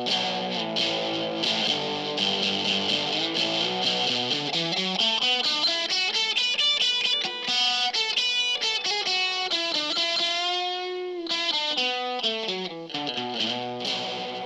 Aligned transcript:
Hi, 0.00 0.06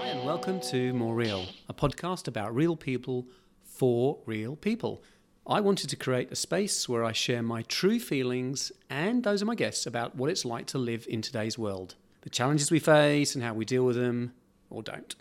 and 0.07 0.25
welcome 0.25 0.59
to 0.61 0.95
More 0.95 1.15
Real, 1.15 1.45
a 1.69 1.75
podcast 1.75 2.29
about 2.29 2.55
real 2.55 2.75
people 2.75 3.27
for 3.63 4.21
real 4.25 4.57
people. 4.57 5.03
I 5.47 5.61
wanted 5.61 5.91
to 5.91 5.97
create 5.97 6.33
a 6.33 6.35
space 6.35 6.89
where 6.89 7.05
I 7.05 7.13
share 7.13 7.43
my 7.43 7.61
true 7.61 8.01
feelings 8.01 8.73
and 8.89 9.23
those 9.23 9.43
of 9.43 9.49
my 9.49 9.55
guests 9.55 9.85
about 9.85 10.17
what 10.17 10.31
it's 10.31 10.47
like 10.47 10.65
to 10.69 10.79
live 10.79 11.05
in 11.11 11.21
today's 11.21 11.59
world, 11.59 11.97
the 12.23 12.31
challenges 12.31 12.71
we 12.71 12.79
face 12.79 13.35
and 13.35 13.45
how 13.45 13.53
we 13.53 13.67
deal 13.67 13.85
with 13.85 13.97
them 13.97 14.33
or 14.71 14.83
don't. 14.83 15.15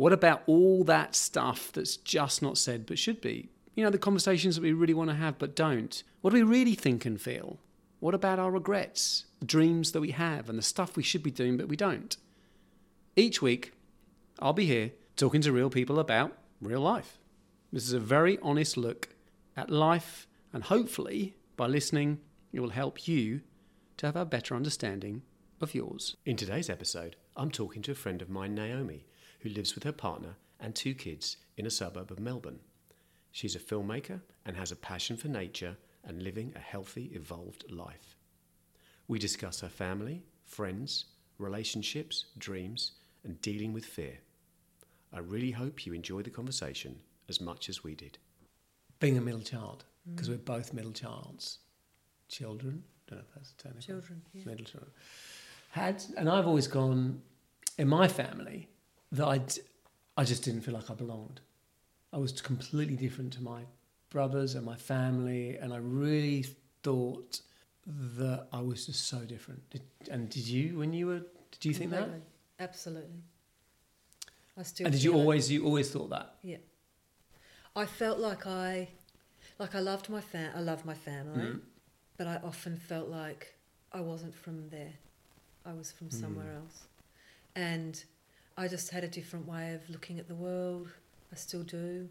What 0.00 0.14
about 0.14 0.42
all 0.46 0.82
that 0.84 1.14
stuff 1.14 1.72
that's 1.72 1.98
just 1.98 2.40
not 2.40 2.56
said 2.56 2.86
but 2.86 2.98
should 2.98 3.20
be? 3.20 3.50
You 3.74 3.84
know, 3.84 3.90
the 3.90 3.98
conversations 3.98 4.54
that 4.54 4.62
we 4.62 4.72
really 4.72 4.94
want 4.94 5.10
to 5.10 5.16
have 5.16 5.38
but 5.38 5.54
don't. 5.54 6.02
What 6.22 6.30
do 6.30 6.36
we 6.36 6.42
really 6.42 6.74
think 6.74 7.04
and 7.04 7.20
feel? 7.20 7.58
What 7.98 8.14
about 8.14 8.38
our 8.38 8.50
regrets, 8.50 9.26
the 9.40 9.44
dreams 9.44 9.92
that 9.92 10.00
we 10.00 10.12
have, 10.12 10.48
and 10.48 10.58
the 10.58 10.62
stuff 10.62 10.96
we 10.96 11.02
should 11.02 11.22
be 11.22 11.30
doing 11.30 11.58
but 11.58 11.68
we 11.68 11.76
don't? 11.76 12.16
Each 13.14 13.42
week, 13.42 13.74
I'll 14.38 14.54
be 14.54 14.64
here 14.64 14.92
talking 15.16 15.42
to 15.42 15.52
real 15.52 15.68
people 15.68 15.98
about 15.98 16.34
real 16.62 16.80
life. 16.80 17.18
This 17.70 17.84
is 17.84 17.92
a 17.92 18.00
very 18.00 18.38
honest 18.40 18.78
look 18.78 19.10
at 19.54 19.68
life, 19.68 20.26
and 20.50 20.64
hopefully, 20.64 21.36
by 21.58 21.66
listening, 21.66 22.20
it 22.54 22.60
will 22.60 22.70
help 22.70 23.06
you 23.06 23.42
to 23.98 24.06
have 24.06 24.16
a 24.16 24.24
better 24.24 24.54
understanding 24.56 25.20
of 25.60 25.74
yours. 25.74 26.16
In 26.24 26.36
today's 26.36 26.70
episode, 26.70 27.16
I'm 27.36 27.50
talking 27.50 27.82
to 27.82 27.92
a 27.92 27.94
friend 27.94 28.22
of 28.22 28.30
mine, 28.30 28.54
Naomi, 28.54 29.04
who 29.40 29.48
lives 29.48 29.74
with 29.74 29.84
her 29.84 29.92
partner 29.92 30.36
and 30.58 30.74
two 30.74 30.94
kids 30.94 31.36
in 31.56 31.66
a 31.66 31.70
suburb 31.70 32.10
of 32.10 32.20
Melbourne. 32.20 32.60
She's 33.32 33.54
a 33.54 33.60
filmmaker 33.60 34.20
and 34.44 34.56
has 34.56 34.72
a 34.72 34.76
passion 34.76 35.16
for 35.16 35.28
nature 35.28 35.76
and 36.04 36.22
living 36.22 36.52
a 36.56 36.58
healthy, 36.58 37.10
evolved 37.14 37.64
life. 37.70 38.16
We 39.08 39.18
discuss 39.18 39.60
her 39.60 39.68
family, 39.68 40.22
friends, 40.44 41.06
relationships, 41.38 42.26
dreams, 42.38 42.92
and 43.24 43.40
dealing 43.40 43.72
with 43.72 43.84
fear. 43.84 44.18
I 45.12 45.18
really 45.18 45.50
hope 45.50 45.86
you 45.86 45.92
enjoy 45.92 46.22
the 46.22 46.30
conversation 46.30 47.00
as 47.28 47.40
much 47.40 47.68
as 47.68 47.82
we 47.82 47.94
did. 47.94 48.18
Being 48.98 49.16
a 49.16 49.20
middle 49.20 49.40
child, 49.40 49.84
because 50.10 50.28
mm. 50.28 50.32
we're 50.32 50.38
both 50.38 50.72
middle 50.72 50.92
childs, 50.92 51.58
children, 52.28 52.84
don't 53.08 53.18
know 53.18 53.24
if 53.28 53.34
that's 53.34 53.52
technical. 53.52 53.80
Children, 53.80 54.22
yeah. 54.32 54.44
Middle 54.44 54.64
children. 54.64 54.92
Had, 55.70 56.04
and 56.16 56.28
I've 56.28 56.46
always 56.46 56.68
gone, 56.68 57.22
in 57.78 57.88
my 57.88 58.08
family, 58.08 58.68
that 59.12 59.26
I'd, 59.26 59.52
I 60.16 60.24
just 60.24 60.42
didn't 60.44 60.62
feel 60.62 60.74
like 60.74 60.90
I 60.90 60.94
belonged. 60.94 61.40
I 62.12 62.18
was 62.18 62.40
completely 62.40 62.96
different 62.96 63.32
to 63.34 63.42
my 63.42 63.62
brothers 64.10 64.54
and 64.54 64.64
my 64.66 64.76
family, 64.76 65.56
and 65.56 65.72
I 65.72 65.76
really 65.78 66.46
thought 66.82 67.40
that 67.86 68.46
I 68.52 68.60
was 68.60 68.86
just 68.86 69.06
so 69.06 69.18
different. 69.18 69.68
Did, 69.70 69.82
and 70.10 70.28
did 70.28 70.46
you, 70.46 70.78
when 70.78 70.92
you 70.92 71.06
were, 71.06 71.22
did 71.52 71.64
you 71.64 71.74
think 71.74 71.90
that? 71.90 72.08
Absolutely. 72.58 73.22
I 74.58 74.62
still. 74.62 74.86
And 74.86 74.92
did 74.92 75.02
you 75.02 75.14
always, 75.14 75.50
you 75.50 75.64
always 75.64 75.90
thought 75.90 76.10
that? 76.10 76.34
Yeah. 76.42 76.58
I 77.76 77.86
felt 77.86 78.18
like 78.18 78.46
I, 78.46 78.88
like 79.58 79.74
I 79.74 79.80
loved 79.80 80.08
my 80.10 80.20
fam. 80.20 80.50
I 80.56 80.60
loved 80.60 80.84
my 80.84 80.94
family, 80.94 81.42
Mm. 81.44 81.60
but 82.16 82.26
I 82.26 82.40
often 82.44 82.76
felt 82.76 83.08
like 83.08 83.54
I 83.92 84.00
wasn't 84.00 84.34
from 84.34 84.68
there. 84.70 84.92
I 85.64 85.72
was 85.72 85.92
from 85.92 86.10
somewhere 86.10 86.52
else, 86.56 86.84
and 87.54 88.02
I 88.56 88.68
just 88.68 88.90
had 88.90 89.04
a 89.04 89.08
different 89.08 89.46
way 89.46 89.74
of 89.74 89.88
looking 89.88 90.18
at 90.18 90.28
the 90.28 90.34
world. 90.34 90.88
I 91.32 91.36
still 91.36 91.62
do, 91.62 92.08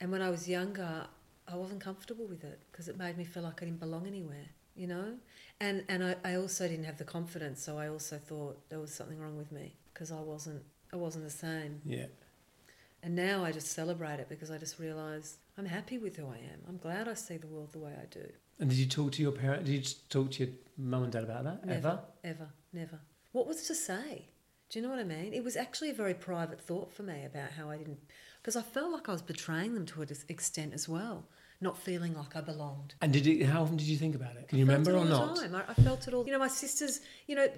and 0.00 0.12
when 0.12 0.22
I 0.22 0.30
was 0.30 0.48
younger, 0.48 1.06
I 1.50 1.56
wasn't 1.56 1.80
comfortable 1.80 2.26
with 2.26 2.44
it 2.44 2.60
because 2.70 2.88
it 2.88 2.98
made 2.98 3.16
me 3.16 3.24
feel 3.24 3.42
like 3.42 3.62
I 3.62 3.64
didn't 3.64 3.80
belong 3.80 4.06
anywhere. 4.06 4.46
You 4.76 4.86
know, 4.86 5.14
and 5.60 5.84
and 5.88 6.04
I, 6.04 6.16
I 6.24 6.34
also 6.36 6.68
didn't 6.68 6.84
have 6.84 6.98
the 6.98 7.04
confidence, 7.04 7.62
so 7.62 7.78
I 7.78 7.88
also 7.88 8.18
thought 8.18 8.68
there 8.68 8.78
was 8.78 8.92
something 8.94 9.18
wrong 9.18 9.36
with 9.36 9.50
me 9.50 9.74
because 9.92 10.12
I 10.12 10.20
wasn't 10.20 10.62
I 10.92 10.96
wasn't 10.96 11.24
the 11.24 11.30
same. 11.30 11.80
Yeah. 11.84 12.06
And 13.02 13.14
now 13.14 13.44
I 13.44 13.52
just 13.52 13.72
celebrate 13.72 14.18
it 14.20 14.28
because 14.28 14.50
I 14.50 14.58
just 14.58 14.78
realise 14.78 15.38
I'm 15.56 15.66
happy 15.66 15.98
with 15.98 16.16
who 16.16 16.26
I 16.26 16.36
am. 16.36 16.60
I'm 16.68 16.78
glad 16.78 17.08
I 17.08 17.14
see 17.14 17.36
the 17.36 17.46
world 17.46 17.72
the 17.72 17.78
way 17.78 17.92
I 18.00 18.06
do. 18.06 18.26
And 18.58 18.68
did 18.68 18.78
you 18.78 18.86
talk 18.86 19.12
to 19.12 19.22
your 19.22 19.32
parent? 19.32 19.64
Did 19.64 19.72
you 19.72 19.94
talk 20.08 20.32
to 20.32 20.44
your 20.44 20.54
mum 20.76 21.04
and 21.04 21.12
dad 21.12 21.22
about 21.24 21.44
that 21.44 21.64
Never, 21.66 21.88
ever? 21.88 22.00
ever, 22.24 22.48
never. 22.72 22.98
What 23.32 23.46
was 23.46 23.62
to 23.68 23.74
say? 23.74 24.26
Do 24.70 24.78
you 24.78 24.82
know 24.84 24.90
what 24.90 24.98
I 24.98 25.04
mean? 25.04 25.32
It 25.32 25.42
was 25.42 25.56
actually 25.56 25.90
a 25.90 25.94
very 25.94 26.14
private 26.14 26.60
thought 26.60 26.92
for 26.92 27.02
me 27.02 27.24
about 27.24 27.52
how 27.52 27.70
I 27.70 27.78
didn't, 27.78 28.00
because 28.42 28.54
I 28.54 28.62
felt 28.62 28.92
like 28.92 29.08
I 29.08 29.12
was 29.12 29.22
betraying 29.22 29.74
them 29.74 29.86
to 29.86 30.02
an 30.02 30.08
extent 30.28 30.74
as 30.74 30.86
well, 30.88 31.24
not 31.60 31.78
feeling 31.78 32.14
like 32.14 32.36
I 32.36 32.42
belonged. 32.42 32.94
And 33.00 33.12
did 33.12 33.24
you? 33.24 33.46
How 33.46 33.62
often 33.62 33.76
did 33.78 33.86
you 33.86 33.96
think 33.96 34.14
about 34.14 34.36
it? 34.36 34.48
Can 34.48 34.58
you 34.58 34.66
I 34.66 34.68
felt 34.68 34.86
remember 34.86 34.98
it 34.98 35.06
or 35.06 35.08
not? 35.08 35.36
the 35.36 35.42
time. 35.42 35.54
I, 35.54 35.70
I 35.70 35.74
felt 35.74 36.06
it 36.06 36.12
all. 36.12 36.26
You 36.26 36.32
know, 36.32 36.38
my 36.38 36.48
sisters. 36.48 37.00
You 37.26 37.36
know, 37.36 37.48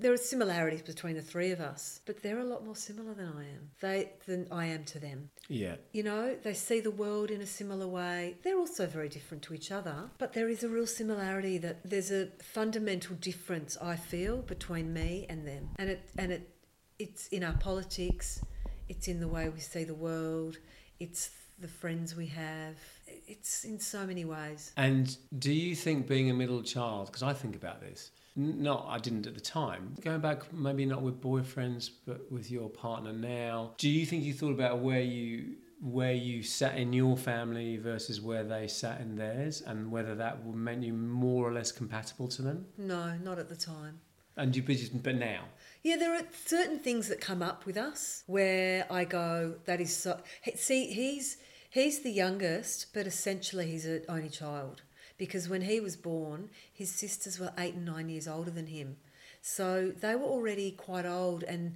there 0.00 0.12
are 0.12 0.16
similarities 0.16 0.82
between 0.82 1.14
the 1.14 1.22
three 1.22 1.50
of 1.50 1.60
us, 1.60 2.00
but 2.06 2.22
they're 2.22 2.38
a 2.38 2.44
lot 2.44 2.64
more 2.64 2.76
similar 2.76 3.14
than 3.14 3.28
I 3.36 3.42
am. 3.42 3.70
They 3.80 4.12
than 4.26 4.46
I 4.50 4.66
am 4.66 4.84
to 4.84 4.98
them. 4.98 5.30
Yeah. 5.48 5.76
You 5.92 6.02
know, 6.02 6.36
they 6.42 6.54
see 6.54 6.80
the 6.80 6.90
world 6.90 7.30
in 7.30 7.40
a 7.40 7.46
similar 7.46 7.86
way. 7.86 8.36
They're 8.42 8.58
also 8.58 8.86
very 8.86 9.08
different 9.08 9.42
to 9.44 9.54
each 9.54 9.70
other, 9.70 10.10
but 10.18 10.32
there 10.32 10.48
is 10.48 10.62
a 10.64 10.68
real 10.68 10.86
similarity 10.86 11.58
that 11.58 11.88
there's 11.88 12.10
a 12.10 12.28
fundamental 12.42 13.16
difference 13.16 13.76
I 13.80 13.96
feel 13.96 14.38
between 14.38 14.92
me 14.92 15.26
and 15.28 15.46
them. 15.46 15.70
And 15.76 15.90
it 15.90 16.08
and 16.18 16.32
it 16.32 16.50
it's 16.98 17.28
in 17.28 17.44
our 17.44 17.54
politics, 17.54 18.40
it's 18.88 19.08
in 19.08 19.20
the 19.20 19.28
way 19.28 19.48
we 19.48 19.60
see 19.60 19.84
the 19.84 19.94
world, 19.94 20.56
it's 20.98 21.30
the 21.58 21.68
friends 21.68 22.14
we 22.14 22.26
have. 22.26 22.76
It's 23.06 23.64
in 23.64 23.80
so 23.80 24.06
many 24.06 24.24
ways. 24.24 24.72
And 24.76 25.16
do 25.38 25.52
you 25.52 25.74
think 25.74 26.06
being 26.06 26.30
a 26.30 26.34
middle 26.34 26.62
child? 26.62 27.06
Because 27.06 27.22
I 27.22 27.32
think 27.32 27.56
about 27.56 27.80
this. 27.80 28.10
N- 28.36 28.62
Not, 28.62 28.86
I 28.88 28.98
didn't 28.98 29.26
at 29.26 29.34
the 29.34 29.40
time. 29.40 29.94
Going 30.00 30.20
back, 30.20 30.52
maybe 30.52 30.84
not 30.86 31.02
with 31.02 31.20
boyfriends, 31.20 31.90
but 32.06 32.30
with 32.30 32.50
your 32.50 32.68
partner 32.68 33.12
now. 33.12 33.72
Do 33.78 33.88
you 33.88 34.04
think 34.06 34.24
you 34.24 34.34
thought 34.34 34.52
about 34.52 34.80
where 34.80 35.00
you 35.00 35.56
where 35.82 36.14
you 36.14 36.42
sat 36.42 36.78
in 36.78 36.94
your 36.94 37.18
family 37.18 37.76
versus 37.76 38.18
where 38.18 38.42
they 38.42 38.66
sat 38.66 38.98
in 39.00 39.14
theirs, 39.16 39.60
and 39.60 39.90
whether 39.90 40.14
that 40.14 40.42
would 40.42 40.56
meant 40.56 40.82
you 40.82 40.94
more 40.94 41.46
or 41.46 41.52
less 41.52 41.70
compatible 41.70 42.28
to 42.28 42.42
them? 42.42 42.66
No, 42.78 43.14
not 43.18 43.38
at 43.38 43.48
the 43.48 43.56
time. 43.56 44.00
And 44.38 44.54
you, 44.54 44.62
but 44.62 44.76
but 45.02 45.14
now, 45.16 45.44
Yeah, 45.82 45.96
there 45.96 46.14
are 46.14 46.22
certain 46.44 46.78
things 46.78 47.08
that 47.08 47.20
come 47.20 47.42
up 47.42 47.64
with 47.66 47.76
us 47.76 48.22
where 48.26 48.86
I 48.90 49.04
go, 49.04 49.54
that 49.64 49.80
is 49.80 49.94
so. 49.96 50.20
See, 50.54 50.86
he's 50.92 51.38
he's 51.70 52.00
the 52.00 52.10
youngest, 52.10 52.92
but 52.92 53.06
essentially 53.06 53.66
he's 53.70 53.86
an 53.86 54.02
only 54.08 54.28
child 54.28 54.82
because 55.18 55.48
when 55.48 55.62
he 55.62 55.80
was 55.80 55.96
born, 55.96 56.50
his 56.72 56.90
sisters 56.90 57.38
were 57.38 57.52
eight 57.58 57.74
and 57.74 57.84
nine 57.84 58.08
years 58.08 58.28
older 58.28 58.50
than 58.50 58.66
him, 58.66 58.96
so 59.40 59.92
they 60.00 60.14
were 60.14 60.26
already 60.26 60.70
quite 60.72 61.06
old 61.06 61.42
and. 61.44 61.74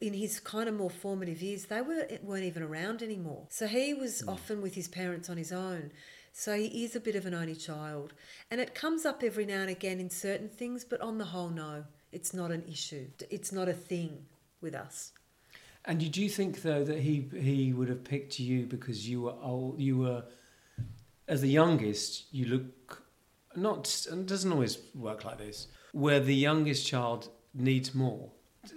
In 0.00 0.14
his 0.14 0.38
kind 0.38 0.68
of 0.68 0.76
more 0.76 0.88
formative 0.88 1.42
years, 1.42 1.64
they 1.64 1.80
were 1.80 2.06
weren't 2.22 2.44
even 2.44 2.62
around 2.62 3.02
anymore. 3.02 3.48
So 3.50 3.66
he 3.66 3.92
was 3.92 4.20
hmm. 4.20 4.28
often 4.28 4.62
with 4.62 4.76
his 4.76 4.86
parents 4.86 5.28
on 5.28 5.36
his 5.36 5.50
own. 5.50 5.90
So 6.36 6.56
he 6.56 6.84
is 6.84 6.94
a 6.94 7.00
bit 7.00 7.16
of 7.16 7.26
an 7.26 7.34
only 7.34 7.56
child, 7.56 8.12
and 8.52 8.60
it 8.60 8.76
comes 8.76 9.04
up 9.04 9.24
every 9.24 9.46
now 9.46 9.62
and 9.62 9.70
again 9.70 9.98
in 9.98 10.10
certain 10.10 10.48
things. 10.48 10.84
But 10.84 11.00
on 11.00 11.18
the 11.18 11.24
whole, 11.24 11.48
no, 11.48 11.84
it's 12.12 12.32
not 12.32 12.50
an 12.50 12.64
issue. 12.70 13.06
It's 13.30 13.52
not 13.52 13.68
a 13.68 13.72
thing 13.72 14.26
with 14.60 14.74
us. 14.74 15.12
And 15.84 16.00
did 16.00 16.16
you 16.16 16.28
think 16.28 16.62
though 16.62 16.82
that 16.82 16.98
he 16.98 17.28
he 17.34 17.72
would 17.72 17.88
have 17.88 18.04
picked 18.04 18.40
you 18.40 18.66
because 18.66 19.08
you 19.08 19.22
were 19.22 19.34
old? 19.42 19.80
You 19.80 19.98
were 19.98 20.24
as 21.28 21.40
the 21.40 21.48
youngest. 21.48 22.24
You 22.32 22.46
look 22.46 23.02
not. 23.56 24.06
and 24.10 24.22
It 24.22 24.26
doesn't 24.26 24.52
always 24.52 24.78
work 24.94 25.24
like 25.24 25.38
this. 25.38 25.68
Where 25.92 26.20
the 26.20 26.34
youngest 26.34 26.86
child 26.86 27.28
needs 27.54 27.94
more. 27.94 28.30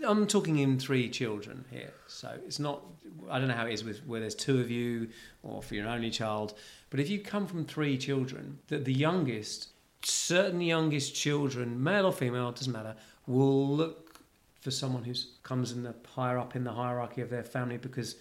I'm 0.06 0.28
talking 0.28 0.59
in 0.59 0.78
three 0.78 1.09
children 1.09 1.63
here, 1.72 1.94
so 2.07 2.38
it's 2.46 2.59
not. 2.59 2.84
I 3.30 3.40
don't 3.40 3.47
know 3.47 3.53
how 3.53 3.68
it 3.68 3.74
is 3.74 3.83
with 3.83 4.06
where 4.06 4.19
there's 4.19 4.36
two 4.36 4.60
of 4.60 4.69
you, 4.69 5.10
or 5.44 5.62
if 5.62 5.71
you're 5.71 5.86
an 5.86 5.92
only 5.92 6.12
child. 6.12 6.56
But 6.89 7.00
if 7.00 7.10
you 7.10 7.19
come 7.19 7.48
from 7.48 7.66
three 7.66 7.98
children, 7.98 8.60
that 8.68 8.86
the 8.86 8.94
youngest, 8.94 9.69
certain 10.04 10.62
youngest 10.62 11.16
children, 11.16 11.81
male 11.81 12.06
or 12.06 12.12
female, 12.12 12.51
doesn't 12.51 12.71
matter, 12.71 12.95
will 13.27 13.68
look 13.68 14.19
for 14.62 14.71
someone 14.71 15.04
who 15.04 15.13
comes 15.44 15.71
in 15.71 15.83
the 15.83 15.95
higher 16.06 16.38
up 16.38 16.56
in 16.56 16.63
the 16.63 16.71
hierarchy 16.71 17.21
of 17.21 17.30
their 17.30 17.44
family 17.44 17.77
because 17.77 18.16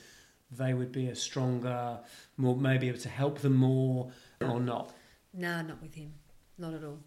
they 0.51 0.75
would 0.75 0.93
be 0.93 1.09
a 1.09 1.15
stronger, 1.15 1.99
more 2.37 2.57
maybe 2.57 2.89
able 2.89 2.99
to 2.99 3.09
help 3.09 3.41
them 3.41 3.57
more 3.57 4.11
or 4.41 4.61
not. 4.61 4.93
Nah, 5.33 5.63
not 5.63 5.83
with 5.83 5.95
him. 5.95 6.13
Not 6.59 6.75
at 6.75 6.85
all. 6.85 6.99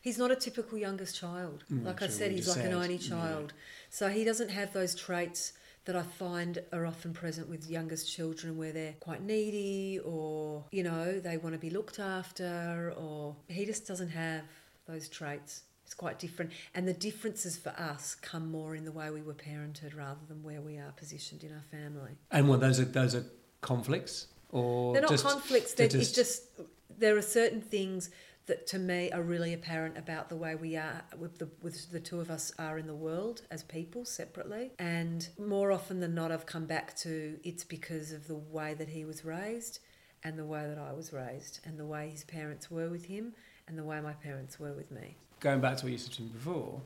He's 0.00 0.18
not 0.18 0.30
a 0.30 0.36
typical 0.36 0.76
youngest 0.76 1.16
child. 1.16 1.64
Mm, 1.72 1.84
like 1.84 2.02
I 2.02 2.08
said, 2.08 2.30
he's 2.30 2.48
like 2.48 2.58
an 2.58 2.62
said, 2.64 2.74
only 2.74 2.96
yeah. 2.96 3.08
child. 3.08 3.52
So 3.90 4.08
he 4.08 4.24
doesn't 4.24 4.50
have 4.50 4.72
those 4.72 4.94
traits 4.94 5.54
that 5.86 5.96
I 5.96 6.02
find 6.02 6.62
are 6.72 6.86
often 6.86 7.12
present 7.12 7.48
with 7.48 7.68
youngest 7.68 8.10
children 8.10 8.56
where 8.56 8.72
they're 8.72 8.94
quite 9.00 9.22
needy 9.22 10.00
or, 10.04 10.64
you 10.70 10.82
know, 10.82 11.20
they 11.20 11.36
want 11.36 11.54
to 11.54 11.58
be 11.58 11.70
looked 11.70 11.98
after 11.98 12.94
or 12.96 13.36
he 13.48 13.66
just 13.66 13.86
doesn't 13.86 14.10
have 14.10 14.42
those 14.86 15.08
traits. 15.08 15.62
It's 15.84 15.94
quite 15.94 16.18
different. 16.18 16.52
And 16.74 16.88
the 16.88 16.94
differences 16.94 17.56
for 17.56 17.70
us 17.70 18.14
come 18.14 18.50
more 18.50 18.74
in 18.74 18.84
the 18.84 18.92
way 18.92 19.10
we 19.10 19.20
were 19.20 19.34
parented 19.34 19.96
rather 19.96 20.20
than 20.26 20.42
where 20.42 20.62
we 20.62 20.78
are 20.78 20.92
positioned 20.96 21.44
in 21.44 21.52
our 21.52 21.64
family. 21.70 22.12
And 22.30 22.48
what 22.48 22.60
those 22.60 22.80
are 22.80 22.86
those 22.86 23.14
are 23.14 23.24
conflicts 23.60 24.28
or 24.54 24.92
They're 24.94 25.02
not 25.02 25.10
just, 25.10 25.24
conflicts. 25.24 25.74
they're 25.74 25.88
They're, 25.88 26.00
it's 26.00 26.12
just 26.12 26.44
there 26.98 27.16
are 27.16 27.22
certain 27.22 27.60
things 27.60 28.10
that 28.46 28.66
to 28.68 28.78
me 28.78 29.10
are 29.10 29.22
really 29.22 29.54
apparent 29.54 29.96
about 29.96 30.28
the 30.28 30.36
way 30.36 30.54
we 30.54 30.76
are 30.76 31.02
with 31.18 31.38
the 31.38 31.48
with 31.62 31.90
the 31.90 32.00
two 32.00 32.20
of 32.20 32.30
us 32.30 32.52
are 32.58 32.78
in 32.78 32.86
the 32.86 32.94
world 32.94 33.42
as 33.50 33.62
people 33.62 34.04
separately. 34.04 34.72
And 34.78 35.26
more 35.38 35.72
often 35.72 36.00
than 36.00 36.14
not, 36.14 36.30
I've 36.30 36.46
come 36.46 36.66
back 36.66 36.94
to 36.98 37.38
it's 37.42 37.64
because 37.64 38.12
of 38.12 38.26
the 38.28 38.34
way 38.36 38.74
that 38.74 38.88
he 38.88 39.04
was 39.04 39.24
raised, 39.24 39.78
and 40.22 40.38
the 40.38 40.44
way 40.44 40.66
that 40.68 40.78
I 40.78 40.92
was 40.92 41.12
raised, 41.12 41.60
and 41.64 41.78
the 41.78 41.86
way 41.86 42.10
his 42.10 42.24
parents 42.24 42.70
were 42.70 42.88
with 42.90 43.06
him, 43.06 43.32
and 43.66 43.78
the 43.78 43.84
way 43.84 44.00
my 44.00 44.12
parents 44.12 44.60
were 44.60 44.72
with 44.72 44.90
me. 44.90 45.16
going 45.40 45.60
back 45.60 45.76
to 45.78 45.84
what 45.86 45.92
you 45.92 45.98
said 45.98 46.12
to 46.14 46.22
me 46.22 46.28
before 46.28 46.80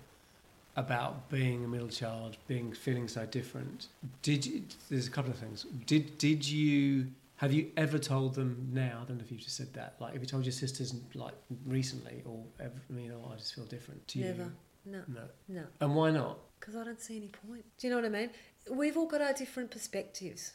about 0.77 1.29
being 1.29 1.65
a 1.65 1.69
middle 1.69 1.89
child, 1.89 2.37
being 2.47 2.73
feeling 2.73 3.09
so 3.09 3.27
different. 3.27 3.89
Did 4.23 4.47
you, 4.47 4.63
there's 4.89 5.09
a 5.09 5.11
couple 5.11 5.33
of 5.33 5.39
things. 5.39 5.67
Did 5.87 6.19
did 6.19 6.49
you 6.49 7.09
have 7.39 7.53
you 7.53 7.71
ever 7.77 8.01
told 8.01 8.35
them 8.35 8.69
now? 8.73 9.01
I 9.01 9.07
don't 9.07 9.19
know 9.19 9.25
if 9.25 9.31
you've 9.31 9.41
just 9.41 9.57
said 9.57 9.73
that. 9.75 9.95
Like, 10.01 10.13
have 10.13 10.21
you 10.21 10.27
told 10.27 10.45
your 10.45 10.53
sisters 10.53 10.93
like 11.15 11.35
recently, 11.65 12.23
or 12.25 12.45
ever, 12.59 12.75
you 12.91 13.13
oh, 13.15 13.21
know, 13.21 13.31
I 13.33 13.37
just 13.37 13.55
feel 13.55 13.65
different. 13.65 14.05
Do 14.09 14.19
you? 14.19 14.25
Never. 14.25 14.53
No. 14.85 15.03
No. 15.07 15.23
No. 15.47 15.63
And 15.81 15.95
why 15.95 16.11
not? 16.11 16.41
Because 16.59 16.75
I 16.75 16.83
don't 16.83 17.01
see 17.01 17.17
any 17.17 17.29
point. 17.29 17.65
Do 17.79 17.87
you 17.87 17.93
know 17.93 18.01
what 18.01 18.07
I 18.07 18.09
mean? 18.09 18.31
We've 18.69 18.97
all 18.97 19.07
got 19.07 19.23
our 19.23 19.33
different 19.33 19.71
perspectives. 19.71 20.55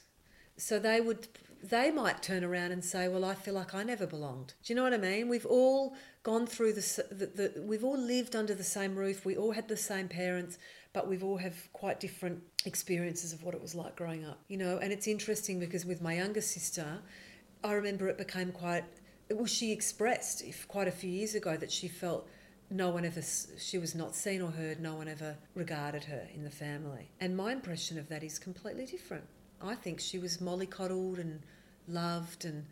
So 0.58 0.78
they 0.78 1.00
would, 1.00 1.30
they 1.64 1.90
might 1.90 2.22
turn 2.22 2.44
around 2.44 2.74
and 2.74 2.84
say, 2.84 3.08
"Well, 3.08 3.24
I 3.24 3.34
feel 3.34 3.54
like 3.54 3.74
I 3.74 3.84
never 3.84 4.06
belonged." 4.06 4.54
Do 4.64 4.74
you 4.74 4.76
know 4.76 4.84
what 4.84 4.94
I 4.94 4.98
mean? 4.98 5.30
We've 5.30 5.46
all 5.46 5.96
gone 6.24 6.46
through 6.46 6.74
the, 6.74 7.06
the, 7.12 7.26
the 7.26 7.62
we've 7.62 7.86
all 7.86 7.98
lived 7.98 8.36
under 8.36 8.54
the 8.54 8.64
same 8.64 8.98
roof. 8.98 9.26
We 9.26 9.38
all 9.38 9.52
had 9.52 9.70
the 9.70 9.78
same 9.78 10.10
parents, 10.10 10.58
but 10.94 11.08
we've 11.08 11.24
all 11.24 11.38
have 11.38 11.72
quite 11.74 12.00
different 12.00 12.42
experiences 12.66 13.34
of 13.34 13.44
what 13.44 13.54
it 13.56 13.62
was 13.62 13.76
like 13.76 13.96
growing 13.96 14.26
up. 14.26 14.40
You 14.48 14.58
know, 14.58 14.78
and 14.78 14.94
it's 14.94 15.08
interesting 15.08 15.60
because 15.60 15.86
with 15.86 16.02
my 16.02 16.16
younger 16.16 16.42
sister, 16.42 17.00
I 17.64 17.74
remember 17.74 18.08
it 18.08 18.18
became 18.18 18.52
quite. 18.52 18.86
Well, 19.32 19.46
she 19.46 19.72
expressed 19.72 20.44
quite 20.68 20.88
a 20.88 20.92
few 20.92 21.10
years 21.10 21.34
ago 21.34 21.58
that 21.58 21.72
she 21.72 21.88
felt 21.88 22.28
no 22.70 22.90
one 22.90 23.06
ever 23.06 23.22
she 23.58 23.78
was 23.78 23.94
not 23.94 24.16
seen 24.16 24.42
or 24.42 24.50
heard 24.50 24.80
no 24.80 24.96
one 24.96 25.08
ever 25.08 25.38
regarded 25.54 26.04
her 26.06 26.28
in 26.34 26.44
the 26.44 26.50
family 26.50 27.10
and 27.20 27.38
my 27.38 27.52
impression 27.52 28.00
of 28.00 28.10
that 28.10 28.24
is 28.24 28.40
completely 28.40 28.86
different 28.86 29.24
i 29.62 29.76
think 29.76 30.00
she 30.00 30.18
was 30.18 30.38
mollycoddled 30.38 31.20
and 31.20 31.42
loved 31.88 32.46
and 32.46 32.66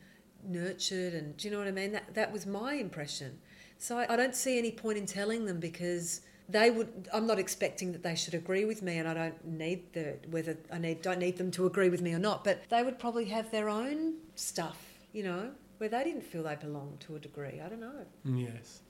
nurtured 0.44 1.14
and 1.14 1.38
do 1.38 1.48
you 1.48 1.54
know 1.54 1.60
what 1.60 1.68
i 1.68 1.72
mean 1.72 1.92
that 1.92 2.14
that 2.16 2.32
was 2.32 2.48
my 2.48 2.74
impression 2.74 3.38
so 3.78 3.98
i, 3.98 4.12
I 4.12 4.16
don't 4.16 4.36
see 4.36 4.58
any 4.58 4.72
point 4.72 4.98
in 4.98 5.06
telling 5.06 5.46
them 5.46 5.60
because 5.60 6.22
they 6.52 6.70
would 6.70 7.10
i'm 7.14 7.26
not 7.26 7.40
expecting 7.40 7.92
that 7.92 8.04
they 8.04 8.16
should 8.16 8.34
agree 8.34 8.66
with 8.66 8.82
me 8.82 8.98
and 8.98 9.08
i 9.08 9.14
don't 9.14 9.46
need 9.46 9.82
the 9.94 10.18
whether 10.30 10.58
i 10.72 10.78
need 10.78 11.02
don't 11.02 11.20
need 11.20 11.38
them 11.38 11.52
to 11.52 11.66
agree 11.66 11.90
with 11.90 12.02
me 12.02 12.14
or 12.14 12.20
not 12.20 12.44
but 12.44 12.70
they 12.70 12.84
would 12.84 13.00
probably 13.00 13.26
have 13.26 13.50
their 13.52 13.70
own 13.70 14.14
stuff 14.36 14.78
you 15.14 15.24
know 15.24 15.50
where 15.78 15.90
they 15.90 16.04
didn't 16.04 16.24
feel 16.24 16.44
they 16.44 16.56
belonged 16.56 17.00
to 17.00 17.16
a 17.16 17.20
degree 17.20 17.62
i 17.64 17.70
don't 17.70 17.82
know 17.82 18.06
mm, 18.28 18.48
Yes. 18.54 18.82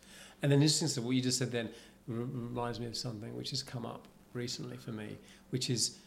And 0.44 0.52
then 0.52 0.60
interesting 0.60 0.88
so 0.88 1.02
what 1.02 1.12
you 1.12 1.22
just 1.22 1.38
said 1.38 1.52
then 1.52 1.70
reminds 2.08 2.80
me 2.80 2.88
of 2.88 2.98
something 2.98 3.36
which 3.36 3.52
has 3.52 3.64
come 3.64 3.86
up 3.86 4.08
recently 4.34 4.78
for 4.78 4.92
me, 4.92 5.18
which 5.50 5.70
is 5.70 5.98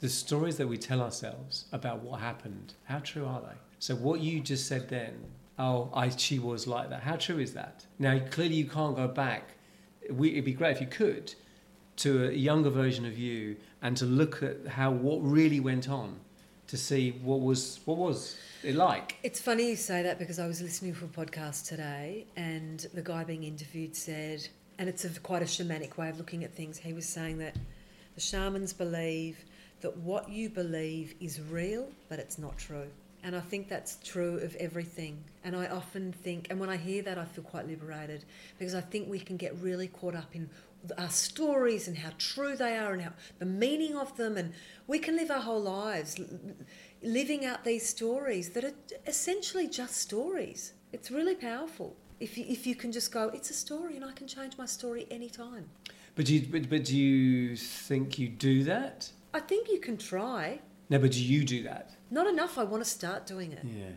the 0.00 0.08
stories 0.08 0.56
that 0.56 0.66
we 0.66 0.76
tell 0.76 1.00
ourselves 1.00 1.66
about 1.72 2.00
what 2.00 2.20
happened. 2.20 2.74
How 2.84 2.98
true 2.98 3.26
are 3.26 3.40
they? 3.40 3.56
So 3.78 3.94
what 3.94 4.20
you 4.20 4.40
just 4.40 4.66
said 4.66 4.88
then, 4.88 5.14
oh, 5.58 5.90
I 5.94 6.08
she 6.10 6.38
was 6.38 6.66
like 6.66 6.90
that. 6.90 7.02
How 7.02 7.16
true 7.16 7.38
is 7.38 7.54
that? 7.54 7.86
Now 7.98 8.18
clearly 8.30 8.56
you 8.56 8.66
can't 8.66 8.96
go 8.96 9.08
back. 9.08 9.53
We, 10.10 10.32
it'd 10.32 10.44
be 10.44 10.52
great 10.52 10.72
if 10.72 10.80
you 10.80 10.86
could 10.86 11.34
to 11.96 12.28
a 12.28 12.32
younger 12.32 12.70
version 12.70 13.06
of 13.06 13.16
you 13.16 13.56
and 13.82 13.96
to 13.96 14.04
look 14.04 14.42
at 14.42 14.66
how 14.66 14.90
what 14.90 15.18
really 15.18 15.60
went 15.60 15.88
on 15.88 16.18
to 16.66 16.76
see 16.76 17.12
what 17.22 17.40
was 17.40 17.80
what 17.84 17.98
was 17.98 18.36
it 18.62 18.74
like. 18.74 19.16
It's 19.22 19.40
funny 19.40 19.68
you 19.68 19.76
say 19.76 20.02
that 20.02 20.18
because 20.18 20.38
I 20.38 20.46
was 20.46 20.60
listening 20.60 20.94
to 20.94 21.04
a 21.04 21.08
podcast 21.08 21.68
today 21.68 22.26
and 22.36 22.86
the 22.94 23.02
guy 23.02 23.24
being 23.24 23.44
interviewed 23.44 23.94
said, 23.94 24.46
and 24.78 24.88
it's 24.88 25.04
a, 25.04 25.20
quite 25.20 25.42
a 25.42 25.44
shamanic 25.44 25.96
way 25.96 26.08
of 26.08 26.18
looking 26.18 26.42
at 26.44 26.54
things, 26.54 26.78
he 26.78 26.92
was 26.92 27.06
saying 27.06 27.38
that 27.38 27.56
the 28.14 28.20
shamans 28.20 28.72
believe 28.72 29.36
that 29.82 29.96
what 29.98 30.30
you 30.30 30.48
believe 30.48 31.14
is 31.20 31.40
real, 31.40 31.86
but 32.08 32.18
it's 32.18 32.38
not 32.38 32.56
true. 32.56 32.88
And 33.24 33.34
I 33.34 33.40
think 33.40 33.70
that's 33.70 33.96
true 34.04 34.36
of 34.36 34.54
everything. 34.56 35.24
And 35.44 35.56
I 35.56 35.66
often 35.68 36.12
think, 36.12 36.48
and 36.50 36.60
when 36.60 36.68
I 36.68 36.76
hear 36.76 37.02
that, 37.04 37.16
I 37.16 37.24
feel 37.24 37.42
quite 37.42 37.66
liberated 37.66 38.26
because 38.58 38.74
I 38.74 38.82
think 38.82 39.08
we 39.08 39.18
can 39.18 39.38
get 39.38 39.58
really 39.60 39.88
caught 39.88 40.14
up 40.14 40.36
in 40.36 40.50
our 40.98 41.08
stories 41.08 41.88
and 41.88 41.96
how 41.96 42.10
true 42.18 42.54
they 42.54 42.76
are 42.76 42.92
and 42.92 43.00
how 43.00 43.14
the 43.38 43.46
meaning 43.46 43.96
of 43.96 44.14
them. 44.18 44.36
And 44.36 44.52
we 44.86 44.98
can 44.98 45.16
live 45.16 45.30
our 45.30 45.40
whole 45.40 45.62
lives 45.62 46.20
living 47.02 47.46
out 47.46 47.64
these 47.64 47.88
stories 47.88 48.50
that 48.50 48.62
are 48.62 48.74
essentially 49.06 49.68
just 49.68 49.96
stories. 49.96 50.74
It's 50.92 51.10
really 51.10 51.34
powerful. 51.34 51.96
If 52.20 52.36
you, 52.36 52.44
if 52.46 52.66
you 52.66 52.74
can 52.74 52.92
just 52.92 53.10
go, 53.10 53.30
it's 53.30 53.48
a 53.48 53.54
story 53.54 53.96
and 53.96 54.04
I 54.04 54.12
can 54.12 54.26
change 54.26 54.58
my 54.58 54.66
story 54.66 55.06
anytime. 55.10 55.70
But 56.14 56.26
do 56.26 56.34
you, 56.34 56.46
but, 56.46 56.68
but 56.68 56.84
do 56.84 56.96
you 56.96 57.56
think 57.56 58.18
you 58.18 58.28
do 58.28 58.64
that? 58.64 59.10
I 59.32 59.40
think 59.40 59.70
you 59.70 59.80
can 59.80 59.96
try. 59.96 60.60
No, 60.90 60.98
but 60.98 61.12
do 61.12 61.24
you 61.24 61.44
do 61.44 61.62
that? 61.62 61.93
Not 62.14 62.26
enough, 62.28 62.58
I 62.58 62.64
want 62.64 62.82
to 62.84 62.88
start 62.88 63.26
doing 63.26 63.50
it. 63.52 63.64
Yeah. 63.64 63.94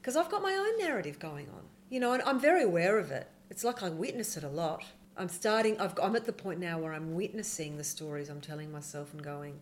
because 0.00 0.16
I've 0.16 0.30
got 0.30 0.42
my 0.42 0.54
own 0.54 0.74
narrative 0.86 1.18
going 1.18 1.46
on, 1.56 1.62
you 1.88 2.00
know, 2.00 2.12
and 2.14 2.22
I'm 2.24 2.40
very 2.40 2.62
aware 2.64 2.98
of 2.98 3.10
it. 3.12 3.28
It's 3.48 3.64
like 3.64 3.82
I 3.82 3.88
witness 3.90 4.36
it 4.36 4.44
a 4.44 4.48
lot. 4.48 4.82
I'm 5.16 5.28
starting. 5.28 5.78
I've, 5.80 5.94
I'm 6.02 6.16
at 6.16 6.24
the 6.24 6.32
point 6.32 6.58
now 6.58 6.78
where 6.78 6.92
I'm 6.92 7.14
witnessing 7.14 7.76
the 7.76 7.84
stories 7.84 8.28
I'm 8.28 8.40
telling 8.40 8.72
myself 8.72 9.12
and 9.12 9.22
going, 9.22 9.54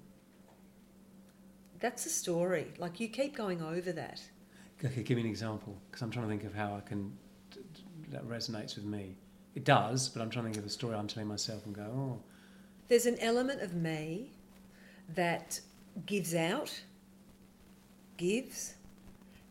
"That's 1.80 2.06
a 2.06 2.10
story." 2.10 2.66
Like 2.78 3.00
you 3.00 3.08
keep 3.08 3.36
going 3.36 3.60
over 3.62 3.92
that. 3.92 4.20
Okay, 4.84 5.02
give 5.02 5.16
me 5.16 5.22
an 5.24 5.28
example, 5.28 5.76
because 5.90 6.02
I'm 6.02 6.10
trying 6.10 6.26
to 6.26 6.30
think 6.30 6.44
of 6.44 6.54
how 6.54 6.74
I 6.76 6.80
can 6.88 7.12
that 8.10 8.24
resonates 8.28 8.74
with 8.76 8.84
me. 8.84 9.16
It 9.54 9.64
does, 9.64 10.08
but 10.08 10.22
I'm 10.22 10.30
trying 10.30 10.44
to 10.46 10.50
think 10.52 10.62
of 10.64 10.66
a 10.66 10.72
story 10.72 10.94
I'm 10.94 11.08
telling 11.08 11.28
myself 11.28 11.66
and 11.66 11.74
go, 11.74 11.82
oh, 11.82 12.22
There's 12.88 13.06
an 13.06 13.18
element 13.18 13.60
of 13.60 13.74
me 13.74 14.30
that 15.14 15.60
gives 16.06 16.34
out, 16.34 16.80
gives, 18.18 18.74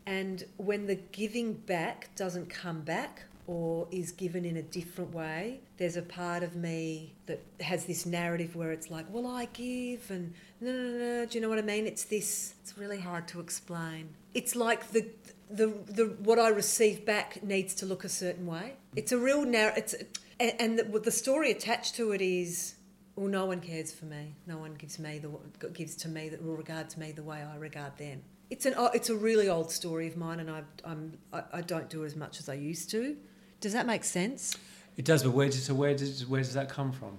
and 0.06 0.44
when 0.56 0.86
the 0.86 0.94
giving 0.94 1.54
back 1.54 2.10
doesn't 2.14 2.48
come 2.48 2.82
back 2.82 3.24
or 3.46 3.88
is 3.90 4.12
given 4.12 4.44
in 4.44 4.56
a 4.56 4.62
different 4.62 5.12
way, 5.12 5.60
there's 5.78 5.96
a 5.96 6.02
part 6.02 6.42
of 6.42 6.54
me 6.54 7.14
that 7.26 7.42
has 7.60 7.86
this 7.86 8.06
narrative 8.06 8.54
where 8.54 8.72
it's 8.72 8.90
like, 8.90 9.06
well, 9.10 9.26
I 9.26 9.46
give, 9.46 10.10
and 10.10 10.32
no, 10.60 10.70
no, 10.70 10.98
no. 10.98 11.26
Do 11.26 11.36
you 11.36 11.42
know 11.42 11.48
what 11.48 11.58
I 11.58 11.62
mean? 11.62 11.86
It's 11.86 12.04
this. 12.04 12.54
It's 12.62 12.78
really 12.78 13.00
hard 13.00 13.26
to 13.28 13.40
explain. 13.40 14.10
It's 14.34 14.54
like 14.54 14.92
the. 14.92 15.06
The, 15.50 15.68
the 15.86 16.14
what 16.22 16.38
I 16.38 16.50
receive 16.50 17.06
back 17.06 17.42
needs 17.42 17.74
to 17.76 17.86
look 17.86 18.04
a 18.04 18.08
certain 18.10 18.46
way. 18.46 18.74
It's 18.94 19.12
a 19.12 19.18
real 19.18 19.46
narrative, 19.46 20.06
and, 20.38 20.52
and 20.60 20.78
the, 20.78 21.00
the 21.00 21.10
story 21.10 21.50
attached 21.50 21.94
to 21.94 22.12
it 22.12 22.20
is 22.20 22.74
well, 23.18 23.28
no 23.28 23.46
one 23.46 23.60
cares 23.60 23.90
for 23.90 24.04
me. 24.04 24.34
No 24.46 24.58
one 24.58 24.74
gives 24.74 24.98
me 24.98 25.18
the 25.18 25.30
gives 25.70 25.96
to 25.96 26.08
me 26.08 26.28
that 26.28 26.44
will 26.44 26.54
regard 26.54 26.88
to 26.90 27.00
me 27.00 27.12
the 27.12 27.22
way 27.22 27.42
I 27.42 27.56
regard 27.56 27.96
them. 27.96 28.20
It's 28.50 28.66
an 28.66 28.74
it's 28.94 29.10
a 29.10 29.14
really 29.16 29.48
old 29.48 29.70
story 29.70 30.06
of 30.06 30.16
mine, 30.16 30.40
and 30.40 30.50
I 30.50 30.62
I'm 30.84 31.18
I, 31.32 31.42
I 31.54 31.60
don't 31.60 31.88
do 31.90 32.02
it 32.02 32.06
as 32.06 32.16
much 32.16 32.40
as 32.40 32.48
I 32.48 32.54
used 32.54 32.90
to. 32.90 33.16
Does 33.60 33.72
that 33.72 33.86
make 33.86 34.04
sense? 34.04 34.56
it 34.98 35.04
does. 35.04 35.22
But 35.22 35.30
where 35.30 35.46
does 35.48 35.64
so 35.64 35.74
where 35.74 35.94
does 35.94 36.26
where 36.26 36.40
does 36.40 36.54
that 36.54 36.68
come 36.68 36.92
from? 36.92 37.18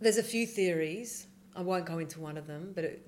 There's 0.00 0.18
a 0.18 0.22
few 0.22 0.46
theories. 0.46 1.26
I 1.54 1.62
won't 1.62 1.86
go 1.86 1.98
into 1.98 2.20
one 2.20 2.36
of 2.36 2.46
them, 2.46 2.72
but 2.74 2.84
it, 2.84 3.06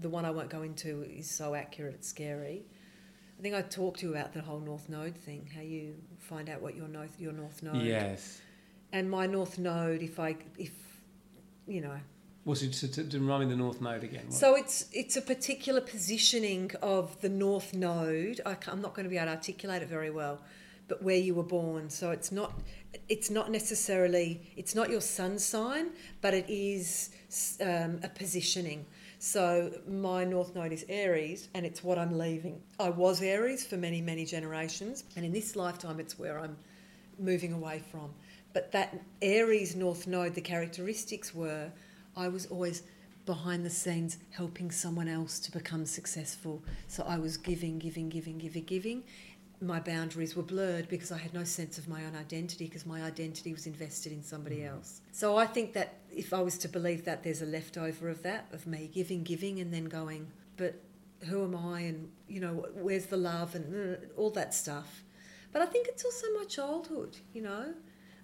the 0.00 0.08
one 0.08 0.24
I 0.24 0.30
won't 0.30 0.50
go 0.50 0.62
into 0.62 1.02
is 1.02 1.30
so 1.30 1.54
accurate 1.54 1.94
it's 1.94 2.08
scary. 2.08 2.64
I 3.38 3.42
think 3.42 3.54
I 3.54 3.62
talked 3.62 4.00
to 4.00 4.06
you 4.06 4.12
about 4.12 4.32
the 4.32 4.40
whole 4.40 4.60
North 4.60 4.88
Node 4.88 5.16
thing, 5.16 5.48
how 5.54 5.60
you 5.60 5.94
find 6.18 6.48
out 6.48 6.62
what 6.62 6.74
your 6.74 6.88
north 6.88 7.20
your 7.20 7.32
North 7.32 7.62
Node. 7.62 7.82
Yes. 7.82 8.40
And 8.92 9.10
my 9.10 9.26
North 9.26 9.58
Node, 9.58 10.02
if 10.02 10.18
I 10.18 10.36
if 10.58 10.72
you 11.66 11.82
know 11.82 11.98
What's 12.46 12.62
it 12.62 12.74
to, 12.74 12.86
to, 12.86 13.02
to 13.02 13.18
remind 13.18 13.42
me 13.42 13.50
the 13.50 13.56
North 13.56 13.80
Node 13.80 14.04
again? 14.04 14.30
So 14.30 14.54
it's 14.54 14.86
it's 14.92 15.16
a 15.16 15.20
particular 15.20 15.80
positioning 15.80 16.70
of 16.80 17.20
the 17.20 17.28
North 17.28 17.74
Node. 17.74 18.40
I 18.46 18.56
am 18.68 18.80
not 18.80 18.94
going 18.94 19.02
to 19.02 19.10
be 19.10 19.16
able 19.16 19.26
to 19.26 19.32
articulate 19.32 19.82
it 19.82 19.88
very 19.88 20.10
well, 20.10 20.38
but 20.86 21.02
where 21.02 21.16
you 21.16 21.34
were 21.34 21.42
born. 21.42 21.90
So 21.90 22.12
it's 22.12 22.30
not 22.30 22.52
it's 23.08 23.30
not 23.30 23.50
necessarily 23.50 24.40
it's 24.56 24.76
not 24.76 24.90
your 24.90 25.00
sun 25.00 25.40
sign, 25.40 25.88
but 26.20 26.34
it 26.34 26.48
is 26.48 27.10
um, 27.60 27.98
a 28.04 28.08
positioning. 28.14 28.86
So 29.18 29.72
my 29.88 30.22
North 30.22 30.54
Node 30.54 30.70
is 30.70 30.86
Aries, 30.88 31.48
and 31.52 31.66
it's 31.66 31.82
what 31.82 31.98
I'm 31.98 32.16
leaving. 32.16 32.62
I 32.78 32.90
was 32.90 33.22
Aries 33.22 33.66
for 33.66 33.76
many 33.76 34.00
many 34.00 34.24
generations, 34.24 35.02
and 35.16 35.24
in 35.24 35.32
this 35.32 35.56
lifetime, 35.56 35.98
it's 35.98 36.16
where 36.16 36.38
I'm 36.38 36.56
moving 37.18 37.52
away 37.52 37.82
from. 37.90 38.14
But 38.52 38.70
that 38.70 38.96
Aries 39.20 39.74
North 39.74 40.06
Node, 40.06 40.36
the 40.36 40.40
characteristics 40.40 41.34
were 41.34 41.72
I 42.16 42.28
was 42.28 42.46
always 42.46 42.82
behind 43.26 43.64
the 43.64 43.70
scenes 43.70 44.18
helping 44.30 44.70
someone 44.70 45.08
else 45.08 45.38
to 45.40 45.50
become 45.50 45.84
successful. 45.84 46.62
So 46.86 47.04
I 47.06 47.18
was 47.18 47.36
giving, 47.36 47.78
giving, 47.78 48.08
giving, 48.08 48.38
giving, 48.38 48.64
giving. 48.64 49.02
my 49.60 49.80
boundaries 49.80 50.36
were 50.36 50.42
blurred 50.42 50.88
because 50.88 51.10
I 51.10 51.18
had 51.18 51.32
no 51.32 51.44
sense 51.44 51.78
of 51.78 51.88
my 51.88 52.04
own 52.04 52.14
identity 52.14 52.66
because 52.66 52.84
my 52.84 53.02
identity 53.02 53.52
was 53.52 53.66
invested 53.66 54.12
in 54.12 54.22
somebody 54.22 54.64
else. 54.64 55.00
So 55.12 55.36
I 55.36 55.46
think 55.46 55.72
that 55.72 55.94
if 56.14 56.32
I 56.32 56.40
was 56.40 56.58
to 56.58 56.68
believe 56.68 57.04
that, 57.06 57.22
there's 57.22 57.42
a 57.42 57.46
leftover 57.46 58.08
of 58.10 58.22
that, 58.22 58.46
of 58.52 58.66
me 58.66 58.90
giving, 58.92 59.22
giving, 59.22 59.60
and 59.60 59.72
then 59.72 59.86
going, 59.86 60.26
but 60.56 60.74
who 61.28 61.44
am 61.44 61.56
I 61.56 61.80
and, 61.80 62.10
you 62.28 62.40
know, 62.40 62.66
where's 62.74 63.06
the 63.06 63.16
love 63.16 63.54
and 63.54 63.96
uh, 63.96 63.98
all 64.16 64.30
that 64.30 64.52
stuff. 64.52 65.02
But 65.52 65.62
I 65.62 65.66
think 65.66 65.88
it's 65.88 66.04
also 66.04 66.26
my 66.38 66.44
childhood, 66.44 67.16
you 67.32 67.40
know. 67.40 67.72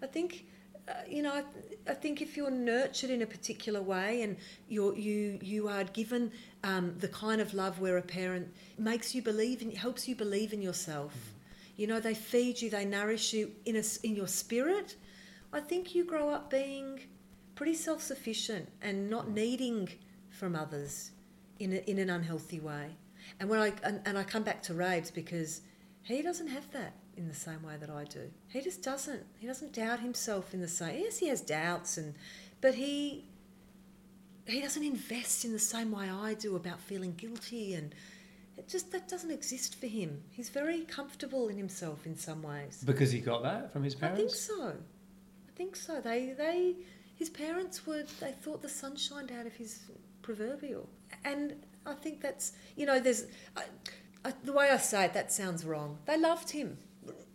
I 0.02 0.06
think 0.06 0.44
uh, 0.88 0.92
you 1.08 1.22
know, 1.22 1.32
I, 1.32 1.42
I, 1.88 1.94
think 1.94 2.20
if 2.20 2.36
you're 2.36 2.50
nurtured 2.50 3.10
in 3.10 3.22
a 3.22 3.26
particular 3.26 3.80
way 3.80 4.22
and 4.22 4.36
you're, 4.68 4.96
you 4.96 5.38
you 5.40 5.68
are 5.68 5.84
given 5.84 6.32
um, 6.64 6.94
the 6.98 7.06
kind 7.06 7.40
of 7.40 7.54
love 7.54 7.78
where 7.78 7.98
a 7.98 8.02
parent 8.02 8.52
makes 8.78 9.14
you 9.14 9.22
believe 9.22 9.62
and 9.62 9.72
helps 9.76 10.08
you 10.08 10.16
believe 10.16 10.52
in 10.52 10.60
yourself, 10.60 11.14
mm. 11.14 11.78
you 11.78 11.86
know, 11.86 12.00
they 12.00 12.14
feed 12.14 12.60
you, 12.60 12.68
they 12.68 12.84
nourish 12.84 13.32
you 13.32 13.52
in 13.64 13.76
a, 13.76 13.82
in 14.02 14.16
your 14.16 14.26
spirit. 14.26 14.96
I 15.52 15.60
think 15.60 15.94
you 15.94 16.04
grow 16.04 16.30
up 16.30 16.50
being 16.50 16.98
pretty 17.54 17.74
self 17.74 18.02
sufficient 18.02 18.68
and 18.80 19.08
not 19.08 19.30
needing 19.30 19.88
from 20.30 20.56
others 20.56 21.12
in 21.60 21.74
a, 21.74 21.76
in 21.90 21.98
an 21.98 22.10
unhealthy 22.10 22.58
way. 22.58 22.96
And 23.38 23.48
when 23.48 23.60
I 23.60 23.72
and, 23.84 24.00
and 24.04 24.18
I 24.18 24.24
come 24.24 24.42
back 24.42 24.62
to 24.64 24.74
Rabes 24.74 25.12
because 25.12 25.60
he 26.02 26.22
doesn't 26.22 26.48
have 26.48 26.68
that 26.72 26.94
in 27.16 27.28
the 27.28 27.35
same 27.35 27.62
way 27.62 27.76
that 27.78 27.90
I 27.90 28.04
do. 28.04 28.31
He 28.49 28.61
just 28.61 28.83
doesn't. 28.83 29.25
He 29.38 29.47
doesn't 29.47 29.73
doubt 29.73 30.00
himself 30.00 30.54
in 30.54 30.61
the 30.61 30.69
same. 30.69 31.00
Yes, 31.00 31.19
he 31.19 31.28
has 31.28 31.40
doubts, 31.40 31.97
and 31.97 32.14
but 32.61 32.75
he 32.75 33.25
he 34.47 34.61
doesn't 34.61 34.83
invest 34.83 35.45
in 35.45 35.52
the 35.52 35.59
same 35.59 35.92
way 35.92 36.11
I 36.11 36.35
do 36.35 36.57
about 36.57 36.81
feeling 36.81 37.14
guilty, 37.14 37.75
and 37.75 37.95
it 38.57 38.69
just 38.69 38.92
that 38.92 39.09
doesn't 39.09 39.31
exist 39.31 39.78
for 39.78 39.87
him. 39.87 40.23
He's 40.31 40.49
very 40.49 40.81
comfortable 40.83 41.49
in 41.49 41.57
himself 41.57 42.07
in 42.07 42.16
some 42.16 42.42
ways. 42.42 42.83
Because 42.85 43.12
he 43.12 43.21
got 43.21 43.42
that 43.42 43.73
from 43.73 43.83
his 43.83 43.95
parents. 43.95 44.19
I 44.19 44.23
think 44.23 44.35
so. 44.35 44.69
I 45.49 45.57
think 45.57 45.76
so. 45.76 46.00
They 46.00 46.35
they 46.37 46.76
his 47.14 47.28
parents 47.28 47.87
were 47.87 48.04
they 48.21 48.33
thought 48.33 48.62
the 48.62 48.69
sun 48.69 48.97
shined 48.97 49.31
out 49.31 49.47
of 49.47 49.54
his 49.54 49.81
proverbial, 50.23 50.88
and 51.25 51.54
I 51.85 51.95
think 51.95 52.21
that's 52.21 52.52
you 52.76 52.87
know 52.87 53.00
there's. 53.00 53.26
I, 53.57 53.64
I, 54.25 54.33
the 54.45 54.52
way 54.52 54.71
I 54.71 54.76
say 54.76 55.07
it, 55.07 55.14
that 55.14 55.33
sounds 55.33 55.64
wrong. 55.64 55.99
They 56.07 56.16
loved 56.16 56.50
him 56.50 56.78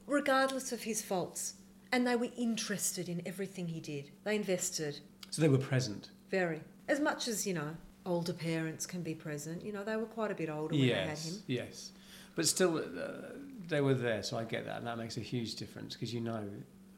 regardless 0.07 0.71
of 0.71 0.83
his 0.83 1.01
faults. 1.01 1.53
And 1.91 2.05
they 2.05 2.15
were 2.15 2.29
interested 2.37 3.07
in 3.07 3.21
everything 3.25 3.67
he 3.67 3.79
did. 3.79 4.11
They 4.23 4.35
invested. 4.35 4.99
So 5.29 5.41
they 5.41 5.49
were 5.49 5.57
present? 5.57 6.09
Very. 6.29 6.61
As 6.87 6.99
much 6.99 7.27
as, 7.27 7.45
you 7.45 7.53
know, 7.53 7.75
older 8.05 8.33
parents 8.33 8.85
can 8.85 9.03
be 9.03 9.13
present. 9.13 9.63
You 9.63 9.73
know, 9.73 9.83
they 9.83 9.95
were 9.95 10.05
quite 10.05 10.31
a 10.31 10.35
bit 10.35 10.49
older 10.49 10.73
when 10.73 10.83
yes, 10.83 10.95
they 10.95 11.09
had 11.09 11.17
him. 11.19 11.43
Yes. 11.47 11.91
But 12.35 12.47
still, 12.47 12.77
uh, 12.77 13.33
they 13.67 13.81
were 13.81 13.93
there, 13.93 14.23
so 14.23 14.37
I 14.37 14.43
get 14.43 14.65
that. 14.65 14.77
And 14.77 14.87
that 14.87 14.97
makes 14.97 15.17
a 15.17 15.21
huge 15.21 15.55
difference 15.55 15.93
because 15.93 16.13
you 16.13 16.21
know, 16.21 16.43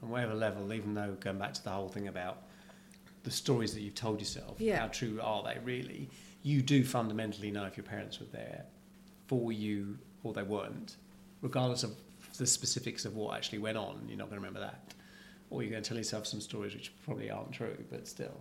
on 0.01 0.09
whatever 0.09 0.33
level, 0.33 0.71
even 0.73 0.93
though 0.93 1.15
going 1.19 1.37
back 1.37 1.53
to 1.53 1.63
the 1.63 1.69
whole 1.69 1.89
thing 1.89 2.07
about 2.07 2.43
the 3.23 3.31
stories 3.31 3.73
that 3.73 3.81
you've 3.81 3.95
told 3.95 4.19
yourself, 4.19 4.59
yeah. 4.59 4.79
how 4.79 4.87
true 4.87 5.19
are 5.21 5.43
they 5.43 5.57
really? 5.63 6.09
You 6.43 6.61
do 6.61 6.83
fundamentally 6.83 7.51
know 7.51 7.65
if 7.65 7.75
your 7.75 7.83
parents 7.83 8.19
were 8.19 8.27
there 8.31 8.65
for 9.27 9.51
you 9.51 9.97
or 10.23 10.33
they 10.33 10.43
weren't, 10.43 10.95
regardless 11.41 11.83
of 11.83 11.95
the 12.39 12.47
specifics 12.47 13.05
of 13.05 13.15
what 13.15 13.35
actually 13.35 13.59
went 13.59 13.77
on, 13.77 14.03
you're 14.07 14.17
not 14.17 14.29
going 14.29 14.41
to 14.41 14.47
remember 14.47 14.61
that. 14.61 14.95
Or 15.51 15.61
you're 15.61 15.71
going 15.71 15.83
to 15.83 15.87
tell 15.87 15.97
yourself 15.97 16.25
some 16.25 16.41
stories 16.41 16.73
which 16.73 16.91
probably 17.03 17.29
aren't 17.29 17.51
true, 17.51 17.77
but 17.91 18.07
still. 18.07 18.39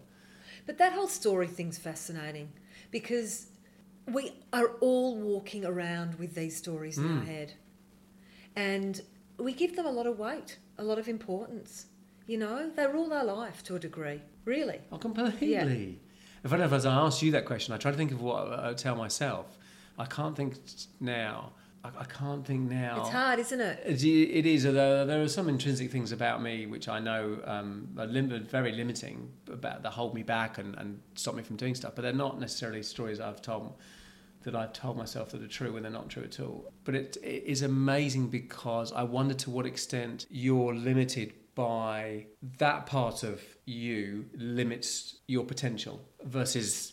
But 0.66 0.78
that 0.78 0.92
whole 0.92 1.08
story 1.08 1.46
thing's 1.46 1.78
fascinating 1.78 2.50
because 2.90 3.46
we 4.06 4.32
are 4.52 4.68
all 4.80 5.16
walking 5.16 5.64
around 5.64 6.18
with 6.18 6.34
these 6.34 6.56
stories 6.56 6.96
mm. 6.96 7.04
in 7.04 7.10
our 7.10 7.20
hmm. 7.20 7.26
head. 7.26 7.54
And 8.56 9.00
we 9.38 9.52
give 9.52 9.76
them 9.76 9.86
a 9.86 9.90
lot 9.90 10.06
of 10.06 10.18
weight, 10.18 10.58
a 10.78 10.84
lot 10.84 10.98
of 10.98 11.08
importance. 11.08 11.86
You 12.26 12.38
know, 12.38 12.70
they 12.74 12.86
rule 12.86 13.12
our 13.12 13.24
life 13.24 13.62
to 13.64 13.76
a 13.76 13.78
degree, 13.78 14.20
really. 14.44 14.80
Oh, 14.92 14.98
completely. 14.98 15.48
Yeah. 15.48 15.64
In 15.64 15.98
fact, 16.50 16.72
as 16.72 16.86
I 16.86 16.94
asked 16.94 17.22
you 17.22 17.32
that 17.32 17.44
question, 17.44 17.74
I 17.74 17.78
try 17.78 17.90
to 17.90 17.96
think 17.96 18.12
of 18.12 18.20
what 18.20 18.48
I 18.52 18.68
would 18.68 18.78
tell 18.78 18.96
myself. 18.96 19.58
I 19.98 20.04
can't 20.04 20.36
think 20.36 20.54
now 21.00 21.52
I, 21.84 21.90
I 22.00 22.04
can't 22.04 22.46
think 22.46 22.70
now. 22.70 23.00
It's 23.00 23.10
hard, 23.10 23.38
isn't 23.38 23.60
it? 23.60 23.82
It, 23.84 24.04
it 24.04 24.46
is. 24.46 24.66
Although 24.66 25.06
there 25.06 25.22
are 25.22 25.28
some 25.28 25.48
intrinsic 25.48 25.90
things 25.90 26.12
about 26.12 26.42
me 26.42 26.66
which 26.66 26.88
I 26.88 26.98
know 26.98 27.40
um, 27.44 27.88
are 27.98 28.06
lim- 28.06 28.46
very 28.46 28.72
limiting, 28.72 29.30
about 29.52 29.82
that 29.82 29.90
hold 29.90 30.14
me 30.14 30.22
back 30.22 30.58
and, 30.58 30.74
and 30.76 31.00
stop 31.14 31.34
me 31.34 31.42
from 31.42 31.56
doing 31.56 31.74
stuff. 31.74 31.92
But 31.94 32.02
they're 32.02 32.12
not 32.12 32.40
necessarily 32.40 32.82
stories 32.82 33.20
I've 33.20 33.42
told 33.42 33.74
that 34.42 34.54
I've 34.54 34.72
told 34.72 34.96
myself 34.96 35.30
that 35.30 35.42
are 35.42 35.48
true 35.48 35.72
when 35.72 35.82
they're 35.82 35.92
not 35.92 36.08
true 36.08 36.22
at 36.22 36.40
all. 36.40 36.72
But 36.84 36.94
it, 36.94 37.16
it 37.22 37.44
is 37.44 37.62
amazing 37.62 38.28
because 38.28 38.92
I 38.92 39.02
wonder 39.02 39.34
to 39.34 39.50
what 39.50 39.66
extent 39.66 40.26
you're 40.30 40.74
limited 40.74 41.34
by 41.54 42.26
that 42.58 42.86
part 42.86 43.24
of 43.24 43.42
you 43.64 44.26
limits 44.34 45.16
your 45.26 45.44
potential 45.44 46.00
versus 46.24 46.92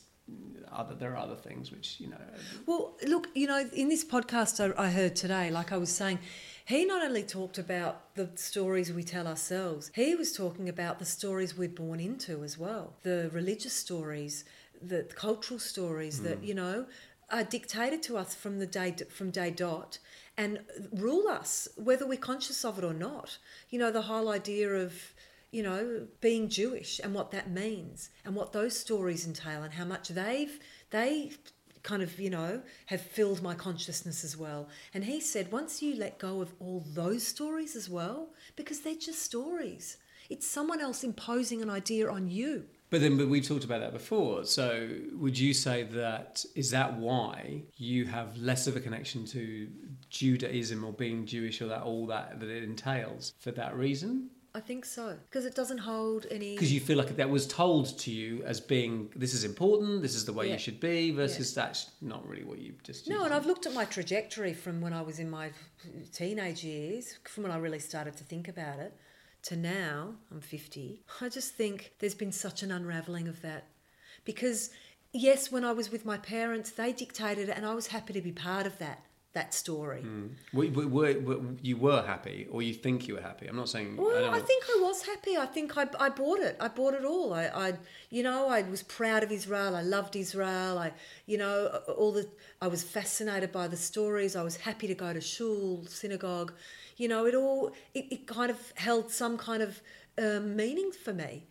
other 0.72 0.96
there 0.96 1.13
are 1.13 1.17
other 1.17 1.36
things 1.36 1.72
which 1.72 2.00
you 2.00 2.08
know. 2.08 2.17
Well, 2.65 2.96
look, 3.08 3.29
you 3.34 3.48
know, 3.48 3.67
in 3.74 3.89
this 3.89 4.03
podcast 4.03 4.60
I, 4.60 4.84
I 4.88 4.89
heard 4.89 5.15
today, 5.15 5.50
like 5.51 5.72
I 5.72 5.77
was 5.77 5.89
saying, 5.89 6.20
he 6.65 6.86
not 6.86 7.03
only 7.03 7.24
talked 7.24 7.58
about 7.58 8.15
the 8.15 8.29
stories 8.36 8.91
we 8.91 9.03
tell 9.03 9.27
ourselves, 9.27 9.91
he 9.94 10.15
was 10.15 10.34
talking 10.34 10.67
about 10.67 11.00
the 11.00 11.05
stories 11.05 11.58
we're 11.58 11.70
born 11.70 12.00
into 12.00 12.44
as 12.44 12.58
well, 12.58 12.94
the 13.03 13.29
religious 13.34 13.74
stories, 13.74 14.46
the 14.82 15.03
cultural 15.15 15.60
stories 15.60 16.20
mm. 16.20 16.24
that 16.24 16.38
hmm. 16.39 16.46
you 16.46 16.53
know 16.53 16.86
are 17.32 17.44
dictated 17.44 18.03
to 18.03 18.17
us 18.17 18.36
from 18.36 18.60
the 18.60 18.67
day 18.67 18.96
from 19.10 19.32
day 19.32 19.50
dot 19.50 19.98
and 20.38 20.60
rule 20.91 21.27
us 21.27 21.67
whether 21.75 22.05
we're 22.05 22.17
conscious 22.17 22.65
of 22.65 22.77
it 22.77 22.84
or 22.84 22.94
not. 22.94 23.38
You 23.70 23.79
know, 23.79 23.91
the 23.91 24.03
whole 24.03 24.29
idea 24.29 24.70
of 24.70 24.94
you 25.56 25.64
know, 25.64 26.06
being 26.20 26.50
Jewish 26.50 27.00
and 27.02 27.14
what 27.14 27.32
that 27.32 27.50
means 27.50 28.10
and 28.26 28.36
what 28.36 28.52
those 28.52 28.78
stories 28.78 29.26
entail 29.26 29.64
and 29.64 29.74
how 29.74 29.86
much 29.86 30.10
they've 30.10 30.60
they 30.90 31.32
kind 31.82 32.04
of, 32.04 32.20
you 32.20 32.30
know, 32.30 32.62
have 32.88 33.00
filled 33.00 33.42
my 33.42 33.56
consciousness 33.56 34.26
as 34.26 34.36
well. 34.36 34.68
And 34.94 35.06
he 35.06 35.22
said, 35.22 35.54
once 35.54 35.82
you 35.82 35.96
let 35.96 36.20
go 36.20 36.42
of 36.42 36.54
all 36.60 36.84
those 36.94 37.26
stories 37.26 37.74
as 37.78 37.90
well, 37.90 38.34
because 38.58 38.82
they're 38.82 38.96
just 38.96 39.22
stories, 39.22 39.96
it's 40.30 40.46
someone 40.46 40.82
else 40.82 41.06
imposing 41.06 41.62
an 41.62 41.70
idea 41.70 42.12
on 42.12 42.28
you. 42.28 42.66
But 42.90 43.00
then, 43.02 43.18
but 43.18 43.30
we've 43.30 43.48
talked 43.48 43.64
about 43.64 43.80
that 43.80 43.94
before. 43.94 44.44
So, 44.46 44.90
would 45.14 45.40
you 45.40 45.54
say 45.54 45.84
that 45.84 46.44
is 46.54 46.72
that 46.72 46.98
why 46.98 47.64
you 47.78 48.06
have 48.06 48.38
less 48.38 48.68
of 48.68 48.76
a 48.76 48.80
connection 48.80 49.26
to 49.28 49.70
Judaism 50.10 50.84
or 50.84 50.94
being 50.94 51.26
Jewish 51.26 51.62
or 51.62 51.68
that 51.68 51.82
all 51.82 52.08
that 52.08 52.40
that 52.40 52.50
it 52.50 52.64
entails 52.64 53.34
for 53.40 53.52
that 53.52 53.76
reason? 53.76 54.30
I 54.56 54.62
think 54.62 54.86
so 54.86 55.18
because 55.30 55.46
it 55.46 55.54
doesn't 55.54 55.80
hold 55.80 56.28
any. 56.32 56.54
Because 56.54 56.72
you 56.72 56.80
feel 56.80 56.98
like 56.98 57.14
that 57.18 57.30
was 57.30 57.46
told 57.46 57.98
to 58.00 58.10
you 58.10 58.42
as 58.46 58.62
being 58.62 59.10
this 59.14 59.34
is 59.34 59.44
important, 59.44 60.02
this 60.02 60.16
is 60.16 60.24
the 60.24 60.32
way 60.32 60.48
yeah. 60.48 60.54
you 60.54 60.60
should 60.60 60.80
be, 60.80 61.12
versus 61.12 61.54
yeah. 61.54 61.64
that's 61.64 61.92
not 62.02 62.26
really 62.26 62.46
what 62.46 62.60
you 62.60 62.74
just. 62.82 63.10
No, 63.10 63.26
and 63.26 63.34
I've 63.34 63.46
looked 63.46 63.66
at 63.66 63.74
my 63.74 63.84
trajectory 63.84 64.54
from 64.54 64.80
when 64.80 64.94
I 64.94 65.02
was 65.02 65.20
in 65.20 65.30
my 65.30 65.52
teenage 66.14 66.64
years, 66.64 67.20
from 67.26 67.44
when 67.44 67.52
I 67.52 67.58
really 67.58 67.80
started 67.80 68.16
to 68.16 68.24
think 68.24 68.48
about 68.48 68.80
it, 68.80 68.96
to 69.44 69.58
now. 69.58 70.16
I'm 70.32 70.40
fifty. 70.40 71.04
I 71.20 71.28
just 71.28 71.56
think 71.56 71.92
there's 72.00 72.16
been 72.16 72.32
such 72.32 72.64
an 72.64 72.72
unraveling 72.72 73.28
of 73.28 73.42
that, 73.42 73.68
because 74.24 74.70
yes, 75.12 75.52
when 75.52 75.66
I 75.66 75.74
was 75.74 75.92
with 75.92 76.06
my 76.06 76.18
parents, 76.18 76.72
they 76.72 76.94
dictated 76.94 77.50
it, 77.50 77.58
and 77.58 77.66
I 77.66 77.76
was 77.76 77.88
happy 77.88 78.14
to 78.14 78.22
be 78.22 78.32
part 78.32 78.66
of 78.66 78.78
that 78.80 79.04
that 79.36 79.54
story. 79.54 80.01
Mm. 80.01 80.32
Were, 80.54 80.88
were, 80.88 81.20
were, 81.20 81.39
you 81.62 81.77
were 81.77 82.01
happy, 82.01 82.48
or 82.50 82.62
you 82.62 82.74
think 82.74 83.08
you 83.08 83.15
were 83.15 83.22
happy? 83.22 83.48
I'm 83.48 83.56
not 83.56 83.70
saying. 83.70 83.98
Well, 83.98 84.34
I, 84.34 84.38
I 84.38 84.39
think 84.39 84.63
I 84.75 84.80
was 84.82 85.06
happy. 85.06 85.38
I 85.38 85.46
think 85.46 85.77
I, 85.77 85.88
I 86.00 86.10
bought 86.10 86.39
it. 86.39 86.58
I 86.60 86.70
bought 86.70 86.94
it 86.96 87.06
all. 87.06 87.34
I, 87.34 87.46
I, 87.48 87.74
you 88.10 88.24
know, 88.24 88.50
I 88.50 88.63
was 88.63 88.82
proud 88.82 89.24
of 89.24 89.32
Israel. 89.32 89.75
I 89.75 89.82
loved 89.84 90.15
Israel. 90.15 90.80
I, 90.80 90.94
you 91.27 91.38
know, 91.38 91.68
all 91.96 92.12
the. 92.12 92.27
I 92.62 92.68
was 92.68 92.82
fascinated 92.82 93.51
by 93.51 93.68
the 93.68 93.77
stories. 93.77 94.36
I 94.36 94.42
was 94.42 94.58
happy 94.58 94.88
to 94.88 94.96
go 94.96 95.13
to 95.13 95.22
shul, 95.22 95.86
synagogue. 95.88 96.54
You 96.98 97.10
know, 97.10 97.25
it 97.27 97.36
all. 97.36 97.74
It, 97.94 98.06
it 98.12 98.27
kind 98.27 98.50
of 98.50 98.74
held 98.75 99.12
some 99.12 99.38
kind 99.38 99.62
of 99.62 99.82
um, 100.18 100.56
meaning 100.56 100.92
for 100.92 101.13
me. 101.13 101.46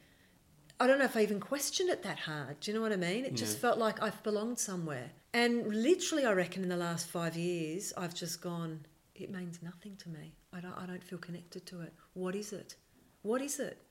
I 0.81 0.87
don't 0.87 0.99
know 0.99 1.05
if 1.05 1.17
I 1.17 1.21
even 1.21 1.39
questioned 1.39 1.91
it 1.91 2.03
that 2.03 2.19
hard. 2.21 2.61
Do 2.61 2.71
you 2.71 2.77
know 2.77 2.83
what 2.83 2.93
I 2.93 2.97
mean? 2.97 3.25
It 3.25 3.33
yeah. 3.33 3.37
just 3.37 3.59
felt 3.59 3.79
like 3.79 4.03
I've 4.03 4.21
belonged 4.23 4.59
somewhere. 4.59 5.11
And 5.35 5.67
literally, 5.75 6.25
I 6.25 6.33
reckon 6.33 6.63
in 6.63 6.69
the 6.69 6.77
last 6.77 7.09
five 7.09 7.37
years, 7.37 7.93
I've 7.97 8.15
just 8.15 8.41
gone, 8.41 8.87
it 9.17 9.33
means 9.33 9.59
nothing 9.63 9.97
to 9.97 10.09
me. 10.09 10.33
I 10.53 10.61
don't, 10.61 10.75
I 10.79 10.87
don't 10.87 11.03
feel 11.03 11.19
connected 11.19 11.67
to 11.67 11.81
it. 11.81 11.93
What 12.13 12.37
is 12.37 12.53
it? 12.53 12.77
What 13.23 13.43
is 13.43 13.59
it? 13.59 13.83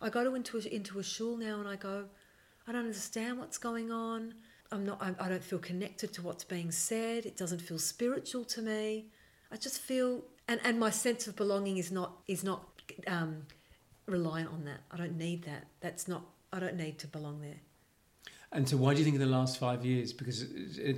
I 0.00 0.10
go 0.10 0.22
to 0.22 0.36
into 0.36 0.58
a, 0.58 0.60
into 0.60 1.00
a 1.00 1.02
shul 1.02 1.36
now 1.36 1.58
and 1.58 1.68
I 1.68 1.74
go, 1.74 2.04
I 2.68 2.72
don't 2.72 2.82
understand 2.82 3.40
what's 3.40 3.58
going 3.58 3.90
on. 3.90 4.34
I'm 4.70 4.86
not, 4.86 5.02
I, 5.02 5.12
I 5.18 5.28
don't 5.28 5.42
feel 5.42 5.58
connected 5.58 6.12
to 6.14 6.22
what's 6.22 6.44
being 6.44 6.70
said. 6.70 7.26
It 7.26 7.36
doesn't 7.36 7.60
feel 7.60 7.80
spiritual 7.80 8.44
to 8.44 8.62
me. 8.62 9.06
I 9.50 9.56
just 9.56 9.80
feel, 9.80 10.22
and, 10.46 10.60
and 10.62 10.78
my 10.78 10.90
sense 10.90 11.26
of 11.26 11.34
belonging 11.34 11.78
is 11.78 11.90
not, 11.90 12.12
is 12.28 12.44
not 12.44 12.80
um, 13.08 13.42
reliant 14.06 14.50
on 14.50 14.64
that. 14.66 14.82
I 14.92 14.98
don't 14.98 15.18
need 15.18 15.42
that. 15.46 15.66
That's 15.80 16.06
not, 16.06 16.22
I 16.52 16.60
don't 16.60 16.76
need 16.76 17.00
to 17.00 17.08
belong 17.08 17.40
there. 17.40 17.60
And 18.54 18.68
so, 18.68 18.76
why 18.76 18.92
do 18.92 18.98
you 18.98 19.04
think 19.04 19.14
in 19.14 19.20
the 19.20 19.26
last 19.26 19.58
five 19.58 19.84
years? 19.84 20.12
Because, 20.12 20.44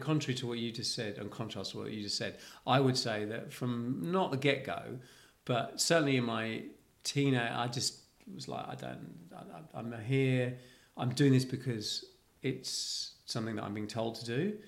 contrary 0.01 0.35
to 0.35 0.47
what 0.47 0.59
you 0.59 0.73
just 0.73 0.95
said, 0.95 1.19
and 1.19 1.31
contrast 1.31 1.71
to 1.73 1.79
what 1.79 1.93
you 1.93 2.03
just 2.03 2.17
said, 2.17 2.39
I 2.67 2.81
would 2.81 2.99
say 2.99 3.25
that 3.27 3.53
from 3.53 4.11
not 4.11 4.33
the 4.33 4.37
get 4.37 4.65
go, 4.65 4.99
but 5.45 5.81
certainly 5.81 6.17
in 6.17 6.25
my 6.25 6.63
teenage, 7.05 7.53
I 7.53 7.69
just 7.69 8.01
was 8.35 8.49
like, 8.49 8.67
I 8.67 8.75
don't, 8.75 9.15
I, 9.37 9.79
I'm 9.79 9.95
here, 10.03 10.57
I'm 10.97 11.11
doing 11.11 11.33
this 11.33 11.45
because 11.45 12.05
it's 12.43 13.13
something 13.27 13.55
that 13.57 13.65
I'm 13.65 13.75
being 13.75 13.87
told 13.87 14.17
to 14.17 14.25
do, 14.25 14.59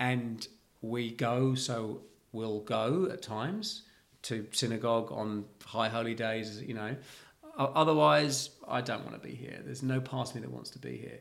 and 0.00 0.46
we 0.80 1.12
go, 1.12 1.54
so 1.54 2.02
we'll 2.32 2.60
go 2.60 3.08
at 3.12 3.22
times 3.22 3.82
to 4.22 4.46
synagogue 4.50 5.12
on 5.12 5.44
high 5.64 5.88
holy 5.88 6.14
days, 6.14 6.60
you 6.62 6.74
know. 6.74 6.96
Otherwise, 7.56 8.50
I 8.66 8.80
don't 8.80 9.04
want 9.04 9.14
to 9.22 9.26
be 9.28 9.34
here. 9.34 9.60
There's 9.64 9.82
no 9.82 10.00
part 10.00 10.30
of 10.30 10.34
me 10.34 10.40
that 10.40 10.50
wants 10.50 10.70
to 10.70 10.78
be 10.80 10.96
here. 10.96 11.20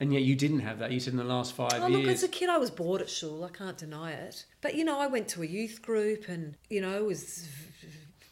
And 0.00 0.12
yet 0.12 0.22
you 0.22 0.34
didn't 0.34 0.60
have 0.60 0.80
that. 0.80 0.90
You 0.90 0.98
said 0.98 1.12
in 1.12 1.18
the 1.18 1.24
last 1.24 1.54
five 1.54 1.74
oh, 1.74 1.86
years. 1.86 2.00
Look, 2.02 2.12
as 2.12 2.22
a 2.24 2.28
kid, 2.28 2.48
I 2.48 2.58
was 2.58 2.70
bored 2.70 3.00
at 3.00 3.08
school. 3.08 3.44
I 3.44 3.48
can't 3.48 3.78
deny 3.78 4.12
it. 4.12 4.44
But 4.60 4.74
you 4.74 4.84
know, 4.84 4.98
I 4.98 5.06
went 5.06 5.28
to 5.28 5.42
a 5.42 5.46
youth 5.46 5.82
group, 5.82 6.28
and 6.28 6.56
you 6.68 6.80
know, 6.80 7.04
was 7.04 7.48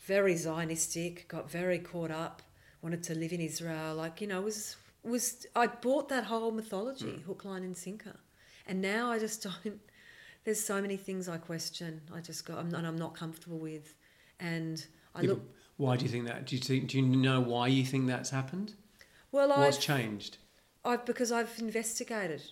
very 0.05 0.35
Zionistic. 0.35 1.29
Got 1.29 1.51
very 1.51 1.79
caught 1.79 2.11
up. 2.11 2.43
Wanted 2.83 3.05
to 3.05 3.15
live 3.15 3.33
in 3.33 3.41
Israel. 3.41 3.95
Like 3.95 4.21
you 4.21 4.27
know, 4.27 4.41
was 4.41 4.77
was 5.05 5.47
I 5.55 5.69
bought 5.69 6.09
that 6.09 6.25
whole 6.25 6.51
mythology, 6.51 7.07
mm. 7.07 7.23
hook, 7.25 7.45
line, 7.45 7.63
and 7.63 7.77
sinker. 7.77 8.17
And 8.67 8.81
now 8.81 9.11
I 9.11 9.19
just 9.19 9.43
don't. 9.65 9.81
There's 10.45 10.63
so 10.63 10.83
many 10.83 10.97
things 10.97 11.29
I 11.29 11.37
question. 11.37 12.01
I 12.13 12.21
just 12.21 12.45
go, 12.45 12.57
I'm, 12.57 12.75
and 12.75 12.85
I'm 12.85 12.97
not 12.97 13.15
comfortable 13.15 13.59
with. 13.59 13.95
And 14.41 14.85
I 15.15 15.23
yeah, 15.23 15.31
look. 15.31 15.43
Why 15.77 15.97
do 15.97 16.05
you 16.05 16.11
think 16.11 16.27
that? 16.27 16.47
Do 16.47 16.57
you 16.57 16.63
think? 16.63 16.89
Do 16.89 16.99
you 16.99 17.07
know 17.07 17.41
why 17.41 17.69
you 17.69 17.85
think 17.85 18.09
that's 18.09 18.31
happened? 18.31 18.75
Well, 19.31 19.49
what's 19.49 19.77
I've, 19.77 19.83
changed? 19.83 20.39
I've 20.85 21.05
because 21.05 21.33
I've 21.33 21.53
investigated, 21.59 22.43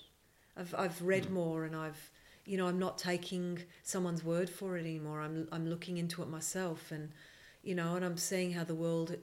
I've 0.56 0.74
I've 0.76 1.02
read 1.02 1.26
mm. 1.26 1.32
more, 1.32 1.64
and 1.64 1.74
I've 1.74 2.10
you 2.44 2.56
know 2.56 2.66
I'm 2.66 2.78
not 2.78 2.98
taking 2.98 3.62
someone's 3.82 4.24
word 4.24 4.48
for 4.48 4.76
it 4.76 4.80
anymore. 4.80 5.20
I'm 5.20 5.48
I'm 5.52 5.68
looking 5.68 5.98
into 5.98 6.22
it 6.22 6.28
myself, 6.28 6.92
and 6.92 7.10
you 7.62 7.74
know, 7.74 7.96
and 7.96 8.04
I'm 8.04 8.16
seeing 8.16 8.52
how 8.52 8.64
the 8.64 8.74
world, 8.74 9.16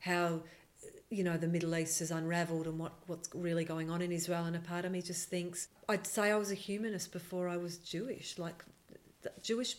how 0.00 0.40
you 1.10 1.22
know 1.22 1.36
the 1.36 1.48
Middle 1.48 1.76
East 1.76 2.00
has 2.00 2.10
unravelled 2.10 2.66
and 2.66 2.78
what 2.78 2.94
what's 3.06 3.28
really 3.34 3.64
going 3.64 3.90
on 3.90 4.02
in 4.02 4.10
Israel. 4.12 4.44
And 4.44 4.56
a 4.56 4.60
part 4.60 4.84
of 4.84 4.92
me 4.92 5.02
just 5.02 5.28
thinks 5.28 5.68
I'd 5.88 6.06
say 6.06 6.32
I 6.32 6.36
was 6.36 6.50
a 6.50 6.56
humanist 6.56 7.12
before 7.12 7.48
I 7.48 7.56
was 7.56 7.78
Jewish. 7.78 8.38
Like 8.38 8.64
Jewish 9.42 9.76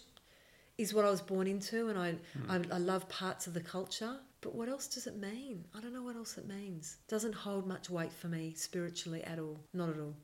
is 0.77 0.94
what 0.94 1.06
I 1.06 1.10
was 1.10 1.22
born 1.22 1.48
into, 1.48 1.89
and 1.89 2.00
I, 2.00 2.16
mm. 2.38 2.72
I 2.72 2.75
I 2.75 2.77
love 2.77 3.10
parts 3.10 3.46
of 3.48 3.54
the 3.54 3.62
culture 3.62 4.18
but 4.41 4.56
what 4.56 4.70
else 4.70 4.88
does 4.88 5.08
it 5.08 5.17
mean? 5.17 5.65
I 5.75 5.79
don't 5.79 5.94
know 5.94 6.03
what 6.03 6.15
else 6.15 6.38
it 6.38 6.48
means. 6.48 6.98
It 7.08 7.12
doesn't 7.12 7.34
hold 7.34 7.67
much 7.67 7.89
weight 7.89 8.13
for 8.13 8.27
me 8.27 8.53
spiritually 8.56 9.24
at 9.24 9.39
all. 9.39 9.60
Not 9.74 9.89
at 9.89 10.00
all. 10.00 10.15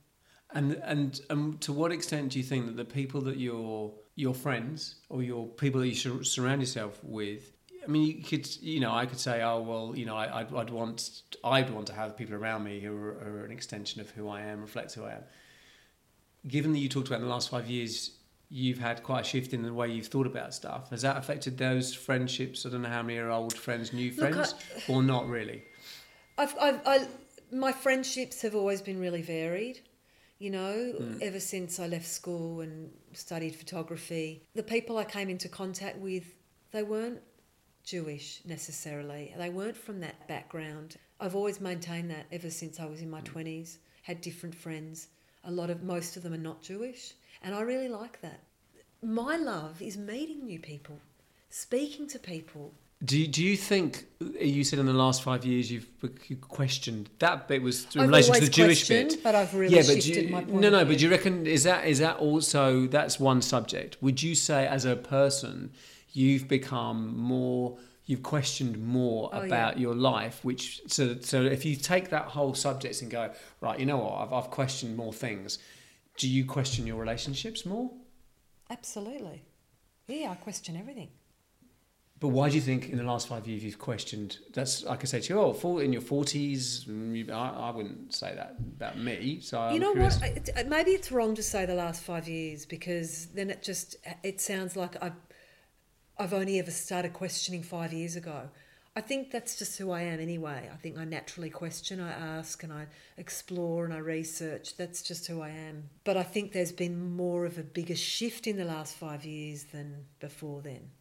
And 0.51 0.73
and 0.83 1.19
and 1.29 1.59
to 1.61 1.73
what 1.73 1.91
extent 1.91 2.31
do 2.31 2.39
you 2.39 2.43
think 2.43 2.67
that 2.67 2.77
the 2.77 2.85
people 2.85 3.21
that 3.21 3.37
your 3.37 3.93
your 4.15 4.35
friends 4.35 4.95
or 5.09 5.23
your 5.23 5.47
people 5.47 5.81
that 5.81 5.87
you 5.87 6.23
surround 6.23 6.61
yourself 6.61 6.99
with 7.03 7.53
I 7.83 7.87
mean, 7.87 8.07
you 8.07 8.23
could, 8.23 8.47
you 8.61 8.79
know, 8.79 8.93
I 8.93 9.05
could 9.05 9.19
say, 9.19 9.41
oh 9.41 9.61
well, 9.61 9.93
you 9.95 10.05
know, 10.05 10.15
I, 10.15 10.43
would 10.43 10.57
I'd 10.57 10.69
want, 10.69 11.23
I'd 11.43 11.69
want 11.69 11.87
to 11.87 11.93
have 11.93 12.17
people 12.17 12.35
around 12.35 12.63
me 12.63 12.79
who 12.79 12.95
are, 12.95 13.11
are, 13.11 13.45
an 13.45 13.51
extension 13.51 13.99
of 13.99 14.09
who 14.11 14.29
I 14.29 14.41
am, 14.41 14.61
reflect 14.61 14.93
who 14.93 15.03
I 15.03 15.13
am. 15.13 15.23
Given 16.47 16.71
that 16.73 16.79
you 16.79 16.87
talked 16.87 17.07
about 17.07 17.17
in 17.17 17.25
the 17.25 17.31
last 17.31 17.49
five 17.49 17.67
years, 17.69 18.11
you've 18.53 18.77
had 18.77 19.01
quite 19.01 19.21
a 19.21 19.23
shift 19.23 19.51
in 19.51 19.63
the 19.63 19.73
way 19.73 19.89
you've 19.89 20.05
thought 20.05 20.27
about 20.27 20.53
stuff. 20.53 20.91
Has 20.91 21.01
that 21.01 21.17
affected 21.17 21.57
those 21.57 21.91
friendships? 21.91 22.67
I 22.67 22.69
don't 22.69 22.83
know 22.83 22.89
how 22.89 23.01
many 23.01 23.17
are 23.17 23.31
old 23.31 23.57
friends, 23.57 23.91
new 23.91 24.11
friends, 24.11 24.37
Look, 24.37 24.89
I, 24.89 24.93
or 24.93 25.01
not 25.01 25.27
really. 25.27 25.63
I've, 26.37 26.55
I've, 26.61 26.79
I, 26.85 27.07
my 27.51 27.71
friendships 27.71 28.43
have 28.43 28.53
always 28.53 28.79
been 28.79 28.99
really 28.99 29.23
varied. 29.23 29.81
You 30.37 30.51
know, 30.51 30.93
mm. 30.99 31.21
ever 31.21 31.39
since 31.39 31.79
I 31.79 31.87
left 31.87 32.05
school 32.05 32.61
and 32.61 32.91
studied 33.13 33.55
photography, 33.55 34.43
the 34.53 34.61
people 34.61 34.99
I 34.99 35.05
came 35.05 35.29
into 35.29 35.49
contact 35.49 35.97
with, 35.97 36.25
they 36.71 36.83
weren't 36.83 37.21
Jewish 37.83 38.41
necessarily. 38.45 39.33
They 39.35 39.49
weren't 39.49 39.77
from 39.77 39.99
that 40.01 40.27
background. 40.27 40.97
I've 41.19 41.35
always 41.35 41.59
maintained 41.59 42.11
that 42.11 42.27
ever 42.31 42.51
since 42.51 42.79
I 42.79 42.85
was 42.85 43.01
in 43.01 43.09
my 43.09 43.21
mm. 43.21 43.33
20s. 43.33 43.77
Had 44.03 44.21
different 44.21 44.53
friends. 44.53 45.07
A 45.43 45.51
lot 45.51 45.69
of 45.69 45.83
most 45.83 46.17
of 46.17 46.23
them 46.23 46.33
are 46.33 46.37
not 46.37 46.61
Jewish 46.61 47.13
and 47.43 47.53
I 47.53 47.61
really 47.61 47.89
like 47.89 48.21
that. 48.21 48.39
My 49.01 49.35
love 49.35 49.81
is 49.81 49.97
meeting 49.97 50.45
new 50.45 50.59
people, 50.59 50.99
speaking 51.49 52.07
to 52.07 52.19
people. 52.19 52.73
Do 53.03 53.19
you, 53.19 53.27
do 53.27 53.43
you 53.43 53.57
think 53.57 54.05
uh, 54.21 54.39
you 54.39 54.63
said 54.63 54.79
in 54.79 54.85
the 54.85 54.93
last 54.93 55.23
five 55.23 55.43
years 55.43 55.69
you've 55.69 55.89
questioned 56.39 57.09
that 57.19 57.49
bit 57.49 57.61
was 57.61 57.85
in 57.93 58.01
I've 58.01 58.07
relation 58.07 58.33
to 58.35 58.39
the 58.39 58.49
Jewish 58.49 58.87
bit, 58.87 59.21
but 59.21 59.35
I've 59.35 59.53
really 59.53 59.75
yeah, 59.75 59.81
but 59.81 60.01
shifted 60.01 60.25
you, 60.25 60.29
my 60.29 60.41
point. 60.45 60.61
No, 60.61 60.69
no, 60.69 60.85
but 60.85 60.97
do 60.97 61.03
you 61.03 61.11
reckon 61.11 61.45
is 61.45 61.63
that 61.63 61.85
is 61.85 61.99
that 61.99 62.17
also 62.17 62.87
that's 62.87 63.19
one 63.19 63.41
subject? 63.41 63.97
Would 64.01 64.23
you 64.23 64.35
say 64.35 64.65
as 64.65 64.85
a 64.85 64.95
person 64.95 65.71
you've 66.13 66.47
become 66.47 67.17
more 67.17 67.77
you've 68.05 68.23
questioned 68.23 68.77
more 68.85 69.29
oh, 69.33 69.41
about 69.41 69.75
yeah. 69.77 69.81
your 69.81 69.95
life 69.95 70.43
which 70.43 70.81
so 70.87 71.17
so 71.21 71.41
if 71.41 71.63
you 71.63 71.75
take 71.75 72.09
that 72.09 72.25
whole 72.25 72.53
subject 72.53 73.01
and 73.01 73.09
go 73.09 73.31
right 73.61 73.79
you 73.79 73.85
know 73.85 73.97
what 73.97 74.13
I've, 74.13 74.33
I've 74.33 74.49
questioned 74.49 74.97
more 74.97 75.13
things 75.13 75.59
do 76.17 76.29
you 76.29 76.45
question 76.45 76.85
your 76.85 76.97
relationships 76.97 77.65
more? 77.65 77.91
Absolutely. 78.69 79.43
Yeah, 80.07 80.31
I 80.31 80.35
question 80.35 80.77
everything. 80.77 81.09
But 82.19 82.29
why 82.29 82.49
do 82.49 82.55
you 82.55 82.61
think 82.61 82.89
in 82.89 82.97
the 82.97 83.03
last 83.03 83.27
five 83.27 83.47
years 83.47 83.63
you've 83.63 83.79
questioned? 83.79 84.37
That's 84.53 84.83
like 84.83 85.01
I 85.01 85.05
say 85.05 85.19
to 85.19 85.33
you, 85.33 85.39
oh, 85.41 85.77
in 85.79 85.91
your 85.91 86.01
forties. 86.01 86.87
I, 86.89 87.33
I, 87.33 87.71
wouldn't 87.71 88.13
say 88.13 88.33
that 88.33 88.55
about 88.59 88.97
me. 88.97 89.41
So 89.41 89.59
I'm 89.59 89.73
you 89.73 89.79
know 89.79 89.91
curious. 89.91 90.21
what? 90.21 90.67
Maybe 90.67 90.91
it's 90.91 91.11
wrong 91.11 91.35
to 91.35 91.43
say 91.43 91.65
the 91.65 91.75
last 91.75 92.01
five 92.01 92.27
years 92.29 92.65
because 92.65 93.25
then 93.33 93.49
it 93.49 93.61
just 93.61 93.97
it 94.23 94.39
sounds 94.39 94.77
like 94.77 94.95
I've 95.03 95.19
I've 96.23 96.31
only 96.31 96.57
ever 96.57 96.71
started 96.71 97.11
questioning 97.11 97.63
five 97.63 97.91
years 97.91 98.15
ago. 98.15 98.43
I 98.95 99.01
think 99.01 99.29
that's 99.29 99.59
just 99.59 99.77
who 99.77 99.91
I 99.91 100.03
am 100.03 100.21
anyway. 100.21 100.69
I 100.71 100.77
think 100.77 100.97
I 100.97 101.03
naturally 101.03 101.49
question, 101.49 101.99
I 101.99 102.11
ask, 102.11 102.63
and 102.63 102.71
I 102.71 102.85
explore 103.17 103.83
and 103.83 103.93
I 103.93 103.97
research. 103.97 104.77
That's 104.77 105.01
just 105.01 105.27
who 105.27 105.41
I 105.41 105.49
am. 105.49 105.89
But 106.05 106.15
I 106.15 106.23
think 106.23 106.53
there's 106.53 106.71
been 106.71 107.13
more 107.13 107.45
of 107.45 107.57
a 107.57 107.61
bigger 107.61 107.97
shift 107.97 108.47
in 108.47 108.55
the 108.55 108.63
last 108.63 108.95
five 108.95 109.25
years 109.25 109.65
than 109.65 110.05
before 110.21 110.61
then, 110.61 110.91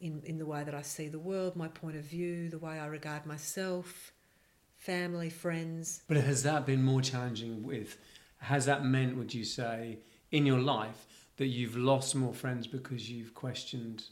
in, 0.00 0.22
in 0.24 0.38
the 0.38 0.46
way 0.46 0.64
that 0.64 0.74
I 0.74 0.82
see 0.82 1.06
the 1.06 1.20
world, 1.20 1.54
my 1.54 1.68
point 1.68 1.94
of 1.94 2.02
view, 2.02 2.48
the 2.48 2.58
way 2.58 2.80
I 2.80 2.86
regard 2.86 3.26
myself, 3.26 4.12
family, 4.76 5.30
friends. 5.30 6.02
But 6.08 6.16
has 6.16 6.42
that 6.42 6.66
been 6.66 6.82
more 6.82 7.00
challenging 7.00 7.62
with? 7.62 7.96
Has 8.38 8.66
that 8.66 8.84
meant, 8.84 9.16
would 9.16 9.32
you 9.32 9.44
say, 9.44 9.98
in 10.32 10.46
your 10.46 10.58
life 10.58 11.06
that 11.36 11.46
you've 11.46 11.76
lost 11.76 12.16
more 12.16 12.34
friends 12.34 12.66
because 12.66 13.08
you've 13.08 13.34
questioned 13.34 14.02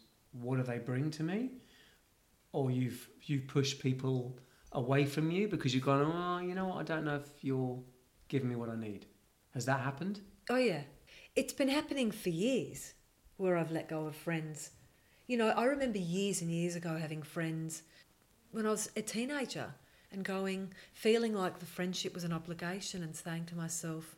what 0.40 0.56
do 0.56 0.62
they 0.62 0.78
bring 0.78 1.10
to 1.12 1.22
me? 1.22 1.50
or 2.56 2.70
you've 2.70 3.10
you've 3.22 3.46
pushed 3.46 3.80
people 3.80 4.38
away 4.72 5.04
from 5.04 5.30
you 5.30 5.46
because 5.46 5.74
you've 5.74 5.84
gone, 5.84 6.00
oh, 6.02 6.38
you 6.46 6.54
know 6.54 6.68
what, 6.68 6.78
I 6.78 6.82
don't 6.82 7.04
know 7.04 7.16
if 7.16 7.30
you're 7.42 7.78
giving 8.28 8.48
me 8.48 8.56
what 8.56 8.70
I 8.70 8.76
need. 8.76 9.04
Has 9.52 9.66
that 9.66 9.80
happened? 9.80 10.20
Oh 10.48 10.56
yeah, 10.56 10.82
it's 11.34 11.52
been 11.52 11.68
happening 11.68 12.10
for 12.10 12.30
years 12.30 12.94
where 13.36 13.58
I've 13.58 13.70
let 13.70 13.90
go 13.90 14.06
of 14.06 14.16
friends. 14.16 14.70
You 15.26 15.36
know, 15.36 15.48
I 15.48 15.64
remember 15.64 15.98
years 15.98 16.40
and 16.40 16.50
years 16.50 16.76
ago 16.76 16.96
having 16.96 17.22
friends 17.22 17.82
when 18.52 18.64
I 18.64 18.70
was 18.70 18.90
a 18.96 19.02
teenager 19.02 19.74
and 20.10 20.24
going, 20.24 20.72
feeling 20.94 21.34
like 21.34 21.58
the 21.58 21.66
friendship 21.66 22.14
was 22.14 22.24
an 22.24 22.32
obligation 22.32 23.02
and 23.02 23.14
saying 23.14 23.46
to 23.46 23.56
myself, 23.56 24.16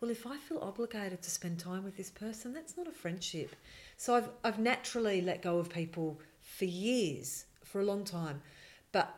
well, 0.00 0.10
if 0.10 0.26
I 0.26 0.36
feel 0.36 0.58
obligated 0.58 1.22
to 1.22 1.30
spend 1.30 1.58
time 1.58 1.84
with 1.84 1.96
this 1.96 2.10
person, 2.10 2.52
that's 2.52 2.76
not 2.76 2.86
a 2.86 2.92
friendship. 2.92 3.56
So 3.96 4.14
I've, 4.14 4.28
I've 4.44 4.58
naturally 4.58 5.20
let 5.20 5.42
go 5.42 5.58
of 5.58 5.68
people 5.68 6.20
for 6.40 6.64
years 6.64 7.44
for 7.64 7.80
a 7.80 7.84
long 7.84 8.04
time. 8.04 8.40
But 8.92 9.14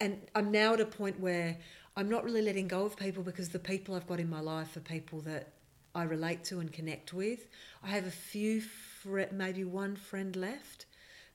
and 0.00 0.20
I'm 0.34 0.50
now 0.50 0.74
at 0.74 0.80
a 0.80 0.86
point 0.86 1.20
where 1.20 1.56
I'm 1.96 2.08
not 2.08 2.24
really 2.24 2.42
letting 2.42 2.66
go 2.66 2.84
of 2.84 2.96
people 2.96 3.22
because 3.22 3.50
the 3.50 3.58
people 3.58 3.94
I've 3.94 4.06
got 4.06 4.18
in 4.18 4.28
my 4.28 4.40
life 4.40 4.76
are 4.76 4.80
people 4.80 5.20
that 5.20 5.52
I 5.94 6.02
relate 6.02 6.42
to 6.44 6.58
and 6.58 6.72
connect 6.72 7.12
with. 7.12 7.46
I 7.82 7.88
have 7.88 8.06
a 8.06 8.10
few, 8.10 8.60
fr- 8.60 9.30
maybe 9.30 9.62
one 9.62 9.94
friend 9.94 10.34
left 10.34 10.86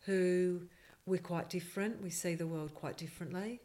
who 0.02 0.64
we're 1.06 1.20
quite 1.20 1.50
different. 1.50 2.02
We 2.02 2.10
see 2.10 2.36
the 2.36 2.48
world 2.48 2.76
quite 2.76 2.98
differently. 2.98 3.62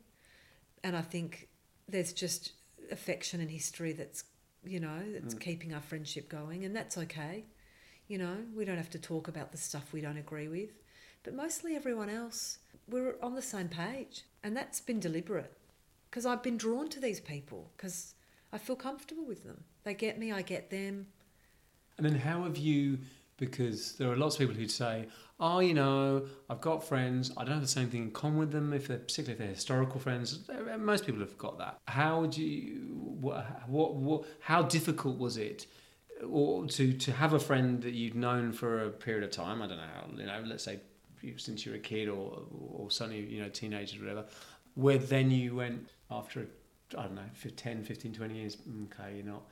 And 0.84 0.96
I 0.96 1.02
think 1.02 1.48
there's 1.88 2.12
just 2.12 2.52
affection 2.92 3.40
and 3.40 3.50
history 3.50 3.92
that's, 3.92 4.24
you 4.66 4.80
know, 4.80 5.00
it's 5.14 5.34
mm. 5.34 5.40
keeping 5.40 5.74
our 5.74 5.80
friendship 5.80 6.28
going. 6.28 6.64
And 6.64 6.74
that's 6.74 6.98
okay. 6.98 7.44
You 8.08 8.18
know, 8.18 8.36
we 8.54 8.64
don't 8.64 8.76
have 8.76 8.90
to 8.90 8.98
talk 8.98 9.28
about 9.28 9.52
the 9.52 9.58
stuff 9.58 9.92
we 9.92 10.00
don't 10.00 10.18
agree 10.18 10.48
with. 10.48 10.70
But 11.22 11.34
mostly 11.34 11.74
everyone 11.74 12.10
else, 12.10 12.58
we're 12.88 13.16
on 13.22 13.34
the 13.34 13.42
same 13.42 13.68
page. 13.68 14.24
And 14.42 14.56
that's 14.56 14.80
been 14.80 15.00
deliberate 15.00 15.56
because 16.10 16.26
I've 16.26 16.42
been 16.42 16.58
drawn 16.58 16.88
to 16.90 17.00
these 17.00 17.20
people 17.20 17.70
because 17.76 18.14
I 18.52 18.58
feel 18.58 18.76
comfortable 18.76 19.24
with 19.24 19.44
them. 19.44 19.64
They 19.84 19.94
get 19.94 20.18
me, 20.18 20.32
I 20.32 20.42
get 20.42 20.70
them. 20.70 21.06
And 21.96 22.06
then 22.06 22.16
how 22.16 22.42
have 22.42 22.56
you 22.56 22.98
because 23.36 23.92
there 23.94 24.10
are 24.10 24.16
lots 24.16 24.36
of 24.36 24.40
people 24.40 24.54
who'd 24.54 24.70
say, 24.70 25.06
"Oh, 25.40 25.60
you 25.60 25.74
know, 25.74 26.26
I've 26.48 26.60
got 26.60 26.84
friends. 26.84 27.32
I 27.36 27.44
don't 27.44 27.54
have 27.54 27.62
the 27.62 27.68
same 27.68 27.88
thing 27.88 28.02
in 28.04 28.10
common 28.10 28.38
with 28.38 28.52
them. 28.52 28.72
If 28.72 28.88
they're 28.88 28.98
particularly 28.98 29.32
if 29.32 29.38
they're 29.38 29.54
historical 29.54 30.00
friends, 30.00 30.48
eh, 30.50 30.76
most 30.76 31.06
people 31.06 31.20
have 31.20 31.36
got 31.38 31.58
that. 31.58 31.78
How 31.86 32.20
would 32.20 32.36
you? 32.36 32.96
What? 33.20 33.68
What? 33.68 33.94
what 33.96 34.24
how 34.40 34.62
difficult 34.62 35.18
was 35.18 35.36
it?" 35.36 35.66
Or 36.26 36.66
to, 36.66 36.92
to 36.92 37.12
have 37.12 37.32
a 37.32 37.40
friend 37.40 37.82
that 37.82 37.92
you'd 37.92 38.14
known 38.14 38.52
for 38.52 38.84
a 38.84 38.90
period 38.90 39.24
of 39.24 39.32
time, 39.32 39.60
I 39.60 39.66
don't 39.66 39.76
know 39.76 39.82
how, 39.82 40.06
you 40.16 40.24
know, 40.24 40.42
let's 40.46 40.62
say 40.62 40.78
since 41.36 41.66
you 41.66 41.72
were 41.72 41.78
a 41.78 41.80
kid 41.80 42.08
or, 42.08 42.42
or 42.72 42.90
suddenly, 42.90 43.20
you 43.20 43.42
know, 43.42 43.48
teenagers 43.48 43.96
or 43.98 44.02
whatever, 44.04 44.24
where 44.74 44.98
then 44.98 45.30
you 45.30 45.56
went 45.56 45.88
after, 46.10 46.46
I 46.96 47.02
don't 47.02 47.16
know, 47.16 47.22
for 47.34 47.50
10, 47.50 47.82
15, 47.82 48.12
20 48.12 48.34
years, 48.34 48.56
okay, 48.84 49.16
you're 49.16 49.26
not, 49.26 49.42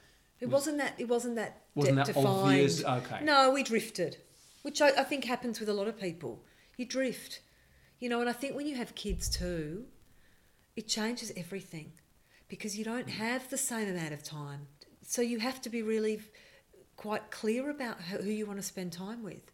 it 0.40 0.50
wasn't 0.50 0.78
that. 0.78 0.94
It 0.98 1.08
wasn't 1.08 1.36
that. 1.36 1.62
Wasn't 1.76 1.96
that 1.96 2.06
defined. 2.06 2.26
obvious? 2.26 2.84
Okay. 2.84 3.20
No, 3.22 3.52
we 3.52 3.62
drifted, 3.62 4.16
which 4.62 4.80
I, 4.80 4.88
I 4.88 5.04
think 5.04 5.24
happens 5.24 5.60
with 5.60 5.68
a 5.68 5.74
lot 5.74 5.88
of 5.88 6.00
people. 6.00 6.44
You 6.76 6.86
drift, 6.86 7.40
you 7.98 8.08
know, 8.08 8.20
and 8.20 8.28
I 8.28 8.32
think 8.32 8.56
when 8.56 8.66
you 8.66 8.76
have 8.76 8.94
kids 8.94 9.28
too, 9.28 9.84
it 10.74 10.88
changes 10.88 11.32
everything, 11.36 11.92
because 12.48 12.78
you 12.78 12.84
don't 12.84 13.10
have 13.10 13.50
the 13.50 13.58
same 13.58 13.88
amount 13.88 14.12
of 14.12 14.22
time. 14.22 14.66
So 15.02 15.20
you 15.20 15.38
have 15.40 15.60
to 15.62 15.70
be 15.70 15.82
really 15.82 16.20
quite 16.96 17.30
clear 17.30 17.70
about 17.70 18.00
who 18.00 18.30
you 18.30 18.46
want 18.46 18.58
to 18.58 18.62
spend 18.62 18.92
time 18.92 19.22
with 19.22 19.52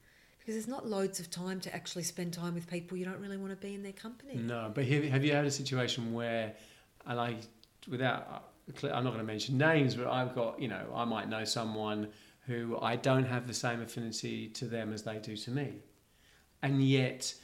because 0.49 0.64
there's 0.64 0.68
not 0.68 0.87
loads 0.87 1.21
of 1.21 1.31
time 1.31 1.61
to 1.61 1.75
actually 1.75 2.03
spend 2.03 2.33
time 2.33 2.55
with 2.55 2.66
people 2.66 2.97
you 2.97 3.05
don't 3.05 3.21
really 3.21 3.37
want 3.37 3.51
to 3.51 3.66
be 3.66 3.75
in 3.75 3.83
their 3.83 3.92
company. 3.92 4.35
No, 4.35 4.73
but 4.75 4.87
have, 4.87 5.05
have 5.05 5.23
you 5.23 5.33
had 5.33 5.44
a 5.44 5.51
situation 5.51 6.14
where, 6.14 6.55
and 7.07 7.21
I, 7.21 7.37
without 7.87 8.27
uh, 8.83 8.87
I'm 8.87 9.05
not 9.05 9.11
going 9.11 9.18
to 9.18 9.25
mention 9.25 9.59
names, 9.59 9.94
but 9.94 10.07
I've 10.07 10.35
got, 10.35 10.59
you 10.59 10.68
know, 10.68 10.87
I 10.94 11.05
might 11.05 11.29
know 11.29 11.44
someone 11.44 12.09
who 12.49 12.79
I 12.83 12.97
don't 12.97 13.25
have 13.25 13.47
the 13.47 13.55
same 13.55 13.81
affinity 13.81 14.49
to 14.49 14.65
them 14.65 14.93
as 14.93 15.05
they 15.05 15.19
do 15.19 15.37
to 15.37 15.51
me. 15.51 15.75
And 16.63 16.83
yet, 16.83 17.35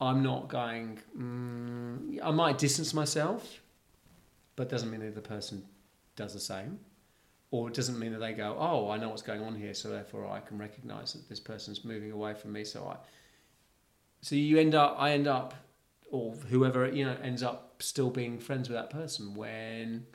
I'm 0.00 0.22
not 0.22 0.48
going, 0.48 1.00
mm, 1.18 2.20
I 2.22 2.30
might 2.30 2.58
distance 2.58 2.94
myself, 2.94 3.60
but 4.54 4.68
doesn't 4.68 4.90
mean 4.90 5.00
that 5.00 5.16
the 5.16 5.20
person 5.20 5.64
does 6.14 6.32
the 6.32 6.40
same. 6.40 6.78
Or 7.50 7.68
it 7.68 7.74
doesn't 7.74 7.98
mean 7.98 8.12
that 8.12 8.18
they 8.18 8.32
go, 8.32 8.56
oh, 8.58 8.90
I 8.90 8.98
know 8.98 9.08
what's 9.08 9.22
going 9.22 9.42
on 9.42 9.56
here, 9.56 9.74
so 9.74 9.88
therefore 9.88 10.28
I 10.28 10.40
can 10.40 10.58
recognize 10.58 11.14
that 11.14 11.28
this 11.28 11.40
person's 11.40 11.84
moving 11.84 12.12
away 12.12 12.34
from 12.34 12.52
me. 12.52 12.62
So 12.62 12.86
I, 12.86 12.96
so 14.20 14.36
you 14.36 14.58
end 14.58 14.74
up, 14.74 14.96
I 14.98 15.12
end 15.12 15.26
up 15.26 15.54
or 16.10 16.32
whoever 16.48 16.88
you 16.88 17.04
know 17.04 17.16
ends 17.22 17.42
up 17.42 17.82
still 17.82 18.10
being 18.10 18.38
friends 18.38 18.68
with 18.68 18.76
that 18.76 18.90
person 18.90 19.34
when 19.34 20.06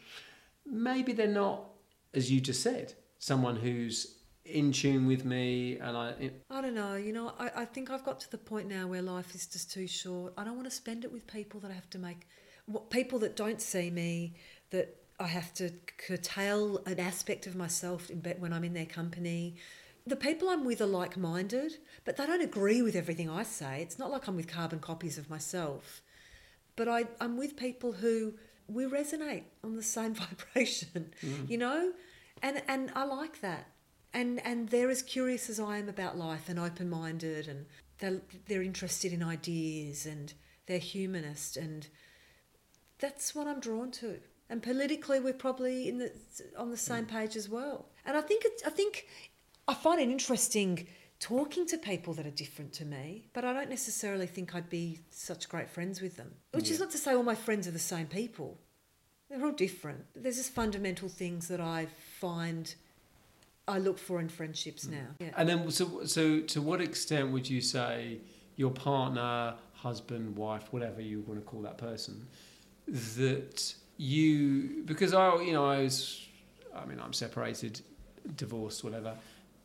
maybe 0.65 1.11
they're 1.13 1.27
not 1.27 1.65
as 2.13 2.31
you 2.31 2.39
just 2.39 2.61
said 2.61 2.93
someone 3.21 3.55
who's 3.55 4.15
in 4.43 4.71
tune 4.71 5.05
with 5.05 5.23
me 5.23 5.77
and 5.77 5.95
I 5.95 6.09
it, 6.19 6.43
I 6.49 6.61
don't 6.61 6.73
know 6.73 6.95
you 6.95 7.13
know 7.13 7.33
I, 7.39 7.51
I 7.57 7.65
think 7.65 7.91
I've 7.91 8.03
got 8.03 8.19
to 8.21 8.31
the 8.31 8.39
point 8.39 8.67
now 8.67 8.87
where 8.87 9.03
life 9.03 9.33
is 9.35 9.45
just 9.45 9.71
too 9.71 9.87
short 9.87 10.33
I 10.37 10.43
don't 10.43 10.55
want 10.55 10.67
to 10.67 10.75
spend 10.75 11.05
it 11.05 11.11
with 11.11 11.27
people 11.27 11.59
that 11.61 11.71
I 11.71 11.75
have 11.75 11.89
to 11.91 11.99
make 11.99 12.27
what 12.65 12.89
people 12.89 13.19
that 13.19 13.35
don't 13.35 13.61
see 13.61 13.91
me 13.91 14.33
that 14.71 14.95
I 15.19 15.27
have 15.27 15.53
to 15.55 15.71
curtail 15.97 16.81
an 16.87 16.99
aspect 16.99 17.45
of 17.45 17.55
myself 17.55 18.09
in, 18.09 18.21
when 18.39 18.51
I'm 18.51 18.63
in 18.63 18.73
their 18.73 18.87
company 18.87 19.55
the 20.07 20.15
people 20.15 20.49
I'm 20.49 20.65
with 20.65 20.81
are 20.81 20.87
like 20.87 21.15
minded, 21.15 21.73
but 22.05 22.17
they 22.17 22.25
don't 22.25 22.41
agree 22.41 22.81
with 22.81 22.95
everything 22.95 23.29
I 23.29 23.43
say. 23.43 23.83
It's 23.83 23.99
not 23.99 24.09
like 24.09 24.27
I'm 24.27 24.35
with 24.35 24.47
carbon 24.47 24.79
copies 24.79 25.19
of 25.19 25.29
myself, 25.29 26.01
but 26.75 26.87
I, 26.87 27.05
I'm 27.19 27.37
with 27.37 27.55
people 27.55 27.91
who 27.91 28.33
we 28.67 28.85
resonate 28.85 29.43
on 29.63 29.75
the 29.75 29.83
same 29.83 30.15
vibration, 30.55 31.13
mm. 31.23 31.47
you 31.47 31.59
know? 31.59 31.93
And, 32.41 32.61
and 32.67 32.91
I 32.95 33.05
like 33.05 33.41
that. 33.41 33.67
And, 34.13 34.45
and 34.45 34.69
they're 34.69 34.89
as 34.89 35.01
curious 35.01 35.49
as 35.49 35.59
I 35.59 35.77
am 35.77 35.87
about 35.87 36.17
life 36.17 36.49
and 36.49 36.59
open 36.59 36.89
minded, 36.89 37.47
and 37.47 37.65
they're, 37.99 38.21
they're 38.47 38.61
interested 38.61 39.13
in 39.13 39.23
ideas 39.23 40.05
and 40.05 40.33
they're 40.65 40.79
humanist, 40.79 41.57
and 41.57 41.87
that's 42.99 43.33
what 43.33 43.47
I'm 43.47 43.59
drawn 43.59 43.91
to. 43.91 44.19
And 44.49 44.61
politically, 44.61 45.19
we're 45.19 45.33
probably 45.33 45.87
in 45.87 45.97
the, 45.97 46.11
on 46.57 46.71
the 46.71 46.77
same 46.77 47.05
mm. 47.05 47.09
page 47.09 47.35
as 47.35 47.47
well. 47.47 47.89
And 48.05 48.17
I 48.17 48.21
think 48.21 48.45
I 48.65 48.69
think 48.69 49.07
I 49.67 49.73
find 49.73 50.01
it 50.01 50.09
interesting 50.09 50.87
talking 51.19 51.65
to 51.67 51.77
people 51.77 52.13
that 52.15 52.25
are 52.25 52.31
different 52.31 52.73
to 52.73 52.85
me, 52.85 53.29
but 53.33 53.45
I 53.45 53.53
don't 53.53 53.69
necessarily 53.69 54.27
think 54.27 54.53
I'd 54.53 54.69
be 54.69 54.99
such 55.09 55.47
great 55.47 55.69
friends 55.69 56.01
with 56.01 56.17
them. 56.17 56.33
Which 56.51 56.67
yeah. 56.67 56.73
is 56.73 56.79
not 56.79 56.91
to 56.91 56.97
say 56.97 57.13
all 57.13 57.23
my 57.23 57.35
friends 57.35 57.67
are 57.67 57.71
the 57.71 57.79
same 57.79 58.07
people. 58.07 58.59
They're 59.31 59.45
all 59.45 59.53
different. 59.53 60.05
There's 60.13 60.35
just 60.35 60.53
fundamental 60.53 61.07
things 61.07 61.47
that 61.47 61.61
I 61.61 61.87
find 62.19 62.73
I 63.67 63.77
look 63.77 63.97
for 63.97 64.19
in 64.19 64.27
friendships 64.27 64.85
mm. 64.85 64.91
now. 64.91 65.07
Yeah. 65.19 65.29
And 65.37 65.47
then, 65.47 65.71
so, 65.71 66.03
so 66.05 66.41
to 66.41 66.61
what 66.61 66.81
extent 66.81 67.31
would 67.31 67.49
you 67.49 67.61
say 67.61 68.17
your 68.57 68.71
partner, 68.71 69.53
husband, 69.73 70.35
wife, 70.35 70.67
whatever 70.71 71.01
you 71.01 71.21
want 71.21 71.39
to 71.39 71.45
call 71.45 71.61
that 71.61 71.77
person, 71.77 72.27
that 72.87 73.73
you, 73.97 74.83
because 74.85 75.13
I, 75.13 75.41
you 75.41 75.53
know, 75.53 75.65
I 75.65 75.83
was, 75.83 76.27
I 76.75 76.85
mean, 76.85 76.99
I'm 76.99 77.13
separated, 77.13 77.79
divorced, 78.35 78.83
whatever 78.83 79.15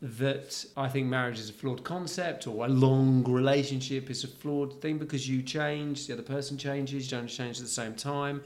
that 0.02 0.64
I 0.76 0.88
think 0.88 1.07
marriage 1.07 1.38
is 1.38 1.48
a 1.48 1.55
flawed 1.55 1.83
concept 1.83 2.46
or 2.46 2.66
a 2.66 2.68
long 2.68 3.24
relationship 3.24 4.11
is 4.11 4.24
a 4.24 4.29
flawed 4.29 4.81
thing 4.83 4.98
because 4.98 5.26
you 5.29 5.42
change, 5.42 6.07
the 6.07 6.12
other 6.12 6.22
person 6.22 6.59
changes, 6.59 7.11
you 7.11 7.16
don't 7.16 7.29
change 7.29 7.57
at 7.59 7.64
the 7.64 7.70
same 7.70 7.94
time. 7.94 8.42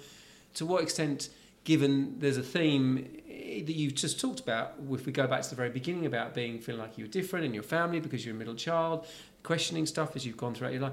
To 0.54 0.66
what 0.66 0.82
extent, 0.82 1.28
given 1.64 2.18
there's 2.18 2.36
a 2.36 2.42
theme 2.42 3.08
that 3.26 3.74
you've 3.74 3.94
just 3.94 4.20
talked 4.20 4.40
about, 4.40 4.74
if 4.92 5.06
we 5.06 5.12
go 5.12 5.26
back 5.26 5.42
to 5.42 5.50
the 5.50 5.56
very 5.56 5.70
beginning 5.70 6.06
about 6.06 6.34
being 6.34 6.58
feeling 6.60 6.80
like 6.80 6.98
you're 6.98 7.08
different 7.08 7.44
in 7.44 7.54
your 7.54 7.62
family 7.62 8.00
because 8.00 8.24
you're 8.24 8.34
a 8.34 8.38
middle 8.38 8.54
child, 8.54 9.06
questioning 9.42 9.86
stuff 9.86 10.16
as 10.16 10.24
you've 10.26 10.36
gone 10.36 10.54
throughout 10.54 10.72
your 10.72 10.82
life, 10.82 10.92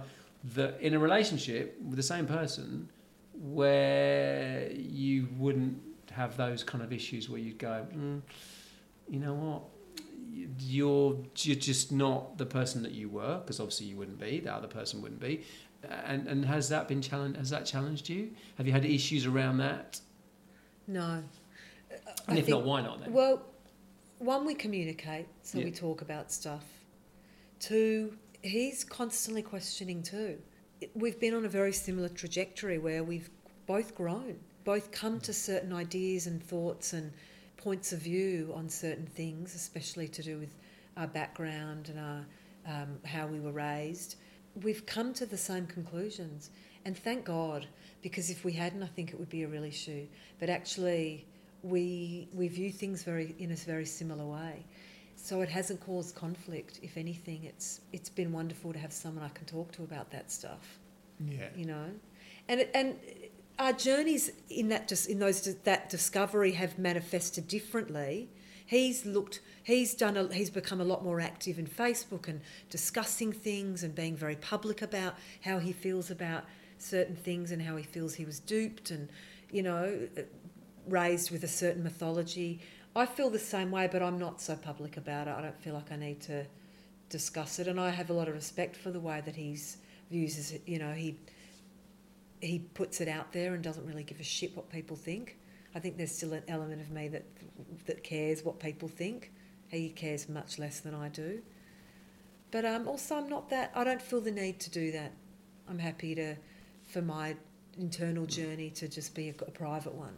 that 0.55 0.79
in 0.81 0.93
a 0.93 0.99
relationship 0.99 1.77
with 1.81 1.95
the 1.95 2.03
same 2.03 2.25
person 2.25 2.89
where 3.33 4.71
you 4.71 5.27
wouldn't 5.37 5.81
have 6.11 6.37
those 6.37 6.63
kind 6.63 6.83
of 6.83 6.91
issues 6.91 7.29
where 7.29 7.39
you'd 7.39 7.59
go, 7.59 7.85
mm, 7.93 8.21
you 9.09 9.19
know 9.19 9.33
what, 9.33 9.61
you're 10.59 11.17
you're 11.37 11.55
just 11.55 11.91
not 11.91 12.37
the 12.37 12.45
person 12.45 12.83
that 12.83 12.91
you 12.91 13.09
were 13.09 13.39
because 13.39 13.59
obviously 13.59 13.87
you 13.87 13.95
wouldn't 13.95 14.19
be 14.19 14.39
the 14.39 14.53
other 14.53 14.67
person 14.67 15.01
wouldn't 15.01 15.19
be 15.19 15.43
and 15.83 16.27
and 16.27 16.45
has 16.45 16.69
that 16.69 16.87
been 16.87 17.01
challenged 17.01 17.37
has 17.37 17.49
that 17.49 17.65
challenged 17.65 18.09
you? 18.09 18.31
Have 18.57 18.67
you 18.67 18.73
had 18.73 18.85
issues 18.85 19.25
around 19.25 19.57
that? 19.57 19.99
No. 20.87 21.23
And 21.91 22.01
I 22.27 22.35
if 22.37 22.45
think, 22.45 22.49
not 22.49 22.63
why 22.63 22.81
not 22.81 22.99
then? 22.99 23.13
Well 23.13 23.43
one 24.19 24.45
we 24.45 24.55
communicate 24.55 25.27
so 25.43 25.59
yeah. 25.59 25.65
we 25.65 25.71
talk 25.71 26.01
about 26.01 26.31
stuff. 26.31 26.65
Two 27.59 28.17
he's 28.41 28.83
constantly 28.83 29.41
questioning 29.41 30.03
too. 30.03 30.37
We've 30.93 31.19
been 31.19 31.33
on 31.33 31.45
a 31.45 31.49
very 31.49 31.73
similar 31.73 32.09
trajectory 32.09 32.77
where 32.77 33.03
we've 33.03 33.29
both 33.65 33.95
grown 33.95 34.39
both 34.67 34.91
come 34.91 35.17
to 35.17 35.31
certain 35.31 35.71
ideas 35.71 36.27
and 36.27 36.43
thoughts 36.43 36.91
and 36.91 37.13
points 37.55 37.93
of 37.93 37.99
view 37.99 38.51
on 38.53 38.67
certain 38.67 39.05
things, 39.05 39.55
especially 39.55 40.09
to 40.09 40.21
do 40.21 40.37
with 40.37 40.53
our 40.97 41.07
background 41.07 41.87
and 41.87 41.97
our, 41.97 42.25
um, 42.65 42.99
how 43.05 43.25
we 43.25 43.39
were 43.39 43.53
raised, 43.53 44.17
we've 44.63 44.85
come 44.85 45.13
to 45.13 45.25
the 45.25 45.37
same 45.37 45.67
conclusions. 45.67 46.49
And 46.85 46.97
thank 46.97 47.25
God, 47.25 47.67
because 48.01 48.29
if 48.29 48.45
we 48.45 48.53
hadn't, 48.53 48.83
I 48.83 48.87
think 48.87 49.11
it 49.11 49.19
would 49.19 49.29
be 49.29 49.43
a 49.43 49.47
real 49.47 49.63
issue. 49.63 50.07
But 50.39 50.49
actually, 50.49 51.25
we 51.63 52.27
we 52.33 52.47
view 52.47 52.71
things 52.71 53.03
very 53.03 53.35
in 53.39 53.51
a 53.51 53.55
very 53.55 53.85
similar 53.85 54.25
way. 54.25 54.65
So 55.15 55.41
it 55.41 55.49
hasn't 55.49 55.81
caused 55.81 56.15
conflict. 56.15 56.79
If 56.81 56.95
anything, 56.95 57.43
it's 57.43 57.81
it's 57.91 58.09
been 58.09 58.31
wonderful 58.31 58.71
to 58.73 58.79
have 58.79 58.93
someone 58.93 59.23
I 59.25 59.29
can 59.29 59.45
talk 59.45 59.71
to 59.73 59.83
about 59.83 60.11
that 60.11 60.31
stuff. 60.31 60.79
Yeah. 61.19 61.49
You 61.55 61.65
know, 61.65 61.85
and 62.47 62.67
and 62.73 62.95
our 63.59 63.73
journeys 63.73 64.31
in 64.49 64.69
that 64.69 64.91
in 65.07 65.19
those 65.19 65.41
that 65.55 65.89
discovery 65.89 66.51
have 66.53 66.77
manifested 66.77 67.47
differently. 67.47 68.29
He's 68.67 69.05
looked. 69.05 69.39
He's 69.63 69.95
done. 69.95 70.17
A, 70.17 70.31
he's 70.31 70.49
become 70.49 70.79
a 70.79 70.83
lot 70.83 71.03
more 71.03 71.19
active 71.19 71.57
in 71.57 71.65
Facebook 71.65 72.27
and 72.27 72.41
discussing 72.69 73.31
things 73.31 73.81
and 73.81 73.95
being 73.95 74.15
very 74.15 74.35
public 74.35 74.81
about 74.81 75.15
how 75.43 75.57
he 75.57 75.71
feels 75.71 76.11
about 76.11 76.43
certain 76.77 77.15
things 77.15 77.51
and 77.51 77.61
how 77.61 77.75
he 77.77 77.83
feels 77.83 78.13
he 78.13 78.25
was 78.25 78.39
duped 78.39 78.91
and 78.91 79.09
you 79.51 79.63
know 79.63 80.07
raised 80.87 81.31
with 81.31 81.43
a 81.43 81.47
certain 81.47 81.81
mythology. 81.81 82.59
I 82.95 83.05
feel 83.05 83.29
the 83.29 83.39
same 83.39 83.71
way, 83.71 83.87
but 83.91 84.03
I'm 84.03 84.19
not 84.19 84.41
so 84.41 84.55
public 84.55 84.97
about 84.97 85.27
it. 85.27 85.35
I 85.37 85.41
don't 85.41 85.59
feel 85.61 85.73
like 85.73 85.91
I 85.91 85.95
need 85.95 86.19
to 86.21 86.45
discuss 87.09 87.59
it, 87.59 87.67
and 87.67 87.79
I 87.79 87.89
have 87.89 88.09
a 88.09 88.13
lot 88.13 88.27
of 88.27 88.33
respect 88.33 88.75
for 88.75 88.91
the 88.91 88.99
way 88.99 89.21
that 89.25 89.35
he's 89.35 89.77
views. 90.11 90.37
As 90.37 90.59
you 90.65 90.79
know, 90.79 90.93
he 90.93 91.17
he 92.41 92.59
puts 92.59 92.99
it 92.99 93.07
out 93.07 93.31
there 93.31 93.53
and 93.53 93.63
doesn't 93.63 93.85
really 93.85 94.03
give 94.03 94.19
a 94.19 94.23
shit 94.23 94.55
what 94.55 94.69
people 94.69 94.97
think. 94.97 95.37
I 95.73 95.79
think 95.79 95.97
there's 95.97 96.11
still 96.11 96.33
an 96.33 96.43
element 96.47 96.81
of 96.81 96.91
me 96.91 97.07
that 97.09 97.23
that 97.85 98.03
cares 98.03 98.43
what 98.43 98.59
people 98.59 98.87
think. 98.87 99.31
He 99.67 99.89
cares 99.89 100.29
much 100.29 100.57
less 100.59 100.79
than 100.79 100.95
I 100.95 101.09
do. 101.09 101.41
But 102.51 102.65
um, 102.65 102.87
also, 102.87 103.15
I'm 103.15 103.27
not 103.27 103.49
that. 103.49 103.71
I 103.75 103.83
don't 103.83 104.01
feel 104.01 104.21
the 104.21 104.31
need 104.31 104.59
to 104.61 104.69
do 104.69 104.91
that. 104.93 105.11
I'm 105.69 105.79
happy 105.79 106.15
to, 106.15 106.35
for 106.85 107.01
my 107.01 107.35
internal 107.77 108.25
journey, 108.25 108.69
to 108.71 108.87
just 108.87 109.13
be 109.13 109.29
a, 109.29 109.33
a 109.45 109.51
private 109.51 109.93
one. 109.93 110.17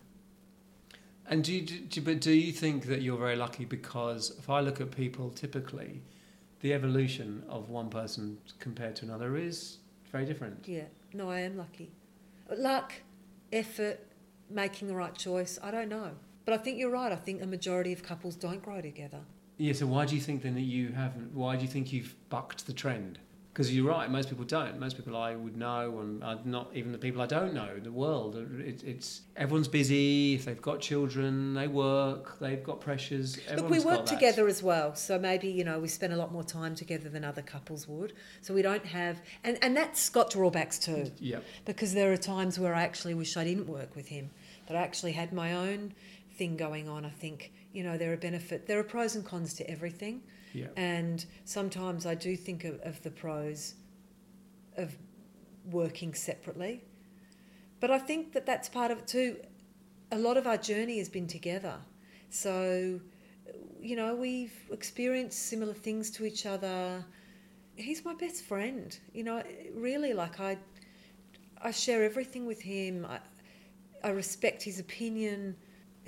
And 1.28 1.43
do 1.43 1.54
you, 1.54 1.62
do, 1.62 2.02
but 2.02 2.21
do 2.21 2.32
you 2.32 2.52
think 2.52 2.86
that 2.88 3.02
you're 3.02 3.17
very 3.17 3.36
lucky 3.36 3.65
because 3.65 4.32
if 4.38 4.49
I 4.49 4.62
look 4.62 4.82
at 4.82 4.91
people, 4.91 5.30
typically, 5.30 6.02
the 6.62 6.73
evolution 6.73 7.43
of 7.49 7.69
one 7.69 7.89
person 7.89 8.38
compared 8.60 8.95
to 8.97 9.06
another 9.06 9.38
is 9.38 9.78
very 10.12 10.25
different. 10.25 10.65
Yeah, 10.67 10.86
no, 11.13 11.30
I 11.30 11.41
am 11.41 11.58
lucky. 11.58 11.91
Luck, 12.58 12.93
effort, 13.54 13.99
making 14.49 14.88
the 14.88 14.95
right 14.95 15.15
choice, 15.15 15.60
I 15.62 15.71
don't 15.71 15.89
know. 15.89 16.12
But 16.50 16.60
I 16.60 16.64
think 16.64 16.80
you're 16.80 16.90
right. 16.90 17.12
I 17.12 17.16
think 17.16 17.44
a 17.44 17.46
majority 17.46 17.94
of 17.94 18.02
couples 18.02 18.36
don't 18.36 18.64
grow 18.64 18.82
together. 18.82 19.20
Yeah, 19.58 19.74
so 19.74 19.86
why 19.86 20.08
do 20.08 20.16
you 20.16 20.22
think 20.22 20.42
then 20.42 20.56
that 20.56 20.62
you 20.62 20.88
haven't? 20.90 21.32
Why 21.32 21.56
do 21.56 21.62
you 21.62 21.68
think 21.68 21.94
you've 21.94 22.16
bucked 22.30 22.66
the 22.66 22.74
trend? 22.74 23.20
Because 23.54 23.76
you're 23.76 23.88
right, 23.88 24.10
most 24.10 24.30
people 24.30 24.46
don't. 24.46 24.80
Most 24.80 24.98
people 24.98 25.16
I 25.16 25.36
would 25.36 25.56
know, 25.56 26.00
and 26.00 26.46
not 26.46 26.72
even 26.74 26.92
the 26.92 26.98
people 26.98 27.22
I 27.22 27.28
don't 27.28 27.54
know, 27.54 27.78
the 27.78 27.92
world. 27.92 28.36
It, 28.36 28.82
it's 28.84 29.22
everyone's 29.36 29.68
busy. 29.68 30.34
If 30.34 30.46
they've 30.46 30.60
got 30.60 30.80
children, 30.80 31.54
they 31.54 31.68
work. 31.68 32.40
They've 32.40 32.64
got 32.64 32.82
pressures. 32.82 33.38
Look, 33.56 33.70
we 33.70 33.80
work 33.80 34.08
together 34.08 34.48
as 34.48 34.64
well, 34.64 34.96
so 34.96 35.20
maybe 35.20 35.50
you 35.50 35.64
know 35.64 35.78
we 35.78 35.88
spend 35.88 36.14
a 36.14 36.18
lot 36.18 36.32
more 36.32 36.44
time 36.44 36.74
together 36.74 37.10
than 37.10 37.24
other 37.24 37.44
couples 37.44 37.88
would. 37.88 38.14
So 38.42 38.56
we 38.56 38.64
don't 38.64 38.88
have, 38.88 39.22
and 39.44 39.60
and 39.62 39.78
that's 39.78 40.10
got 40.10 40.32
drawbacks 40.32 40.80
too. 40.80 41.12
Yeah. 41.20 41.42
Because 41.66 41.94
there 41.94 42.12
are 42.12 42.18
times 42.18 42.58
where 42.58 42.74
I 42.74 42.82
actually 42.82 43.14
wish 43.14 43.38
I 43.38 43.44
didn't 43.44 43.68
work 43.68 43.96
with 43.96 44.08
him, 44.08 44.32
that 44.66 44.76
I 44.76 44.82
actually 44.82 45.12
had 45.12 45.32
my 45.32 45.54
own 45.54 45.94
thing 46.39 46.58
going 46.58 46.89
on. 46.89 47.06
I 47.06 47.10
think 47.10 47.52
you 47.73 47.84
know 47.84 47.97
there 47.97 48.12
are 48.13 48.17
benefit, 48.17 48.65
there 48.65 48.80
are 48.80 48.84
pros 48.84 49.15
and 49.15 49.23
cons 49.25 49.54
to 49.56 49.69
everything. 49.69 50.21
Yeah. 50.54 50.67
And 50.75 51.23
sometimes 51.45 52.06
I 52.08 52.15
do 52.15 52.36
think 52.36 52.63
of, 52.63 52.80
of 52.82 53.04
the 53.04 53.12
pros 53.12 53.75
of 54.78 54.97
working 55.69 56.15
separately. 56.15 56.84
But 57.80 57.91
I 57.91 57.99
think 57.99 58.34
that 58.34 58.45
that's 58.45 58.67
part 58.67 58.91
of 58.91 58.99
it 58.99 59.08
too. 59.08 59.38
A 60.12 60.17
lot 60.17 60.38
of 60.38 60.47
our 60.47 60.58
journey 60.58 60.97
has 60.97 61.10
been 61.10 61.28
together. 61.28 61.75
So, 62.30 62.99
you 63.80 63.95
know, 63.95 64.15
we've 64.15 64.54
experienced 64.71 65.47
similar 65.47 65.73
things 65.73 66.10
to 66.12 66.25
each 66.25 66.45
other. 66.45 67.06
He's 67.75 68.04
my 68.04 68.15
best 68.15 68.43
friend. 68.43 68.97
You 69.13 69.23
know, 69.23 69.43
really, 69.75 70.13
like 70.13 70.39
I, 70.39 70.58
I 71.62 71.71
share 71.71 72.04
everything 72.04 72.45
with 72.45 72.62
him. 72.62 73.06
I, 73.06 73.19
I 74.04 74.10
respect 74.10 74.63
his 74.63 74.80
opinion. 74.80 75.56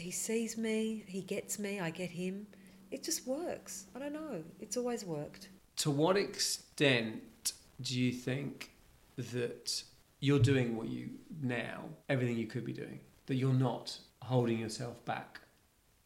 He 0.02 0.12
sees 0.12 0.58
me. 0.58 1.04
He 1.08 1.22
gets 1.22 1.60
me. 1.60 1.80
I 1.80 1.90
get 1.90 2.10
him 2.10 2.48
it 2.92 3.04
just 3.04 3.26
works. 3.26 3.86
I 3.96 4.00
don't 4.00 4.14
know. 4.14 4.44
It's 4.60 4.78
always 4.78 5.06
worked. 5.06 5.50
To 5.78 5.90
what 5.90 6.18
extent 6.18 7.54
do 7.82 8.00
you 8.00 8.12
think 8.12 8.72
that 9.18 9.84
you're 10.20 10.40
doing 10.40 10.76
what 10.76 10.90
you 10.90 11.10
now, 11.42 11.86
everything 12.10 12.38
you 12.38 12.48
could 12.48 12.66
be 12.66 12.74
doing, 12.74 13.00
that 13.26 13.36
you're 13.36 13.54
not 13.54 13.98
holding 14.22 14.60
yourself 14.60 15.04
back? 15.06 15.40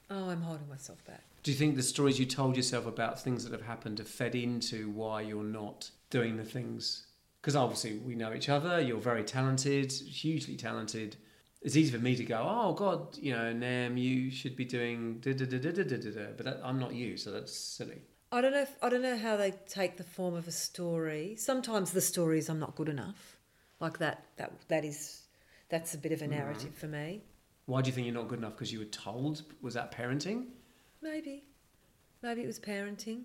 Oh, 0.10 0.30
I'm 0.30 0.42
holding 0.42 0.70
myself 0.70 1.04
back. 1.06 1.24
Do 1.42 1.52
you 1.52 1.58
think 1.58 1.76
the 1.76 1.84
stories 1.84 2.20
you 2.20 2.26
told 2.26 2.56
yourself 2.56 2.86
about 2.86 3.22
things 3.22 3.44
that 3.44 3.52
have 3.52 3.66
happened 3.66 3.98
have 3.98 4.08
fed 4.08 4.36
into 4.36 4.90
why 4.92 5.22
you're 5.22 5.44
not 5.44 5.90
doing 6.10 6.38
the 6.38 6.46
things? 6.46 7.08
Because 7.42 7.56
obviously 7.56 7.98
we 7.98 8.16
know 8.16 8.34
each 8.34 8.50
other, 8.50 8.80
you're 8.80 8.98
very 8.98 9.24
talented, 9.24 9.92
hugely 9.92 10.56
talented 10.56 11.18
it's 11.66 11.76
easy 11.76 11.92
for 11.92 12.02
me 12.02 12.16
to 12.16 12.24
go, 12.24 12.46
oh 12.48 12.74
God, 12.74 13.18
you 13.18 13.34
know, 13.34 13.52
Nam, 13.52 13.98
you 13.98 14.30
should 14.30 14.56
be 14.56 14.66
doing 14.66 15.18
da 15.20 15.34
da 15.34 15.46
da 15.46 15.58
da 15.58 15.72
da 15.72 15.84
da 15.84 15.98
da, 15.98 16.26
but 16.38 16.46
that, 16.46 16.62
I'm 16.64 16.80
not 16.80 16.94
you, 16.94 17.18
so 17.18 17.32
that's 17.32 17.52
silly. 17.52 18.04
I 18.32 18.42
don't 18.42 18.52
know. 18.52 18.62
If, 18.62 18.76
I 18.84 18.90
don't 18.90 19.02
know 19.02 19.18
how 19.18 19.36
they 19.36 19.52
take 19.68 19.98
the 19.98 20.04
form 20.04 20.36
of 20.36 20.48
a 20.48 20.52
story. 20.52 21.36
Sometimes 21.38 21.92
the 21.92 22.02
story 22.02 22.38
is 22.38 22.50
I'm 22.50 22.60
not 22.60 22.76
good 22.76 22.88
enough, 22.88 23.38
like 23.80 23.98
that. 23.98 24.26
That 24.38 24.54
that 24.68 24.86
is 24.86 25.24
that's 25.70 25.96
a 25.96 25.98
bit 25.98 26.12
of 26.12 26.22
a 26.22 26.28
narrative 26.28 26.72
mm. 26.72 26.78
for 26.78 26.86
me. 26.88 27.24
Why 27.66 27.82
do 27.82 27.90
you 27.90 27.96
think 27.96 28.06
you're 28.06 28.14
not 28.14 28.28
good 28.28 28.40
enough? 28.40 28.54
Because 28.54 28.72
you 28.72 28.80
were 28.80 28.86
told? 28.86 29.42
Was 29.64 29.74
that 29.74 29.92
parenting? 29.92 30.50
Maybe, 31.02 31.46
maybe 32.22 32.44
it 32.44 32.48
was 32.48 32.60
parenting. 32.60 33.24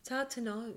It's 0.00 0.10
hard 0.10 0.28
to 0.30 0.42
know. 0.42 0.74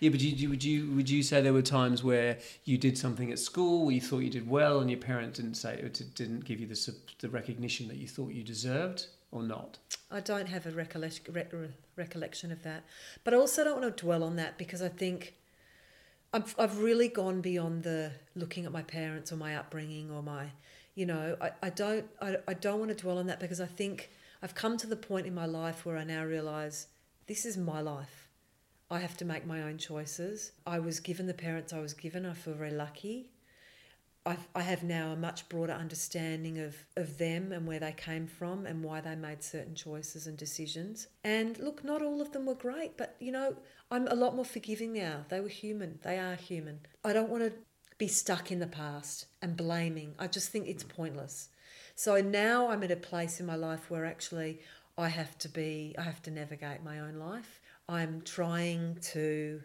Yeah, 0.00 0.10
but 0.10 0.20
you, 0.20 0.48
would 0.48 0.62
you 0.62 0.90
would 0.92 1.10
you 1.10 1.22
say 1.22 1.40
there 1.40 1.52
were 1.52 1.62
times 1.62 2.04
where 2.04 2.38
you 2.64 2.78
did 2.78 2.96
something 2.96 3.32
at 3.32 3.38
school 3.38 3.84
where 3.84 3.94
you 3.94 4.00
thought 4.00 4.20
you 4.20 4.30
did 4.30 4.48
well 4.48 4.78
and 4.80 4.88
your 4.88 5.00
parents 5.00 5.38
didn't 5.38 5.56
say 5.56 5.76
didn't 6.14 6.44
give 6.44 6.60
you 6.60 6.66
the 6.66 6.94
the 7.18 7.28
recognition 7.28 7.88
that 7.88 7.96
you 7.96 8.06
thought 8.06 8.32
you 8.32 8.44
deserved 8.44 9.06
or 9.32 9.42
not? 9.42 9.78
I 10.10 10.20
don't 10.20 10.46
have 10.46 10.66
a 10.66 10.70
recollection 10.70 11.34
recollection 11.96 12.52
of 12.52 12.62
that, 12.62 12.84
but 13.24 13.34
I 13.34 13.36
also 13.38 13.64
don't 13.64 13.80
want 13.80 13.96
to 13.96 14.04
dwell 14.04 14.22
on 14.22 14.36
that 14.36 14.56
because 14.56 14.82
I 14.82 14.88
think 14.88 15.34
I've 16.32 16.54
I've 16.58 16.78
really 16.78 17.08
gone 17.08 17.40
beyond 17.40 17.82
the 17.82 18.12
looking 18.36 18.66
at 18.66 18.72
my 18.72 18.82
parents 18.82 19.32
or 19.32 19.36
my 19.36 19.56
upbringing 19.56 20.12
or 20.12 20.22
my 20.22 20.46
you 20.94 21.06
know 21.06 21.36
I, 21.40 21.50
I 21.62 21.70
don't 21.70 22.06
I, 22.20 22.36
I 22.46 22.54
don't 22.54 22.78
want 22.78 22.90
to 22.90 22.96
dwell 22.96 23.18
on 23.18 23.26
that 23.26 23.40
because 23.40 23.60
I 23.60 23.66
think 23.66 24.10
I've 24.42 24.54
come 24.54 24.76
to 24.76 24.86
the 24.86 24.96
point 24.96 25.26
in 25.26 25.34
my 25.34 25.46
life 25.46 25.84
where 25.84 25.96
I 25.96 26.04
now 26.04 26.24
realize 26.24 26.86
this 27.26 27.44
is 27.44 27.56
my 27.56 27.80
life 27.80 28.27
I 28.90 29.00
have 29.00 29.16
to 29.18 29.24
make 29.24 29.46
my 29.46 29.62
own 29.62 29.78
choices. 29.78 30.52
I 30.66 30.78
was 30.78 31.00
given 31.00 31.26
the 31.26 31.34
parents 31.34 31.72
I 31.72 31.80
was 31.80 31.92
given. 31.92 32.24
I 32.24 32.32
feel 32.32 32.54
very 32.54 32.70
lucky. 32.70 33.30
I've, 34.24 34.46
I 34.54 34.62
have 34.62 34.82
now 34.82 35.12
a 35.12 35.16
much 35.16 35.48
broader 35.48 35.72
understanding 35.72 36.58
of, 36.58 36.76
of 36.96 37.18
them 37.18 37.52
and 37.52 37.66
where 37.66 37.80
they 37.80 37.92
came 37.92 38.26
from 38.26 38.66
and 38.66 38.82
why 38.84 39.00
they 39.00 39.14
made 39.14 39.42
certain 39.42 39.74
choices 39.74 40.26
and 40.26 40.36
decisions. 40.36 41.06
And 41.24 41.58
look, 41.58 41.82
not 41.82 42.02
all 42.02 42.20
of 42.20 42.32
them 42.32 42.44
were 42.46 42.54
great, 42.54 42.96
but 42.96 43.16
you 43.20 43.32
know, 43.32 43.56
I'm 43.90 44.06
a 44.08 44.14
lot 44.14 44.36
more 44.36 44.44
forgiving 44.44 44.92
now. 44.92 45.24
They 45.28 45.40
were 45.40 45.48
human, 45.48 45.98
they 46.02 46.18
are 46.18 46.34
human. 46.34 46.80
I 47.04 47.12
don't 47.12 47.30
want 47.30 47.44
to 47.44 47.52
be 47.96 48.08
stuck 48.08 48.52
in 48.52 48.58
the 48.58 48.66
past 48.66 49.26
and 49.40 49.56
blaming. 49.56 50.14
I 50.18 50.26
just 50.26 50.50
think 50.50 50.68
it's 50.68 50.84
pointless. 50.84 51.48
So 51.94 52.20
now 52.20 52.68
I'm 52.68 52.82
at 52.82 52.90
a 52.90 52.96
place 52.96 53.40
in 53.40 53.46
my 53.46 53.56
life 53.56 53.90
where 53.90 54.04
actually 54.04 54.60
I 54.96 55.08
have 55.08 55.38
to 55.38 55.48
be, 55.48 55.94
I 55.98 56.02
have 56.02 56.22
to 56.22 56.30
navigate 56.30 56.84
my 56.84 57.00
own 57.00 57.14
life. 57.14 57.60
I'm 57.88 58.22
trying 58.22 58.98
to 59.12 59.62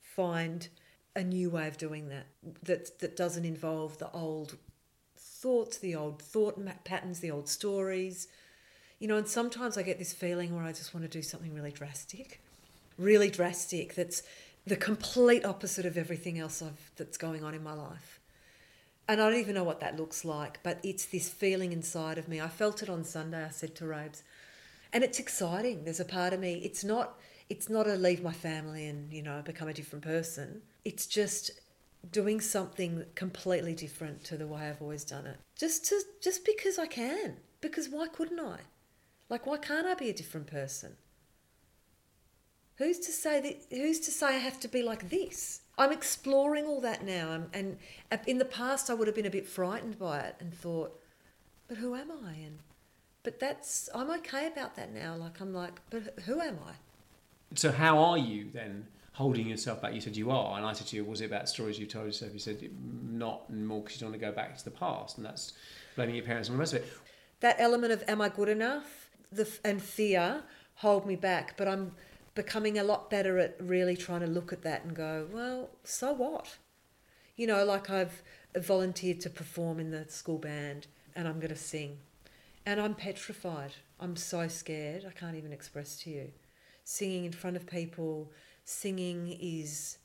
find 0.00 0.68
a 1.16 1.22
new 1.22 1.50
way 1.50 1.68
of 1.68 1.76
doing 1.76 2.08
that 2.08 2.26
that 2.62 2.98
that 3.00 3.16
doesn't 3.16 3.44
involve 3.44 3.98
the 3.98 4.10
old 4.12 4.56
thoughts, 5.16 5.78
the 5.78 5.94
old 5.94 6.22
thought 6.22 6.58
patterns, 6.84 7.20
the 7.20 7.30
old 7.30 7.48
stories. 7.48 8.28
You 8.98 9.08
know, 9.08 9.16
and 9.16 9.28
sometimes 9.28 9.76
I 9.76 9.82
get 9.82 9.98
this 9.98 10.12
feeling 10.12 10.54
where 10.54 10.64
I 10.64 10.72
just 10.72 10.94
want 10.94 11.04
to 11.04 11.10
do 11.10 11.22
something 11.22 11.52
really 11.52 11.72
drastic, 11.72 12.40
really 12.96 13.28
drastic. 13.28 13.94
That's 13.94 14.22
the 14.66 14.76
complete 14.76 15.44
opposite 15.44 15.84
of 15.84 15.98
everything 15.98 16.38
else 16.38 16.62
I've, 16.62 16.90
that's 16.96 17.18
going 17.18 17.44
on 17.44 17.54
in 17.54 17.62
my 17.62 17.74
life. 17.74 18.20
And 19.06 19.20
I 19.20 19.28
don't 19.28 19.38
even 19.38 19.54
know 19.54 19.64
what 19.64 19.80
that 19.80 19.98
looks 19.98 20.24
like, 20.24 20.60
but 20.62 20.78
it's 20.82 21.04
this 21.04 21.28
feeling 21.28 21.72
inside 21.72 22.16
of 22.16 22.28
me. 22.28 22.40
I 22.40 22.48
felt 22.48 22.82
it 22.82 22.88
on 22.88 23.04
Sunday. 23.04 23.44
I 23.44 23.50
said 23.50 23.74
to 23.76 23.86
Robes, 23.86 24.22
and 24.92 25.04
it's 25.04 25.18
exciting. 25.18 25.84
There's 25.84 26.00
a 26.00 26.06
part 26.06 26.32
of 26.32 26.40
me. 26.40 26.54
It's 26.64 26.82
not 26.84 27.18
it's 27.48 27.68
not 27.68 27.86
a 27.86 27.94
leave 27.94 28.22
my 28.22 28.32
family 28.32 28.86
and 28.86 29.12
you 29.12 29.22
know 29.22 29.42
become 29.44 29.68
a 29.68 29.74
different 29.74 30.04
person. 30.04 30.62
It's 30.84 31.06
just 31.06 31.50
doing 32.10 32.40
something 32.40 33.04
completely 33.14 33.74
different 33.74 34.24
to 34.24 34.36
the 34.36 34.46
way 34.46 34.68
I've 34.68 34.82
always 34.82 35.04
done 35.04 35.26
it. 35.26 35.38
Just 35.56 35.84
to 35.86 36.00
just 36.20 36.44
because 36.44 36.78
I 36.78 36.86
can. 36.86 37.36
Because 37.60 37.88
why 37.88 38.08
couldn't 38.08 38.40
I? 38.40 38.58
Like 39.28 39.46
why 39.46 39.56
can't 39.58 39.86
I 39.86 39.94
be 39.94 40.10
a 40.10 40.14
different 40.14 40.46
person? 40.46 40.96
Who's 42.76 42.98
to 43.00 43.12
say 43.12 43.40
that 43.40 43.76
who's 43.76 44.00
to 44.00 44.10
say 44.10 44.26
I 44.28 44.38
have 44.38 44.60
to 44.60 44.68
be 44.68 44.82
like 44.82 45.10
this? 45.10 45.60
I'm 45.76 45.92
exploring 45.92 46.66
all 46.66 46.80
that 46.82 47.04
now. 47.04 47.46
And, 47.52 47.78
and 48.10 48.20
in 48.26 48.38
the 48.38 48.44
past 48.44 48.90
I 48.90 48.94
would 48.94 49.06
have 49.06 49.16
been 49.16 49.26
a 49.26 49.30
bit 49.30 49.46
frightened 49.46 49.98
by 49.98 50.20
it 50.20 50.36
and 50.40 50.52
thought 50.52 51.00
but 51.68 51.78
who 51.78 51.94
am 51.94 52.10
I? 52.26 52.32
And 52.32 52.58
but 53.22 53.40
that's 53.40 53.88
I'm 53.94 54.10
okay 54.10 54.46
about 54.46 54.76
that 54.76 54.92
now. 54.92 55.14
Like 55.16 55.40
I'm 55.40 55.54
like 55.54 55.80
but 55.90 56.20
who 56.26 56.40
am 56.40 56.58
I 56.66 56.72
so 57.54 57.72
how 57.72 57.98
are 57.98 58.18
you 58.18 58.50
then 58.50 58.86
holding 59.12 59.48
yourself 59.48 59.80
back? 59.80 59.94
You 59.94 60.00
said 60.00 60.16
you 60.16 60.30
are, 60.30 60.56
and 60.56 60.66
I 60.66 60.72
said 60.72 60.88
to 60.88 60.96
you, 60.96 61.04
was 61.04 61.20
it 61.20 61.26
about 61.26 61.48
stories 61.48 61.78
you 61.78 61.86
told 61.86 62.06
yourself? 62.06 62.32
You 62.32 62.38
said 62.38 62.70
not 63.10 63.52
more 63.52 63.80
because 63.80 63.96
you 63.96 64.00
don't 64.00 64.10
want 64.10 64.20
to 64.20 64.26
go 64.26 64.32
back 64.32 64.56
to 64.58 64.64
the 64.64 64.70
past, 64.70 65.16
and 65.16 65.26
that's 65.26 65.52
blaming 65.96 66.16
your 66.16 66.24
parents 66.24 66.48
and 66.48 66.56
the 66.56 66.60
rest 66.60 66.74
of 66.74 66.82
it. 66.82 66.92
That 67.40 67.56
element 67.58 67.92
of 67.92 68.02
am 68.08 68.20
I 68.20 68.28
good 68.28 68.48
enough, 68.48 69.10
the 69.30 69.48
and 69.64 69.82
fear 69.82 70.42
hold 70.76 71.06
me 71.06 71.16
back, 71.16 71.56
but 71.56 71.68
I'm 71.68 71.92
becoming 72.34 72.78
a 72.78 72.84
lot 72.84 73.10
better 73.10 73.38
at 73.38 73.56
really 73.60 73.96
trying 73.96 74.20
to 74.20 74.26
look 74.26 74.52
at 74.52 74.62
that 74.62 74.84
and 74.84 74.94
go, 74.94 75.28
well, 75.32 75.70
so 75.84 76.12
what? 76.12 76.56
You 77.36 77.46
know, 77.46 77.64
like 77.64 77.90
I've 77.90 78.22
volunteered 78.56 79.20
to 79.20 79.30
perform 79.30 79.78
in 79.78 79.90
the 79.90 80.06
school 80.08 80.38
band, 80.38 80.88
and 81.14 81.28
I'm 81.28 81.38
going 81.38 81.50
to 81.50 81.56
sing, 81.56 81.98
and 82.66 82.80
I'm 82.80 82.94
petrified. 82.94 83.74
I'm 84.00 84.16
so 84.16 84.48
scared. 84.48 85.04
I 85.06 85.12
can't 85.12 85.36
even 85.36 85.52
express 85.52 85.96
to 86.00 86.10
you 86.10 86.32
singing 86.84 87.24
in 87.24 87.32
front 87.32 87.56
of 87.56 87.66
people, 87.66 88.30
singing 88.64 89.36
is, 89.40 89.98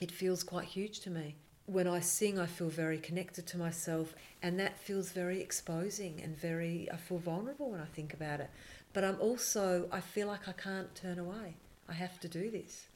it 0.00 0.10
feels 0.10 0.42
quite 0.42 0.64
huge 0.64 1.00
to 1.00 1.10
me. 1.10 1.34
When 1.66 1.86
I 1.86 2.00
sing, 2.00 2.38
I 2.38 2.46
feel 2.46 2.68
very 2.68 2.98
connected 2.98 3.46
to 3.48 3.58
myself, 3.58 4.14
and 4.42 4.58
that 4.60 4.78
feels 4.78 5.10
very 5.12 5.40
exposing 5.40 6.20
and 6.22 6.36
very, 6.36 6.88
I 6.92 6.96
feel 6.96 7.18
vulnerable 7.18 7.70
when 7.70 7.80
I 7.80 7.86
think 7.86 8.12
about 8.12 8.40
it. 8.40 8.50
But 8.92 9.04
I'm 9.04 9.20
also, 9.20 9.88
I 9.90 10.00
feel 10.00 10.28
like 10.28 10.46
I 10.46 10.52
can't 10.52 10.94
turn 10.94 11.18
away. 11.18 11.56
I 11.88 11.92
have 11.92 12.20
to 12.20 12.28
do 12.28 12.50
this 12.50 12.86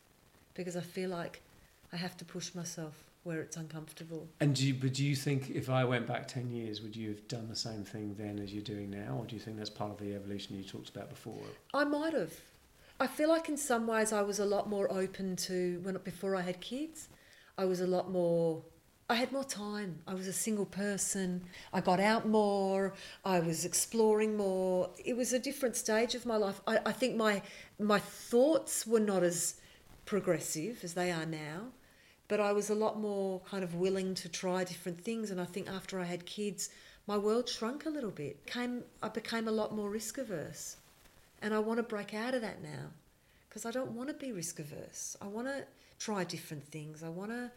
because 0.55 0.77
I 0.77 0.81
feel 0.81 1.11
like 1.11 1.43
I 1.93 1.97
have 1.97 2.17
to 2.19 2.25
push 2.25 2.55
myself 2.55 2.95
where 3.25 3.41
it's 3.41 3.57
uncomfortable. 3.57 4.29
And 4.41 4.55
do 4.55 4.67
you, 4.67 4.75
but 4.75 4.95
do 4.95 5.05
you 5.05 5.17
think 5.17 5.51
if 5.51 5.69
I 5.69 5.85
went 5.85 6.07
back 6.07 6.29
10 6.29 6.51
years, 6.51 6.81
would 6.83 6.95
you 6.95 7.09
have 7.09 7.27
done 7.29 7.49
the 7.49 7.57
same 7.57 7.85
thing 7.85 8.15
then 8.19 8.39
as 8.39 8.53
you're 8.53 8.63
doing 8.63 8.91
now? 8.91 9.17
Or 9.19 9.27
do 9.27 9.35
you 9.35 9.41
think 9.41 9.57
that's 9.59 9.71
part 9.71 9.91
of 9.91 9.99
the 9.99 10.15
evolution 10.15 10.57
you 10.57 10.63
talked 10.63 10.91
about 10.91 11.11
before? 11.11 11.43
I 11.75 11.85
might 11.85 12.15
have. 12.15 12.33
I 13.01 13.07
feel 13.07 13.29
like 13.29 13.49
in 13.49 13.57
some 13.57 13.87
ways 13.87 14.13
I 14.13 14.23
was 14.23 14.41
a 14.41 14.45
lot 14.45 14.69
more 14.69 14.91
open 14.93 15.37
to 15.37 15.79
when 15.85 15.97
before 15.99 16.35
I 16.35 16.41
had 16.41 16.61
kids. 16.61 17.09
I 17.57 17.65
was 17.65 17.81
a 17.81 17.87
lot 17.87 18.11
more. 18.11 18.63
I 19.09 19.15
had 19.15 19.31
more 19.31 19.45
time. 19.45 20.01
I 20.07 20.15
was 20.15 20.27
a 20.27 20.33
single 20.33 20.67
person. 20.67 21.45
I 21.73 21.81
got 21.81 22.01
out 22.01 22.27
more. 22.27 22.95
I 23.25 23.39
was 23.39 23.65
exploring 23.65 24.37
more. 24.37 24.91
It 25.05 25.17
was 25.17 25.33
a 25.33 25.39
different 25.39 25.77
stage 25.77 26.17
of 26.17 26.27
my 26.27 26.37
life. 26.37 26.61
I, 26.67 26.81
I 26.87 26.93
think 26.93 27.15
my 27.15 27.43
my 27.79 28.01
thoughts 28.01 28.85
were 28.85 29.01
not 29.01 29.23
as 29.23 29.55
progressive 30.05 30.81
as 30.83 30.95
they 30.95 31.13
are 31.13 31.27
now, 31.27 31.69
but 32.27 32.41
I 32.41 32.53
was 32.53 32.69
a 32.69 32.75
lot 32.75 32.99
more 32.99 33.41
kind 33.43 33.63
of 33.63 33.77
willing 33.77 34.15
to 34.17 34.29
try 34.29 34.65
different 34.65 35.01
things. 35.01 35.31
And 35.31 35.41
I 35.41 35.45
think 35.45 35.71
after 35.71 36.01
I 36.01 36.05
had 36.05 36.27
kids, 36.27 36.71
my 37.07 37.17
world 37.17 37.49
shrunk 37.49 37.87
a 37.87 37.91
little 37.91 38.11
bit. 38.11 38.45
Came 38.47 38.83
I 39.05 39.09
became 39.09 39.47
a 39.47 39.53
lot 39.53 39.73
more 39.73 39.89
risk 39.89 40.19
averse. 40.19 40.79
And 41.43 41.55
I 41.55 41.59
want 41.59 41.79
to 41.79 41.83
break 41.83 42.15
out 42.15 42.35
of 42.35 42.41
that 42.43 42.63
now 42.63 42.91
because 43.49 43.65
I 43.65 43.71
don't 43.71 43.93
want 43.93 44.09
to 44.09 44.15
be 44.15 44.33
risk 44.33 44.59
averse. 44.59 45.17
I 45.21 45.27
want 45.27 45.47
to 45.49 45.65
try 45.99 46.25
different 46.25 46.65
things. 46.65 47.03
I 47.03 47.09
want 47.09 47.31
to. 47.31 47.51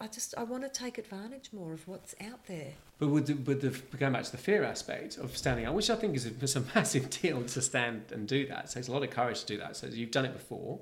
I 0.00 0.06
just 0.08 0.34
I 0.36 0.42
want 0.42 0.62
to 0.64 0.68
take 0.68 0.98
advantage 0.98 1.50
more 1.52 1.72
of 1.72 1.86
what's 1.86 2.14
out 2.20 2.46
there. 2.46 2.72
But 2.98 3.08
with 3.08 3.26
the, 3.26 3.34
with 3.34 3.60
the 3.60 3.96
going 3.96 4.12
back 4.12 4.24
to 4.24 4.32
the 4.32 4.38
fear 4.38 4.64
aspect 4.64 5.18
of 5.18 5.36
standing 5.36 5.64
out, 5.66 5.74
which 5.74 5.90
I 5.90 5.96
think 5.96 6.16
is 6.16 6.26
a, 6.26 6.30
is 6.40 6.56
a 6.56 6.60
massive 6.74 7.10
deal 7.10 7.42
to 7.42 7.62
stand 7.62 8.04
and 8.10 8.26
do 8.26 8.46
that. 8.46 8.64
It 8.64 8.70
takes 8.70 8.88
a 8.88 8.92
lot 8.92 9.02
of 9.02 9.10
courage 9.10 9.40
to 9.40 9.46
do 9.46 9.58
that. 9.58 9.76
So 9.76 9.86
you've 9.86 10.10
done 10.10 10.24
it 10.24 10.32
before, 10.32 10.80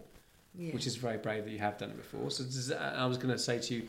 Yeah. 0.54 0.72
which 0.72 0.86
is 0.86 0.96
very 0.96 1.18
brave 1.18 1.44
that 1.44 1.50
you 1.50 1.58
have 1.58 1.76
done 1.76 1.90
it 1.90 1.96
before. 1.96 2.30
So 2.30 2.44
does, 2.44 2.72
I 2.72 3.04
was 3.06 3.18
going 3.18 3.32
to 3.32 3.38
say 3.38 3.58
to 3.58 3.74
you, 3.74 3.82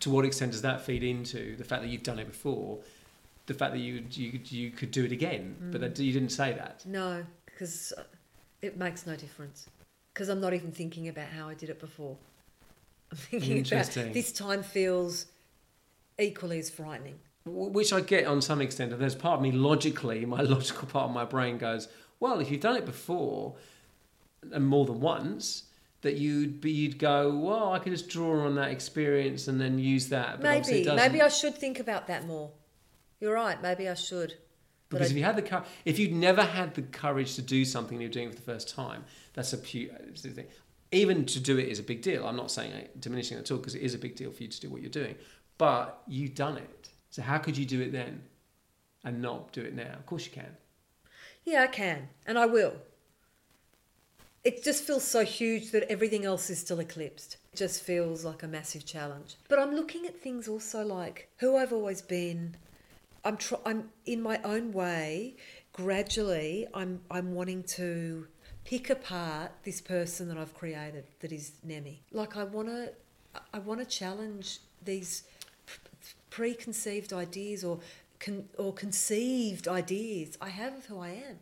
to 0.00 0.10
what 0.10 0.24
extent 0.24 0.52
does 0.52 0.62
that 0.62 0.80
feed 0.82 1.02
into 1.02 1.56
the 1.56 1.64
fact 1.64 1.82
that 1.82 1.88
you've 1.88 2.02
done 2.02 2.18
it 2.18 2.26
before, 2.26 2.78
the 3.46 3.54
fact 3.54 3.72
that 3.72 3.78
you 3.78 4.04
you, 4.10 4.40
you 4.46 4.70
could 4.70 4.90
do 4.90 5.04
it 5.04 5.12
again, 5.12 5.56
but 5.70 5.80
mm. 5.80 5.94
that 5.94 5.98
you 6.02 6.12
didn't 6.12 6.30
say 6.32 6.52
that. 6.52 6.84
no, 6.84 7.24
because 7.56 7.94
uh, 7.96 8.02
it 8.60 8.76
makes 8.76 9.06
no 9.06 9.16
difference. 9.16 9.66
Because 10.12 10.28
I'm 10.28 10.40
not 10.40 10.52
even 10.52 10.72
thinking 10.72 11.08
about 11.08 11.28
how 11.28 11.48
I 11.48 11.54
did 11.54 11.70
it 11.70 11.80
before. 11.80 12.16
I'm 13.10 13.16
thinking 13.16 13.66
about 13.66 13.86
this 14.12 14.32
time 14.32 14.62
feels 14.62 15.26
equally 16.18 16.58
as 16.58 16.68
frightening. 16.68 17.18
Which 17.46 17.92
I 17.92 18.00
get 18.00 18.26
on 18.26 18.42
some 18.42 18.60
extent, 18.60 18.92
and 18.92 19.00
there's 19.00 19.14
part 19.14 19.36
of 19.36 19.42
me 19.42 19.52
logically, 19.52 20.26
my 20.26 20.40
logical 20.42 20.88
part 20.88 21.08
of 21.08 21.14
my 21.14 21.24
brain 21.24 21.58
goes, 21.58 21.88
well, 22.18 22.40
if 22.40 22.50
you've 22.50 22.60
done 22.60 22.76
it 22.76 22.84
before, 22.84 23.54
and 24.52 24.66
more 24.66 24.84
than 24.84 25.00
once, 25.00 25.64
that 26.02 26.16
you'd 26.16 26.60
be, 26.60 26.72
you'd 26.72 26.98
go, 26.98 27.34
well, 27.36 27.72
I 27.72 27.78
could 27.78 27.92
just 27.92 28.08
draw 28.08 28.44
on 28.44 28.56
that 28.56 28.70
experience 28.70 29.48
and 29.48 29.60
then 29.60 29.78
use 29.78 30.08
that. 30.08 30.40
But 30.40 30.66
Maybe, 30.68 30.84
maybe 30.84 31.22
I 31.22 31.28
should 31.28 31.54
think 31.54 31.78
about 31.78 32.08
that 32.08 32.26
more. 32.26 32.50
You're 33.20 33.34
right. 33.34 33.62
Maybe 33.62 33.88
I 33.88 33.94
should. 33.94 34.34
Because 34.88 35.10
if 35.10 35.16
you 35.16 35.24
had 35.24 35.36
the 35.36 35.64
if 35.84 35.98
you'd 35.98 36.12
never 36.12 36.42
had 36.42 36.74
the 36.74 36.82
courage 36.82 37.34
to 37.34 37.42
do 37.42 37.64
something 37.64 38.00
you're 38.00 38.08
doing 38.08 38.30
for 38.30 38.36
the 38.36 38.42
first 38.42 38.68
time, 38.68 39.04
that's 39.34 39.52
a 39.52 39.58
pu- 39.58 39.90
thing. 40.16 40.46
Even 40.92 41.24
to 41.26 41.40
do 41.40 41.58
it 41.58 41.68
is 41.68 41.80
a 41.80 41.82
big 41.82 42.02
deal. 42.02 42.26
I'm 42.26 42.36
not 42.36 42.50
saying 42.50 42.70
it, 42.70 43.00
diminishing 43.00 43.36
it 43.36 43.40
at 43.40 43.50
all 43.50 43.58
because 43.58 43.74
it 43.74 43.82
is 43.82 43.94
a 43.94 43.98
big 43.98 44.14
deal 44.14 44.30
for 44.30 44.42
you 44.44 44.48
to 44.48 44.60
do 44.60 44.70
what 44.70 44.82
you're 44.82 44.90
doing. 44.90 45.16
But 45.58 46.02
you've 46.06 46.34
done 46.34 46.56
it. 46.58 46.90
So 47.10 47.22
how 47.22 47.38
could 47.38 47.56
you 47.56 47.64
do 47.64 47.80
it 47.80 47.90
then 47.90 48.22
and 49.04 49.20
not 49.20 49.52
do 49.52 49.62
it 49.62 49.74
now? 49.74 49.92
Of 49.94 50.06
course 50.06 50.24
you 50.24 50.32
can. 50.32 50.56
Yeah, 51.44 51.62
I 51.62 51.66
can, 51.68 52.08
and 52.26 52.38
I 52.38 52.46
will. 52.46 52.74
It 54.44 54.62
just 54.62 54.84
feels 54.84 55.02
so 55.02 55.24
huge 55.24 55.72
that 55.72 55.90
everything 55.90 56.24
else 56.24 56.50
is 56.50 56.60
still 56.60 56.78
eclipsed. 56.78 57.36
It 57.52 57.56
just 57.56 57.82
feels 57.82 58.24
like 58.24 58.44
a 58.44 58.48
massive 58.48 58.86
challenge. 58.86 59.34
But 59.48 59.58
I'm 59.58 59.74
looking 59.74 60.06
at 60.06 60.20
things 60.20 60.46
also 60.46 60.84
like 60.84 61.28
who 61.38 61.56
I've 61.56 61.72
always 61.72 62.00
been. 62.00 62.56
I'm 63.26 63.36
tr- 63.36 63.62
I'm 63.66 63.90
in 64.06 64.22
my 64.22 64.38
own 64.44 64.72
way. 64.72 65.34
Gradually, 65.72 66.66
I'm 66.72 67.00
I'm 67.10 67.34
wanting 67.34 67.64
to 67.80 68.28
pick 68.64 68.88
apart 68.88 69.50
this 69.64 69.80
person 69.80 70.28
that 70.28 70.38
I've 70.38 70.54
created 70.54 71.04
that 71.20 71.32
is 71.32 71.52
Nemi. 71.64 72.02
Like 72.12 72.36
I 72.36 72.44
want 72.44 72.68
to 72.68 72.92
I 73.52 73.58
want 73.58 73.80
to 73.80 73.86
challenge 73.86 74.60
these 74.84 75.24
preconceived 76.30 77.12
ideas 77.12 77.64
or 77.64 77.80
con- 78.20 78.48
or 78.58 78.72
conceived 78.72 79.66
ideas 79.66 80.38
I 80.40 80.50
have 80.50 80.74
of 80.76 80.86
who 80.86 81.00
I 81.00 81.08
am. 81.30 81.38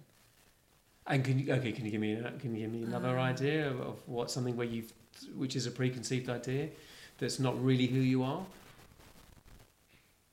And 1.07 1.23
can 1.23 1.39
you 1.39 1.53
okay? 1.53 1.73
Can 1.73 1.85
you 1.85 1.91
give 1.91 2.01
me 2.01 2.17
can 2.41 2.55
you 2.55 2.63
give 2.63 2.73
me 2.73 2.83
another 2.85 3.19
Uh. 3.19 3.25
idea 3.33 3.69
of, 3.71 3.79
of 3.81 4.09
what 4.09 4.31
something 4.31 4.57
where 4.57 4.67
you've 4.67 4.93
which 5.37 5.55
is 5.55 5.67
a 5.67 5.71
preconceived 5.71 6.29
idea 6.31 6.71
that's 7.19 7.39
not 7.39 7.63
really 7.63 7.87
who 7.87 8.01
you 8.01 8.23
are? 8.23 8.45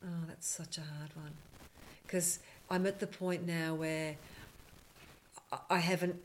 Oh, 0.04 0.26
that's 0.28 0.48
such 0.48 0.78
a 0.78 0.82
hard 0.82 1.16
one. 1.16 1.34
Because 2.04 2.40
I'm 2.70 2.86
at 2.86 3.00
the 3.00 3.08
point 3.08 3.46
now 3.46 3.76
where 3.76 4.16
I- 5.70 5.80
haven't, 5.80 6.16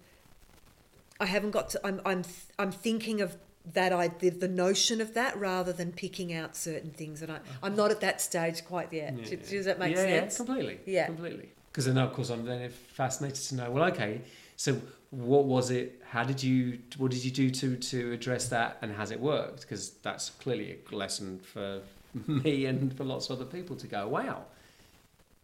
I 1.20 1.26
haven't 1.26 1.50
got 1.50 1.70
to. 1.70 1.80
I'm, 1.86 2.00
I'm, 2.04 2.22
I'm 2.58 2.72
thinking 2.72 3.20
of 3.20 3.36
that. 3.72 3.92
I 3.92 4.08
the, 4.08 4.30
the 4.30 4.48
notion 4.48 5.00
of 5.00 5.14
that 5.14 5.38
rather 5.38 5.72
than 5.72 5.92
picking 5.92 6.32
out 6.32 6.56
certain 6.56 6.90
things, 6.90 7.22
and 7.22 7.32
I, 7.32 7.38
I'm 7.62 7.74
not 7.74 7.90
at 7.90 8.00
that 8.00 8.20
stage 8.20 8.64
quite 8.64 8.92
yet. 8.92 9.14
Yeah. 9.16 9.36
Does, 9.36 9.50
does 9.50 9.64
that 9.64 9.78
make 9.78 9.96
yeah, 9.96 10.02
sense? 10.02 10.34
Yeah, 10.34 10.44
completely. 10.44 10.80
Yeah. 10.86 11.06
completely. 11.06 11.48
Because 11.70 11.86
then, 11.86 11.98
of 11.98 12.12
course, 12.12 12.30
I'm 12.30 12.44
then 12.44 12.70
fascinated 12.70 13.42
to 13.44 13.54
know. 13.56 13.70
Well, 13.70 13.84
okay, 13.92 14.22
so 14.56 14.80
what 15.10 15.44
was 15.44 15.70
it? 15.70 16.02
How 16.08 16.24
did 16.24 16.42
you? 16.42 16.78
What 16.96 17.10
did 17.10 17.24
you 17.24 17.30
do 17.30 17.50
to 17.50 17.76
to 17.76 18.12
address 18.12 18.48
that? 18.48 18.78
And 18.82 18.92
has 18.92 19.10
it 19.10 19.20
worked? 19.20 19.62
Because 19.62 19.90
that's 20.02 20.30
clearly 20.30 20.78
a 20.90 20.94
lesson 20.94 21.40
for 21.40 21.80
me 22.26 22.66
and 22.66 22.96
for 22.96 23.04
lots 23.04 23.30
of 23.30 23.40
other 23.40 23.50
people 23.50 23.76
to 23.76 23.86
go. 23.86 24.08
Wow, 24.08 24.44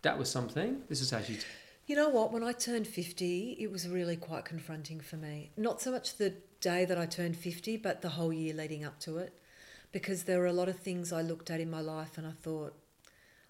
that 0.03 0.19
was 0.19 0.31
something. 0.31 0.83
This 0.89 1.01
is 1.01 1.11
how 1.11 1.19
you. 1.19 1.39
You 1.87 1.97
know 1.97 2.09
what? 2.09 2.33
When 2.33 2.45
I 2.45 2.53
turned 2.53 2.87
50, 2.87 3.57
it 3.59 3.71
was 3.71 3.89
really 3.89 4.17
quite 4.17 4.45
confronting 4.45 5.01
for 5.01 5.17
me. 5.17 5.51
Not 5.57 5.81
so 5.81 5.91
much 5.91 6.17
the 6.17 6.35
day 6.61 6.85
that 6.85 6.97
I 6.97 7.07
turned 7.07 7.37
50, 7.37 7.77
but 7.79 8.03
the 8.03 8.11
whole 8.11 8.33
year 8.33 8.55
leading 8.55 8.85
up 8.85 8.99
to 9.01 9.19
it. 9.19 9.33
Because 9.91 10.23
there 10.23 10.39
were 10.39 10.47
a 10.47 10.53
lot 10.53 10.69
of 10.69 10.79
things 10.79 11.13
I 11.13 11.21
looked 11.21 11.51
at 11.51 11.61
in 11.61 11.71
my 11.71 11.81
life 11.81 12.17
and 12.17 12.27
I 12.27 12.31
thought, 12.31 12.75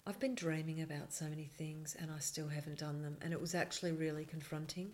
I've 0.05 0.19
been 0.19 0.35
dreaming 0.35 0.81
about 0.81 1.13
so 1.13 1.25
many 1.25 1.45
things 1.45 1.95
and 1.97 2.11
I 2.11 2.19
still 2.19 2.49
haven't 2.49 2.79
done 2.79 3.01
them. 3.01 3.17
And 3.21 3.31
it 3.31 3.39
was 3.39 3.55
actually 3.55 3.93
really 3.93 4.25
confronting. 4.25 4.91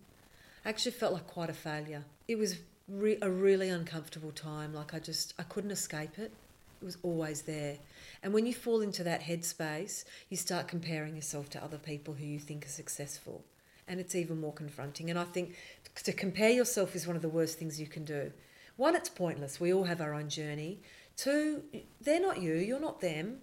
I 0.64 0.68
actually 0.68 0.92
felt 0.92 1.14
like 1.14 1.26
quite 1.26 1.50
a 1.50 1.54
failure. 1.54 2.04
It 2.28 2.38
was 2.38 2.58
re- 2.88 3.18
a 3.20 3.30
really 3.30 3.70
uncomfortable 3.70 4.30
time. 4.30 4.74
Like 4.74 4.94
I 4.94 5.00
just, 5.00 5.34
I 5.38 5.42
couldn't 5.44 5.72
escape 5.72 6.18
it. 6.18 6.32
It 6.80 6.84
was 6.84 6.98
always 7.02 7.42
there. 7.42 7.78
And 8.22 8.32
when 8.32 8.46
you 8.46 8.54
fall 8.54 8.80
into 8.80 9.04
that 9.04 9.22
headspace, 9.22 10.04
you 10.28 10.36
start 10.36 10.68
comparing 10.68 11.14
yourself 11.14 11.50
to 11.50 11.62
other 11.62 11.78
people 11.78 12.14
who 12.14 12.24
you 12.24 12.38
think 12.38 12.64
are 12.64 12.70
successful. 12.70 13.44
And 13.86 14.00
it's 14.00 14.14
even 14.14 14.40
more 14.40 14.52
confronting. 14.52 15.10
And 15.10 15.18
I 15.18 15.24
think 15.24 15.56
to 16.04 16.12
compare 16.12 16.50
yourself 16.50 16.94
is 16.94 17.06
one 17.06 17.16
of 17.16 17.22
the 17.22 17.28
worst 17.28 17.58
things 17.58 17.80
you 17.80 17.86
can 17.86 18.04
do. 18.04 18.32
One, 18.76 18.96
it's 18.96 19.08
pointless. 19.08 19.60
We 19.60 19.74
all 19.74 19.84
have 19.84 20.00
our 20.00 20.14
own 20.14 20.28
journey. 20.28 20.80
Two, 21.16 21.64
they're 22.00 22.20
not 22.20 22.40
you, 22.40 22.54
you're 22.54 22.80
not 22.80 23.00
them. 23.00 23.38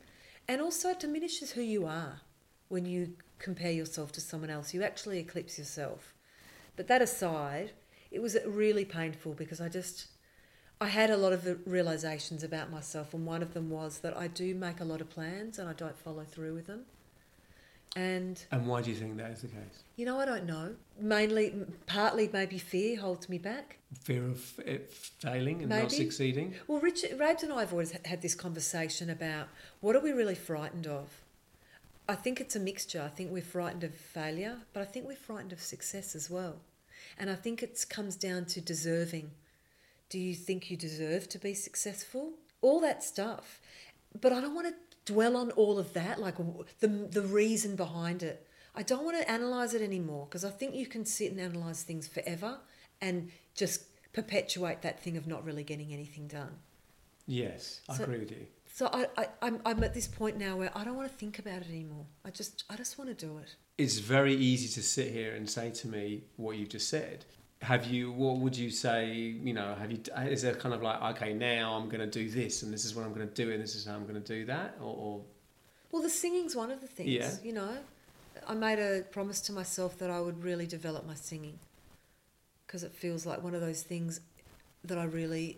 And 0.48 0.62
also, 0.62 0.90
it 0.90 1.00
diminishes 1.00 1.52
who 1.52 1.62
you 1.62 1.86
are 1.86 2.22
when 2.70 2.86
you 2.86 3.14
compare 3.38 3.72
yourself 3.72 4.12
to 4.14 4.22
someone 4.22 4.50
else. 4.50 4.74
You 4.74 4.82
actually 4.82 5.20
eclipse 5.20 5.60
yourself. 5.60 6.14
But 6.76 6.88
that 6.88 7.02
aside, 7.02 7.72
it 8.10 8.22
was 8.22 8.38
really 8.46 8.86
painful 8.86 9.34
because 9.34 9.62
I 9.62 9.70
just, 9.70 10.08
I 10.80 10.88
had 10.88 11.10
a 11.10 11.18
lot 11.18 11.34
of 11.34 11.60
realizations 11.66 12.44
about 12.44 12.70
myself, 12.70 13.14
and 13.14 13.26
one 13.26 13.42
of 13.42 13.54
them 13.54 13.70
was 13.70 14.00
that 14.00 14.16
I 14.16 14.28
do 14.28 14.54
make 14.54 14.80
a 14.80 14.84
lot 14.84 15.02
of 15.02 15.10
plans 15.10 15.58
and 15.58 15.68
I 15.68 15.74
don't 15.74 15.98
follow 15.98 16.24
through 16.24 16.54
with 16.54 16.68
them. 16.68 16.82
And 17.96 18.44
And 18.52 18.68
why 18.68 18.82
do 18.84 18.92
you 18.92 18.96
think 18.96 19.18
that 19.18 19.32
is 19.32 19.42
the 19.42 19.48
case? 19.48 19.84
you 19.96 20.06
know, 20.06 20.20
I 20.20 20.26
don't 20.26 20.46
know. 20.46 20.76
Mainly, 21.00 21.54
partly, 21.88 22.30
maybe 22.32 22.60
fear 22.60 23.00
holds 23.00 23.28
me 23.28 23.40
back. 23.40 23.78
Fear 24.04 24.26
of 24.26 24.60
it 24.60 24.94
failing 24.94 25.62
and 25.62 25.70
not 25.70 25.92
succeeding. 25.92 26.54
Well, 26.68 26.80
Richard, 26.80 27.18
Rabs 27.18 27.42
and 27.42 27.52
I 27.52 27.62
have 27.62 27.72
always 27.72 27.92
had 28.06 28.22
this 28.22 28.36
conversation 28.36 29.10
about 29.10 29.48
what 29.82 29.96
are 29.96 30.00
we 30.00 30.12
really 30.12 30.36
frightened 30.36 30.86
of. 30.86 31.22
I 32.08 32.14
think 32.16 32.40
it's 32.40 32.56
a 32.56 32.60
mixture. 32.60 33.02
I 33.02 33.08
think 33.08 33.32
we're 33.32 33.42
frightened 33.42 33.84
of 33.84 33.96
failure, 33.96 34.60
but 34.74 34.82
I 34.82 34.86
think 34.86 35.08
we're 35.08 35.16
frightened 35.16 35.52
of 35.54 35.60
success 35.62 36.14
as 36.16 36.30
well. 36.30 36.58
And 37.18 37.32
I 37.32 37.36
think 37.36 37.64
it 37.64 37.84
comes 37.90 38.16
down 38.16 38.46
to 38.46 38.62
deserving. 38.62 39.32
Do 40.10 40.20
you 40.20 40.34
think 40.34 40.72
you 40.72 40.78
deserve 40.78 41.28
to 41.30 41.40
be 41.40 41.54
successful? 41.54 42.34
All 42.62 42.80
that 42.82 43.04
stuff. 43.04 43.60
But 44.20 44.32
I 44.32 44.42
don't 44.42 44.56
want 44.56 44.68
to 44.68 44.74
dwell 45.12 45.36
on 45.36 45.52
all 45.52 45.78
of 45.78 45.94
that, 45.94 46.20
like 46.20 46.36
the, 46.80 46.88
the 46.88 47.22
reason 47.22 47.76
behind 47.76 48.24
it. 48.24 48.48
I 48.76 48.84
don't 48.84 49.04
want 49.04 49.18
to 49.18 49.30
analyze 49.30 49.74
it 49.74 49.82
anymore 49.82 50.28
because 50.30 50.46
I 50.46 50.50
think 50.50 50.76
you 50.76 50.86
can 50.86 51.06
sit 51.06 51.32
and 51.32 51.40
analyze 51.40 51.84
things 51.84 52.08
forever 52.08 52.60
and 53.02 53.32
just 53.56 53.84
perpetuate 54.14 54.82
that 54.84 55.02
thing 55.02 55.18
of 55.18 55.28
not 55.28 55.44
really 55.44 55.64
getting 55.64 55.94
anything 55.94 56.28
done. 56.28 56.58
Yes, 57.26 57.82
I 57.90 57.96
agree 57.96 58.20
with 58.20 58.32
you. 58.32 58.48
So 58.74 58.90
I, 58.94 59.08
I, 59.18 59.28
I'm, 59.42 59.60
I'm 59.66 59.84
at 59.84 59.94
this 59.94 60.08
point 60.08 60.38
now 60.38 60.56
where 60.56 60.72
I 60.76 60.84
don't 60.84 60.96
want 60.96 61.10
to 61.10 61.18
think 61.18 61.40
about 61.40 61.64
it 61.64 61.70
anymore. 61.70 62.06
I 62.24 62.30
just, 62.30 62.64
I 62.70 62.76
just 62.76 62.98
want 62.98 63.10
to 63.10 63.26
do 63.26 63.40
it. 63.40 63.56
It's 63.78 63.98
very 63.98 64.36
easy 64.36 64.68
to 64.80 64.84
sit 64.84 65.12
here 65.12 65.36
and 65.36 65.50
say 65.50 65.72
to 65.72 65.88
me 65.88 66.24
what 66.36 66.58
you 66.58 66.68
just 66.68 66.88
said. 66.88 67.26
Have 67.62 67.86
you? 67.86 68.12
What 68.12 68.38
would 68.38 68.56
you 68.56 68.70
say? 68.70 69.14
You 69.14 69.54
know, 69.54 69.76
have 69.76 69.92
you? 69.92 70.00
Is 70.30 70.42
there 70.42 70.54
kind 70.54 70.74
of 70.76 70.82
like 70.82 71.02
okay, 71.16 71.34
now 71.34 71.74
I'm 71.74 71.90
going 71.90 72.00
to 72.00 72.08
do 72.08 72.30
this, 72.30 72.64
and 72.64 72.74
this 72.74 72.86
is 72.86 72.96
what 72.96 73.06
I'm 73.06 73.14
going 73.14 73.28
to 73.28 73.34
do, 73.34 73.52
and 73.52 73.62
this 73.62 73.76
is 73.76 73.86
how 73.86 73.96
I'm 73.96 74.04
going 74.04 74.22
to 74.22 74.34
do 74.36 74.46
that, 74.46 74.76
or, 74.80 74.96
or 74.96 75.22
Well, 75.92 76.02
the 76.02 76.10
singing's 76.10 76.56
one 76.56 76.72
of 76.72 76.82
the 76.82 76.88
things. 76.88 77.10
Yeah. 77.10 77.32
You 77.44 77.54
know, 77.54 77.78
I 78.48 78.54
made 78.54 78.80
a 78.80 79.04
promise 79.12 79.42
to 79.42 79.52
myself 79.54 79.98
that 80.00 80.10
I 80.10 80.20
would 80.20 80.44
really 80.44 80.68
develop 80.68 81.06
my 81.08 81.16
singing 81.16 81.60
because 82.66 82.84
it 82.84 82.94
feels 82.94 83.26
like 83.26 83.42
one 83.42 83.56
of 83.56 83.62
those 83.62 83.82
things 83.82 84.20
that 84.84 84.98
I 84.98 85.06
really, 85.06 85.58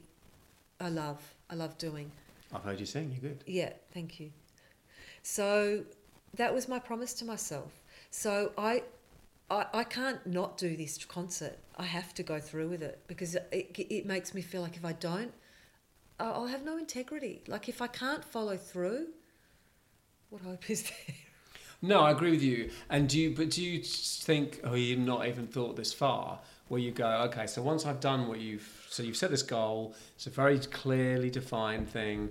I 0.79 0.89
love. 0.89 1.21
I 1.49 1.55
love 1.55 1.77
doing. 1.77 2.11
I've 2.53 2.63
heard 2.63 2.79
you 2.79 2.85
sing. 2.85 3.11
You're 3.11 3.31
good. 3.31 3.43
Yeah, 3.47 3.73
thank 3.93 4.19
you. 4.19 4.31
So 5.23 5.83
that 6.35 6.53
was 6.53 6.67
my 6.67 6.79
promise 6.79 7.13
to 7.15 7.25
myself. 7.25 7.71
So 8.11 8.51
I, 8.57 8.83
I, 9.49 9.65
I 9.73 9.83
can't 9.83 10.25
not 10.25 10.57
do 10.57 10.75
this 10.75 11.03
concert. 11.05 11.57
I 11.77 11.85
have 11.85 12.13
to 12.15 12.23
go 12.23 12.39
through 12.39 12.69
with 12.69 12.83
it 12.83 13.01
because 13.07 13.35
it, 13.35 13.75
it 13.77 14.05
makes 14.05 14.33
me 14.33 14.41
feel 14.41 14.61
like 14.61 14.75
if 14.75 14.85
I 14.85 14.93
don't, 14.93 15.33
I'll 16.19 16.47
have 16.47 16.63
no 16.65 16.77
integrity. 16.77 17.41
Like 17.47 17.69
if 17.69 17.81
I 17.81 17.87
can't 17.87 18.23
follow 18.23 18.57
through, 18.57 19.07
what 20.29 20.41
hope 20.41 20.69
is 20.69 20.83
there? 20.83 21.15
No, 21.81 22.01
I 22.01 22.11
agree 22.11 22.31
with 22.31 22.43
you. 22.43 22.71
And 22.89 23.07
do 23.07 23.17
you? 23.17 23.33
But 23.33 23.51
do 23.51 23.63
you 23.63 23.81
think? 23.81 24.59
Oh, 24.65 24.73
you've 24.73 24.99
not 24.99 25.25
even 25.27 25.47
thought 25.47 25.77
this 25.77 25.93
far. 25.93 26.39
Where 26.67 26.81
you 26.81 26.91
go, 26.91 27.07
okay. 27.27 27.47
So 27.47 27.61
once 27.61 27.85
I've 27.85 28.01
done 28.01 28.27
what 28.27 28.39
you've, 28.39 28.85
so 28.89 29.01
you've 29.01 29.15
set 29.15 29.31
this 29.31 29.43
goal. 29.43 29.95
It's 30.15 30.27
a 30.27 30.29
very 30.29 30.59
clearly 30.59 31.29
defined 31.29 31.89
thing. 31.89 32.29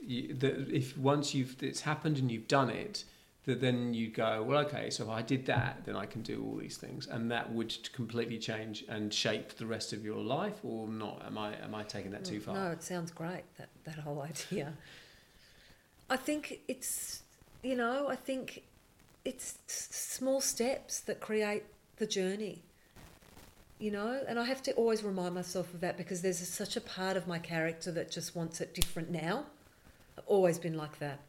You, 0.00 0.34
that 0.34 0.68
if 0.68 0.98
once 0.98 1.32
you've 1.32 1.62
it's 1.62 1.82
happened 1.82 2.18
and 2.18 2.30
you've 2.30 2.48
done 2.48 2.70
it, 2.70 3.04
that 3.44 3.60
then 3.60 3.94
you 3.94 4.08
go, 4.10 4.42
well, 4.42 4.58
okay. 4.66 4.90
So 4.90 5.04
if 5.04 5.10
I 5.10 5.22
did 5.22 5.46
that, 5.46 5.84
then 5.84 5.96
I 5.96 6.06
can 6.06 6.22
do 6.22 6.44
all 6.44 6.56
these 6.56 6.76
things, 6.76 7.06
and 7.06 7.30
that 7.30 7.52
would 7.52 7.92
completely 7.92 8.38
change 8.38 8.84
and 8.88 9.12
shape 9.12 9.56
the 9.56 9.66
rest 9.66 9.92
of 9.92 10.04
your 10.04 10.18
life, 10.18 10.58
or 10.62 10.86
not? 10.88 11.22
Am 11.26 11.38
I 11.38 11.54
am 11.62 11.74
I 11.74 11.82
taking 11.82 12.10
that 12.10 12.24
too 12.24 12.40
mm, 12.40 12.42
far? 12.42 12.54
No, 12.54 12.70
it 12.70 12.82
sounds 12.82 13.10
great, 13.10 13.44
that, 13.56 13.68
that 13.84 13.96
whole 13.96 14.20
idea. 14.22 14.74
I 16.10 16.16
think 16.16 16.60
it's, 16.68 17.22
you 17.62 17.76
know, 17.76 18.08
I 18.08 18.16
think 18.16 18.62
it's 19.24 19.58
small 19.68 20.40
steps 20.40 21.00
that 21.00 21.20
create 21.20 21.64
the 21.96 22.06
journey, 22.06 22.62
you 23.78 23.90
know, 23.90 24.22
and 24.26 24.38
I 24.38 24.44
have 24.44 24.62
to 24.64 24.72
always 24.72 25.02
remind 25.02 25.34
myself 25.34 25.72
of 25.74 25.80
that 25.80 25.96
because 25.96 26.22
there's 26.22 26.46
such 26.48 26.76
a 26.76 26.80
part 26.80 27.16
of 27.16 27.26
my 27.26 27.38
character 27.38 27.92
that 27.92 28.10
just 28.10 28.34
wants 28.34 28.60
it 28.60 28.74
different 28.74 29.10
now. 29.10 29.44
I've 30.16 30.24
always 30.26 30.58
been 30.58 30.76
like 30.76 30.98
that. 30.98 31.20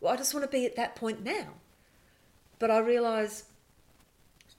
Well, 0.00 0.12
I 0.12 0.16
just 0.16 0.34
want 0.34 0.44
to 0.44 0.50
be 0.50 0.64
at 0.64 0.76
that 0.76 0.96
point 0.96 1.22
now. 1.22 1.54
But 2.58 2.70
I 2.70 2.78
realise 2.78 3.44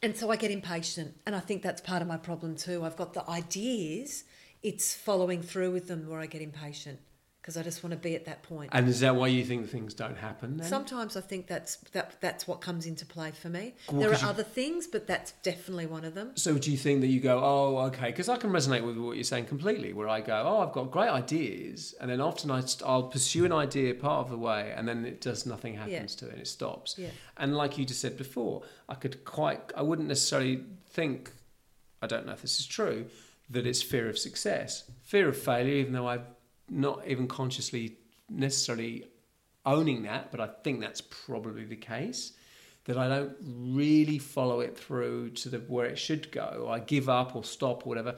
and 0.01 0.15
so 0.15 0.31
I 0.31 0.37
get 0.37 0.49
impatient, 0.49 1.15
and 1.25 1.35
I 1.35 1.41
think 1.41 1.61
that's 1.61 1.81
part 1.81 2.01
of 2.01 2.07
my 2.07 2.15
problem 2.15 2.55
too. 2.55 2.85
I've 2.85 2.95
got 2.95 3.13
the 3.13 3.29
ideas, 3.29 4.23
it's 4.63 4.95
following 4.95 5.41
through 5.41 5.71
with 5.71 5.89
them 5.89 6.07
where 6.07 6.21
I 6.21 6.25
get 6.25 6.41
impatient 6.41 6.99
because 7.41 7.55
I 7.57 7.63
just 7.63 7.83
want 7.83 7.91
to 7.91 7.97
be 7.97 8.15
at 8.15 8.25
that 8.25 8.43
point. 8.43 8.69
And 8.73 8.87
is 8.87 8.99
that 8.99 9.15
why 9.15 9.27
you 9.27 9.43
think 9.45 9.69
things 9.69 9.93
don't 9.93 10.17
happen? 10.17 10.57
Then? 10.57 10.67
Sometimes 10.67 11.15
I 11.15 11.21
think 11.21 11.47
that's 11.47 11.77
that 11.93 12.19
that's 12.21 12.47
what 12.47 12.61
comes 12.61 12.85
into 12.85 13.05
play 13.05 13.31
for 13.31 13.49
me. 13.49 13.75
Well, 13.89 14.01
there 14.01 14.11
are 14.11 14.19
you- 14.19 14.27
other 14.27 14.43
things, 14.43 14.87
but 14.87 15.07
that's 15.07 15.31
definitely 15.43 15.85
one 15.85 16.03
of 16.05 16.13
them. 16.15 16.31
So 16.35 16.57
do 16.57 16.69
you 16.71 16.77
think 16.77 17.01
that 17.01 17.07
you 17.07 17.19
go, 17.19 17.41
oh, 17.43 17.77
okay? 17.87 18.07
Because 18.07 18.29
I 18.29 18.37
can 18.37 18.51
resonate 18.51 18.83
with 18.85 18.97
what 18.97 19.15
you're 19.15 19.23
saying 19.23 19.45
completely. 19.45 19.93
Where 19.93 20.09
I 20.09 20.21
go, 20.21 20.43
oh, 20.45 20.59
I've 20.59 20.73
got 20.73 20.91
great 20.91 21.09
ideas, 21.09 21.95
and 22.01 22.09
then 22.09 22.21
often 22.21 22.51
I 22.51 22.59
st- 22.61 22.87
I'll 22.87 23.03
pursue 23.03 23.45
an 23.45 23.51
idea 23.53 23.93
part 23.95 24.25
of 24.25 24.29
the 24.29 24.37
way, 24.37 24.73
and 24.75 24.87
then 24.87 25.05
it 25.05 25.21
does 25.21 25.45
nothing 25.45 25.75
happens 25.75 26.15
to 26.15 26.27
it, 26.27 26.33
and 26.33 26.41
it 26.41 26.47
stops. 26.47 26.95
Yeah. 26.97 27.09
And 27.37 27.55
like 27.55 27.77
you 27.77 27.85
just 27.85 28.01
said 28.01 28.17
before, 28.17 28.63
I 28.87 28.95
could 28.95 29.23
quite, 29.23 29.71
I 29.75 29.81
wouldn't 29.81 30.07
necessarily 30.09 30.63
think, 30.89 31.31
I 32.01 32.07
don't 32.07 32.25
know 32.25 32.33
if 32.33 32.41
this 32.41 32.59
is 32.59 32.65
true, 32.67 33.05
that 33.49 33.65
it's 33.65 33.81
fear 33.81 34.09
of 34.09 34.17
success, 34.17 34.83
fear 35.03 35.29
of 35.29 35.37
failure, 35.37 35.75
even 35.75 35.93
though 35.93 36.07
I'm 36.07 36.23
not 36.69 37.07
even 37.07 37.27
consciously 37.27 37.97
necessarily 38.29 39.05
owning 39.65 40.03
that, 40.03 40.31
but 40.31 40.39
I 40.39 40.49
think 40.63 40.81
that's 40.81 41.01
probably 41.01 41.65
the 41.65 41.75
case. 41.75 42.33
That 42.85 42.97
I 42.97 43.07
don't 43.07 43.35
really 43.41 44.17
follow 44.17 44.61
it 44.61 44.75
through 44.77 45.31
to 45.31 45.49
the 45.49 45.59
where 45.59 45.85
it 45.85 45.99
should 45.99 46.31
go. 46.31 46.67
I 46.71 46.79
give 46.79 47.07
up 47.07 47.35
or 47.35 47.43
stop 47.43 47.85
or 47.85 47.89
whatever. 47.89 48.15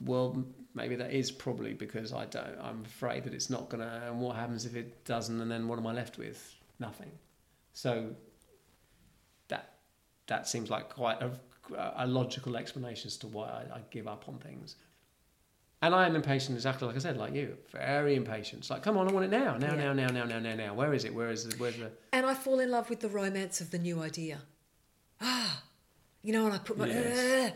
Well, 0.00 0.44
maybe 0.74 0.96
that 0.96 1.12
is 1.12 1.32
probably 1.32 1.72
because 1.74 2.12
I 2.12 2.26
don't. 2.26 2.58
I'm 2.60 2.84
afraid 2.84 3.24
that 3.24 3.34
it's 3.34 3.50
not 3.50 3.68
gonna. 3.68 4.04
And 4.06 4.20
what 4.20 4.36
happens 4.36 4.64
if 4.64 4.76
it 4.76 5.04
doesn't? 5.04 5.40
And 5.40 5.50
then 5.50 5.66
what 5.66 5.78
am 5.78 5.86
I 5.86 5.92
left 5.92 6.18
with? 6.18 6.54
Nothing. 6.78 7.10
So 7.72 8.14
that 9.48 9.74
that 10.26 10.46
seems 10.46 10.70
like 10.70 10.90
quite 10.90 11.20
a, 11.20 11.32
a 11.96 12.06
logical 12.06 12.56
explanation 12.56 13.08
as 13.08 13.16
to 13.18 13.26
why 13.26 13.48
I, 13.48 13.76
I 13.76 13.80
give 13.90 14.06
up 14.06 14.28
on 14.28 14.38
things. 14.38 14.76
And 15.82 15.96
I 15.96 16.06
am 16.06 16.14
impatient, 16.14 16.56
exactly 16.56 16.86
like 16.86 16.94
I 16.94 17.00
said, 17.00 17.16
like 17.16 17.34
you, 17.34 17.58
very 17.72 18.14
impatient. 18.14 18.60
It's 18.60 18.70
like, 18.70 18.84
come 18.84 18.96
on, 18.96 19.08
I 19.08 19.12
want 19.12 19.24
it 19.26 19.30
now, 19.32 19.56
now, 19.58 19.74
Yeah. 19.74 19.92
now, 19.92 19.92
now, 19.92 20.06
now, 20.06 20.24
now, 20.24 20.38
now, 20.38 20.54
now. 20.54 20.74
Where 20.74 20.94
is 20.94 21.04
it? 21.04 21.12
Where 21.12 21.28
is 21.30 21.44
it? 21.44 21.58
Where's 21.58 21.76
the? 21.76 21.90
And 22.12 22.24
I 22.24 22.34
fall 22.34 22.60
in 22.60 22.70
love 22.70 22.88
with 22.88 23.00
the 23.00 23.08
romance 23.08 23.60
of 23.60 23.72
the 23.72 23.78
new 23.78 24.00
idea. 24.00 24.38
Ah, 25.24 25.62
you 26.22 26.32
know, 26.32 26.46
and 26.46 26.54
I 26.54 26.58
put 26.58 26.76
my. 26.78 26.86
Yes. 26.86 27.52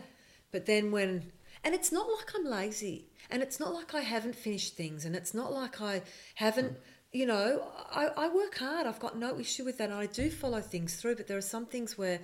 But 0.51 0.65
then 0.65 0.91
when. 0.91 1.31
And 1.63 1.73
it's 1.73 1.91
not 1.91 2.07
like 2.07 2.31
I'm 2.35 2.45
lazy. 2.45 3.07
And 3.29 3.41
it's 3.41 3.59
not 3.59 3.73
like 3.73 3.93
I 3.93 4.01
haven't 4.01 4.35
finished 4.35 4.75
things. 4.77 5.03
And 5.05 5.15
it's 5.15 5.33
not 5.33 5.51
like 5.51 5.81
I 5.81 6.01
haven't. 6.35 6.77
You 7.11 7.25
know, 7.25 7.67
I, 7.89 8.07
I 8.15 8.29
work 8.29 8.57
hard. 8.57 8.87
I've 8.87 8.99
got 8.99 9.17
no 9.17 9.37
issue 9.39 9.65
with 9.65 9.77
that. 9.79 9.89
And 9.89 9.99
I 9.99 10.05
do 10.05 10.29
follow 10.29 10.61
things 10.61 10.95
through. 10.95 11.15
But 11.15 11.27
there 11.27 11.37
are 11.37 11.41
some 11.55 11.65
things 11.65 11.97
where 11.97 12.19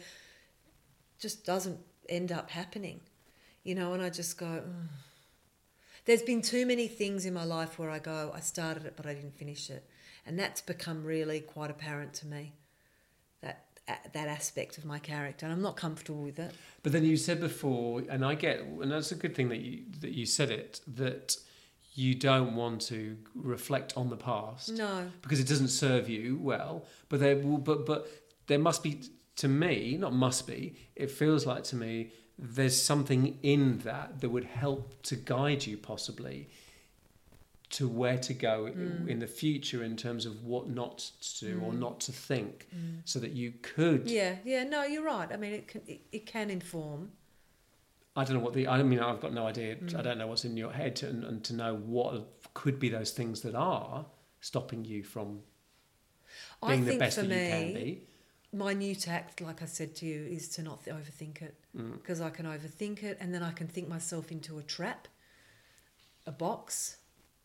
just 1.19 1.45
doesn't 1.45 1.79
end 2.07 2.31
up 2.31 2.49
happening. 2.49 3.01
You 3.63 3.75
know, 3.75 3.93
and 3.93 4.01
I 4.03 4.09
just 4.09 4.37
go. 4.37 4.63
There's 6.05 6.21
been 6.21 6.41
too 6.41 6.65
many 6.65 6.87
things 6.87 7.25
in 7.25 7.33
my 7.33 7.45
life 7.45 7.79
where 7.79 7.89
I 7.89 7.99
go, 7.99 8.31
I 8.35 8.39
started 8.41 8.85
it, 8.85 8.93
but 8.95 9.05
I 9.05 9.13
didn't 9.13 9.37
finish 9.37 9.69
it. 9.69 9.87
And 10.25 10.37
that's 10.37 10.61
become 10.61 11.03
really 11.03 11.39
quite 11.39 11.69
apparent 11.69 12.13
to 12.15 12.27
me 12.27 12.53
that 13.41 13.65
uh, 13.87 13.93
that 14.13 14.27
aspect 14.27 14.77
of 14.77 14.85
my 14.85 14.99
character, 14.99 15.45
and 15.45 15.53
I'm 15.53 15.61
not 15.61 15.75
comfortable 15.75 16.21
with 16.23 16.39
it. 16.39 16.53
But 16.81 16.93
then 16.93 17.03
you 17.03 17.17
said 17.17 17.41
before, 17.41 18.03
and 18.09 18.23
I 18.23 18.35
get, 18.35 18.61
and 18.61 18.89
that's 18.89 19.11
a 19.11 19.15
good 19.15 19.35
thing 19.35 19.49
that 19.49 19.59
you 19.59 19.83
that 19.99 20.11
you 20.11 20.25
said 20.25 20.49
it 20.49 20.79
that 20.95 21.35
you 21.93 22.15
don't 22.15 22.55
want 22.55 22.81
to 22.81 23.17
reflect 23.35 23.93
on 23.95 24.09
the 24.09 24.17
past 24.17 24.71
No, 24.71 25.11
because 25.21 25.39
it 25.39 25.47
doesn't 25.47 25.67
serve 25.67 26.09
you 26.09 26.39
well. 26.41 26.85
But 27.09 27.19
there, 27.19 27.35
will, 27.37 27.57
but 27.57 27.85
but 27.85 28.07
there 28.47 28.59
must 28.59 28.81
be 28.81 29.01
to 29.37 29.47
me, 29.47 29.97
not 29.97 30.13
must 30.13 30.47
be. 30.47 30.75
It 30.95 31.11
feels 31.11 31.45
like 31.45 31.63
to 31.65 31.75
me 31.75 32.11
there's 32.37 32.79
something 32.81 33.37
in 33.43 33.79
that 33.79 34.21
that 34.21 34.29
would 34.29 34.45
help 34.45 35.01
to 35.03 35.15
guide 35.15 35.65
you 35.65 35.77
possibly 35.77 36.49
to 37.69 37.87
where 37.87 38.17
to 38.19 38.33
go 38.35 38.65
Mm. 38.75 39.07
in 39.07 39.19
the 39.19 39.27
future 39.27 39.83
in 39.83 39.97
terms 39.97 40.25
of 40.27 40.43
what 40.43 40.69
not 40.69 40.97
to 41.21 41.45
do 41.45 41.61
or 41.65 41.73
not 41.73 41.99
to 42.01 42.11
think, 42.11 42.67
so 43.05 43.19
that 43.19 43.31
you 43.31 43.53
could. 43.63 44.09
yeah, 44.09 44.35
yeah, 44.45 44.63
no, 44.63 44.83
you're 44.83 45.03
right. 45.03 45.31
I 45.31 45.37
mean, 45.37 45.53
it 45.53 45.67
can 45.67 45.81
it, 45.87 46.01
it 46.11 46.25
can 46.27 46.49
inform. 46.51 47.11
I 48.15 48.23
don't 48.23 48.35
know 48.37 48.43
what 48.43 48.53
the. 48.53 48.67
I 48.67 48.83
mean, 48.83 48.99
I've 48.99 49.19
got 49.21 49.33
no 49.33 49.47
idea. 49.47 49.75
Mm. 49.77 49.95
I 49.97 50.01
don't 50.03 50.19
know 50.19 50.27
what's 50.27 50.45
in 50.45 50.55
your 50.55 50.71
head, 50.71 50.95
to, 50.97 51.09
and, 51.09 51.23
and 51.23 51.43
to 51.45 51.53
know 51.55 51.75
what 51.75 52.27
could 52.53 52.79
be 52.79 52.89
those 52.89 53.09
things 53.09 53.41
that 53.41 53.55
are 53.55 54.05
stopping 54.39 54.85
you 54.85 55.03
from 55.03 55.39
I 56.61 56.67
being 56.73 56.81
the 56.85 56.89
think 56.91 56.99
best 56.99 57.15
that 57.15 57.23
you 57.25 57.29
can 57.31 57.73
me, 57.73 57.73
be. 57.73 58.07
my 58.55 58.73
new 58.73 58.93
tact, 58.93 59.41
like 59.41 59.63
I 59.63 59.65
said 59.65 59.95
to 59.95 60.05
you, 60.05 60.25
is 60.25 60.47
to 60.49 60.61
not 60.61 60.83
th- 60.83 60.95
overthink 60.95 61.41
it 61.41 61.55
Mm. 61.77 61.93
because 61.93 62.21
I 62.21 62.29
can 62.29 62.45
overthink 62.45 63.01
it, 63.03 63.17
and 63.19 63.33
then 63.33 63.41
I 63.41 63.51
can 63.51 63.67
think 63.67 63.87
myself 63.89 64.31
into 64.31 64.59
a 64.59 64.63
trap, 64.63 65.07
a 66.27 66.31
box, 66.31 66.97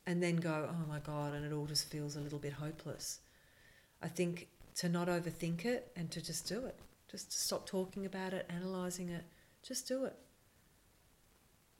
and 0.06 0.22
then 0.22 0.36
go, 0.36 0.68
oh 0.70 0.86
my 0.88 0.98
god, 1.00 1.34
and 1.34 1.44
it 1.46 1.52
all 1.52 1.66
just 1.66 1.90
feels 1.90 2.14
a 2.16 2.20
little 2.20 2.38
bit 2.38 2.52
hopeless. 2.52 3.20
I 4.02 4.08
think 4.08 4.48
to 4.76 4.88
not 4.88 5.08
overthink 5.08 5.64
it 5.64 5.90
and 5.96 6.10
to 6.10 6.20
just 6.22 6.46
do 6.46 6.66
it, 6.66 6.78
just 7.10 7.30
to 7.32 7.38
stop 7.38 7.66
talking 7.66 8.06
about 8.06 8.32
it, 8.34 8.46
analysing 8.50 9.08
it, 9.08 9.24
just 9.62 9.88
do 9.88 10.04
it. 10.04 10.16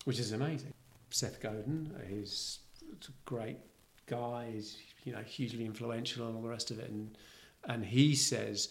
which 0.04 0.18
is 0.18 0.32
amazing. 0.32 0.72
Seth 1.10 1.40
Godin, 1.40 1.92
he's 2.08 2.60
a 2.92 3.12
great 3.24 3.58
guy. 4.06 4.50
He's 4.52 4.78
you 5.04 5.12
know 5.12 5.20
hugely 5.22 5.64
influential 5.64 6.26
and 6.26 6.36
all 6.36 6.42
the 6.42 6.48
rest 6.48 6.70
of 6.70 6.78
it. 6.78 6.90
And 6.90 7.16
and 7.64 7.84
he 7.84 8.14
says, 8.14 8.68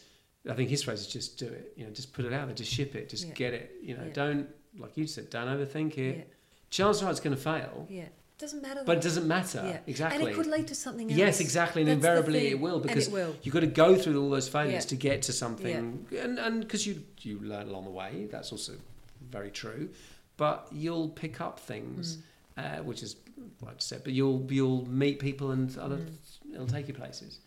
I 0.50 0.54
think 0.54 0.70
his 0.70 0.84
phrase 0.84 1.02
is 1.02 1.08
just 1.08 1.38
do 1.38 1.48
it. 1.48 1.74
You 1.76 1.86
know, 1.86 1.92
just 1.92 2.14
put 2.14 2.26
it 2.26 2.34
out 2.34 2.48
there, 2.48 2.56
just 2.56 2.72
ship 2.72 2.96
it, 2.96 3.10
just 3.10 3.28
Yeah. 3.28 3.34
get 3.34 3.54
it. 3.54 3.76
You 3.82 3.98
know, 3.98 4.04
Yeah. 4.06 4.14
don't 4.14 4.48
like 4.80 4.96
you 4.96 5.08
said, 5.08 5.30
don't 5.32 5.48
overthink 5.48 5.98
it. 5.98 6.18
Yeah, 6.18 6.24
Chances 6.70 7.02
are 7.04 7.10
it's 7.10 7.20
going 7.20 7.36
to 7.36 7.42
fail, 7.42 7.88
yeah. 7.90 8.04
It 8.04 8.12
doesn't 8.38 8.62
matter. 8.62 8.84
but 8.86 8.98
it 8.98 9.02
doesn't 9.04 9.28
matter 9.28 9.64
Yeah. 9.66 9.80
exactly. 9.88 10.22
And 10.22 10.30
it 10.32 10.36
could 10.36 10.46
lead 10.46 10.68
to 10.68 10.76
something 10.76 11.10
else. 11.10 11.18
Yes, 11.18 11.40
exactly, 11.40 11.82
and 11.82 11.90
That's 11.90 11.96
invariably 11.96 12.48
it 12.50 12.60
will 12.60 12.80
because 12.80 13.08
it 13.08 13.14
will. 13.14 13.36
you've 13.42 13.54
got 13.54 13.62
to 13.62 13.68
go 13.68 13.96
through 13.96 14.22
all 14.22 14.30
those 14.30 14.48
failures 14.48 14.86
to 14.88 14.96
get 14.96 15.24
to 15.24 15.34
something, 15.34 16.06
and 16.12 16.38
and 16.40 16.62
because 16.62 16.86
you 16.86 17.04
you 17.22 17.40
learn 17.40 17.68
along 17.70 17.86
the 17.86 17.90
way. 17.92 18.28
That's 18.32 18.52
also 18.52 18.74
very 19.22 19.50
true, 19.50 19.90
but 20.38 20.68
you'll 20.72 21.10
pick 21.10 21.42
up 21.42 21.60
things, 21.60 22.18
Mm. 22.58 22.80
uh, 22.80 22.84
which 22.84 23.02
is 23.02 23.16
what 23.62 23.72
I 23.72 23.76
said. 23.80 24.04
But 24.04 24.14
you'll 24.14 24.46
you'll 24.52 24.86
meet 24.88 25.18
people 25.20 25.50
and 25.52 25.76
other 25.80 25.98
Mm. 25.98 26.54
it'll 26.54 26.68
take 26.68 26.88
you 26.88 26.94
places, 26.94 27.40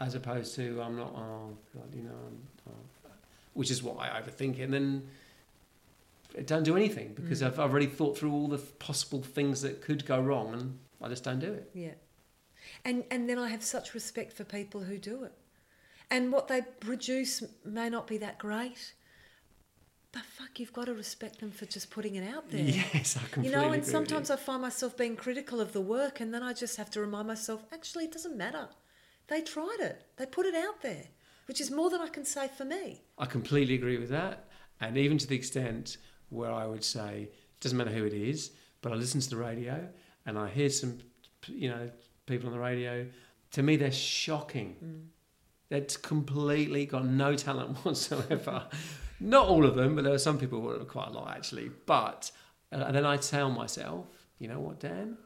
as 0.00 0.14
opposed 0.14 0.54
to 0.56 0.80
I'm 0.82 0.96
not. 0.96 1.12
Oh 1.14 1.56
God, 1.74 1.94
you 1.94 2.02
know, 2.02 2.10
I'm, 2.10 2.38
oh, 2.70 3.10
which 3.54 3.70
is 3.70 3.82
what 3.82 3.98
I 3.98 4.20
overthink, 4.20 4.58
It. 4.58 4.62
and 4.62 4.72
then 4.72 5.08
it 6.34 6.46
don't 6.46 6.64
do 6.64 6.76
anything 6.76 7.14
because 7.14 7.42
mm. 7.42 7.46
I've 7.46 7.58
I've 7.58 7.70
already 7.70 7.86
thought 7.86 8.18
through 8.18 8.32
all 8.32 8.48
the 8.48 8.58
possible 8.58 9.22
things 9.22 9.62
that 9.62 9.80
could 9.80 10.04
go 10.04 10.20
wrong, 10.20 10.52
and 10.52 10.78
I 11.02 11.08
just 11.08 11.24
don't 11.24 11.38
do 11.38 11.52
it. 11.52 11.70
Yeah. 11.74 11.94
And 12.84 13.04
and 13.10 13.28
then 13.28 13.38
I 13.38 13.48
have 13.48 13.62
such 13.62 13.94
respect 13.94 14.32
for 14.32 14.44
people 14.44 14.82
who 14.82 14.98
do 14.98 15.24
it. 15.24 15.32
And 16.10 16.32
what 16.32 16.46
they 16.46 16.62
produce 16.80 17.42
may 17.64 17.88
not 17.88 18.06
be 18.06 18.18
that 18.18 18.38
great. 18.38 18.94
But 20.12 20.22
fuck, 20.22 20.60
you've 20.60 20.72
got 20.72 20.86
to 20.86 20.94
respect 20.94 21.40
them 21.40 21.50
for 21.50 21.66
just 21.66 21.90
putting 21.90 22.14
it 22.14 22.26
out 22.26 22.48
there. 22.50 22.60
Yes, 22.94 23.16
I 23.16 23.20
completely 23.20 23.50
You 23.50 23.56
know, 23.56 23.72
and 23.72 23.84
sometimes. 23.84 24.30
I 24.30 24.36
find 24.36 24.62
myself 24.62 24.96
being 24.96 25.16
critical 25.16 25.60
of 25.60 25.72
the 25.72 25.80
work, 25.80 26.20
and 26.20 26.32
then 26.32 26.42
I 26.42 26.52
just 26.52 26.76
have 26.76 26.90
to 26.90 27.00
remind 27.00 27.26
myself 27.28 27.64
actually, 27.72 28.04
it 28.04 28.12
doesn't 28.12 28.36
matter. 28.36 28.68
They 29.28 29.40
tried 29.40 29.78
it, 29.80 30.04
they 30.16 30.26
put 30.26 30.46
it 30.46 30.54
out 30.54 30.82
there, 30.82 31.04
which 31.46 31.60
is 31.60 31.70
more 31.70 31.90
than 31.90 32.00
I 32.00 32.08
can 32.08 32.24
say 32.24 32.48
for 32.48 32.64
me. 32.64 33.02
I 33.18 33.26
completely 33.26 33.74
agree 33.74 33.98
with 33.98 34.10
that, 34.10 34.48
and 34.80 34.96
even 34.96 35.18
to 35.18 35.26
the 35.26 35.36
extent 35.36 35.96
where 36.28 36.52
I 36.52 36.66
would 36.66 36.84
say 36.84 37.28
it 37.30 37.60
doesn't 37.60 37.78
matter 37.78 37.90
who 37.90 38.04
it 38.04 38.12
is, 38.12 38.52
but 38.82 38.92
I 38.92 38.94
listen 38.94 39.20
to 39.20 39.30
the 39.30 39.36
radio 39.36 39.88
and 40.26 40.38
I 40.38 40.48
hear 40.48 40.68
some, 40.68 40.98
you 41.46 41.68
know, 41.68 41.90
people 42.26 42.48
on 42.48 42.52
the 42.52 42.60
radio. 42.60 43.06
To 43.52 43.62
me, 43.62 43.76
they're 43.76 43.92
shocking. 43.92 45.08
They're 45.68 45.86
completely 46.02 46.86
got 46.86 47.06
no 47.06 47.34
talent 47.34 47.78
whatsoever. 47.84 48.66
Not 49.18 49.48
all 49.48 49.64
of 49.64 49.74
them, 49.74 49.94
but 49.94 50.04
there 50.04 50.12
are 50.12 50.18
some 50.18 50.38
people 50.38 50.60
who 50.60 50.70
are 50.70 50.84
quite 50.84 51.08
a 51.08 51.12
lot 51.12 51.34
actually. 51.34 51.70
But 51.86 52.30
uh, 52.72 52.84
and 52.86 52.94
then 52.94 53.06
I 53.06 53.16
tell 53.16 53.50
myself, 53.50 54.06
you 54.38 54.48
know 54.48 54.60
what, 54.60 54.80
Dan? 54.80 55.16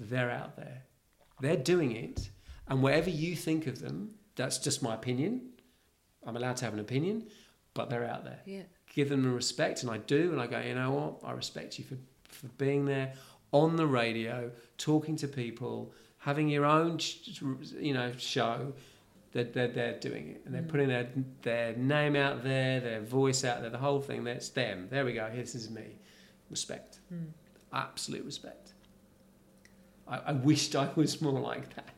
They're 0.00 0.30
out 0.30 0.56
there. 0.56 0.82
They're 1.40 1.56
doing 1.56 1.92
it, 1.92 2.30
and 2.68 2.82
whatever 2.82 3.10
you 3.10 3.36
think 3.36 3.66
of 3.66 3.80
them, 3.80 4.14
that's 4.36 4.58
just 4.58 4.82
my 4.82 4.94
opinion. 4.94 5.50
I'm 6.26 6.36
allowed 6.36 6.56
to 6.58 6.64
have 6.64 6.74
an 6.74 6.80
opinion, 6.80 7.26
but 7.74 7.90
they're 7.90 8.08
out 8.08 8.24
there. 8.24 8.40
Yeah. 8.46 8.62
Give 8.94 9.08
them 9.08 9.22
the 9.22 9.30
respect, 9.30 9.82
and 9.82 9.90
I 9.90 9.98
do, 9.98 10.32
and 10.32 10.40
I 10.40 10.46
go, 10.46 10.60
you 10.60 10.74
know 10.74 10.90
what? 10.90 11.28
I 11.28 11.32
respect 11.32 11.78
you 11.78 11.84
for, 11.84 11.96
for 12.28 12.48
being 12.58 12.84
there 12.84 13.14
on 13.50 13.76
the 13.76 13.86
radio, 13.86 14.50
talking 14.78 15.16
to 15.16 15.28
people, 15.28 15.92
having 16.18 16.48
your 16.48 16.64
own, 16.64 16.98
you 17.78 17.94
know, 17.94 18.12
show. 18.18 18.72
They're, 19.32 19.44
they're, 19.44 19.68
they're 19.68 19.98
doing 19.98 20.28
it, 20.28 20.42
and 20.44 20.54
they're 20.54 20.60
mm. 20.60 20.68
putting 20.68 20.88
their 20.88 21.08
their 21.40 21.74
name 21.74 22.16
out 22.16 22.44
there, 22.44 22.80
their 22.80 23.00
voice 23.00 23.44
out 23.44 23.62
there, 23.62 23.70
the 23.70 23.78
whole 23.78 24.02
thing. 24.02 24.24
That's 24.24 24.50
them. 24.50 24.88
There 24.90 25.06
we 25.06 25.14
go. 25.14 25.30
This 25.34 25.54
is 25.54 25.70
me. 25.70 25.96
Respect, 26.50 26.98
mm. 27.10 27.28
absolute 27.72 28.26
respect. 28.26 28.74
I, 30.06 30.18
I 30.18 30.32
wished 30.32 30.76
I 30.76 30.90
was 30.96 31.22
more 31.22 31.40
like 31.40 31.74
that. 31.76 31.91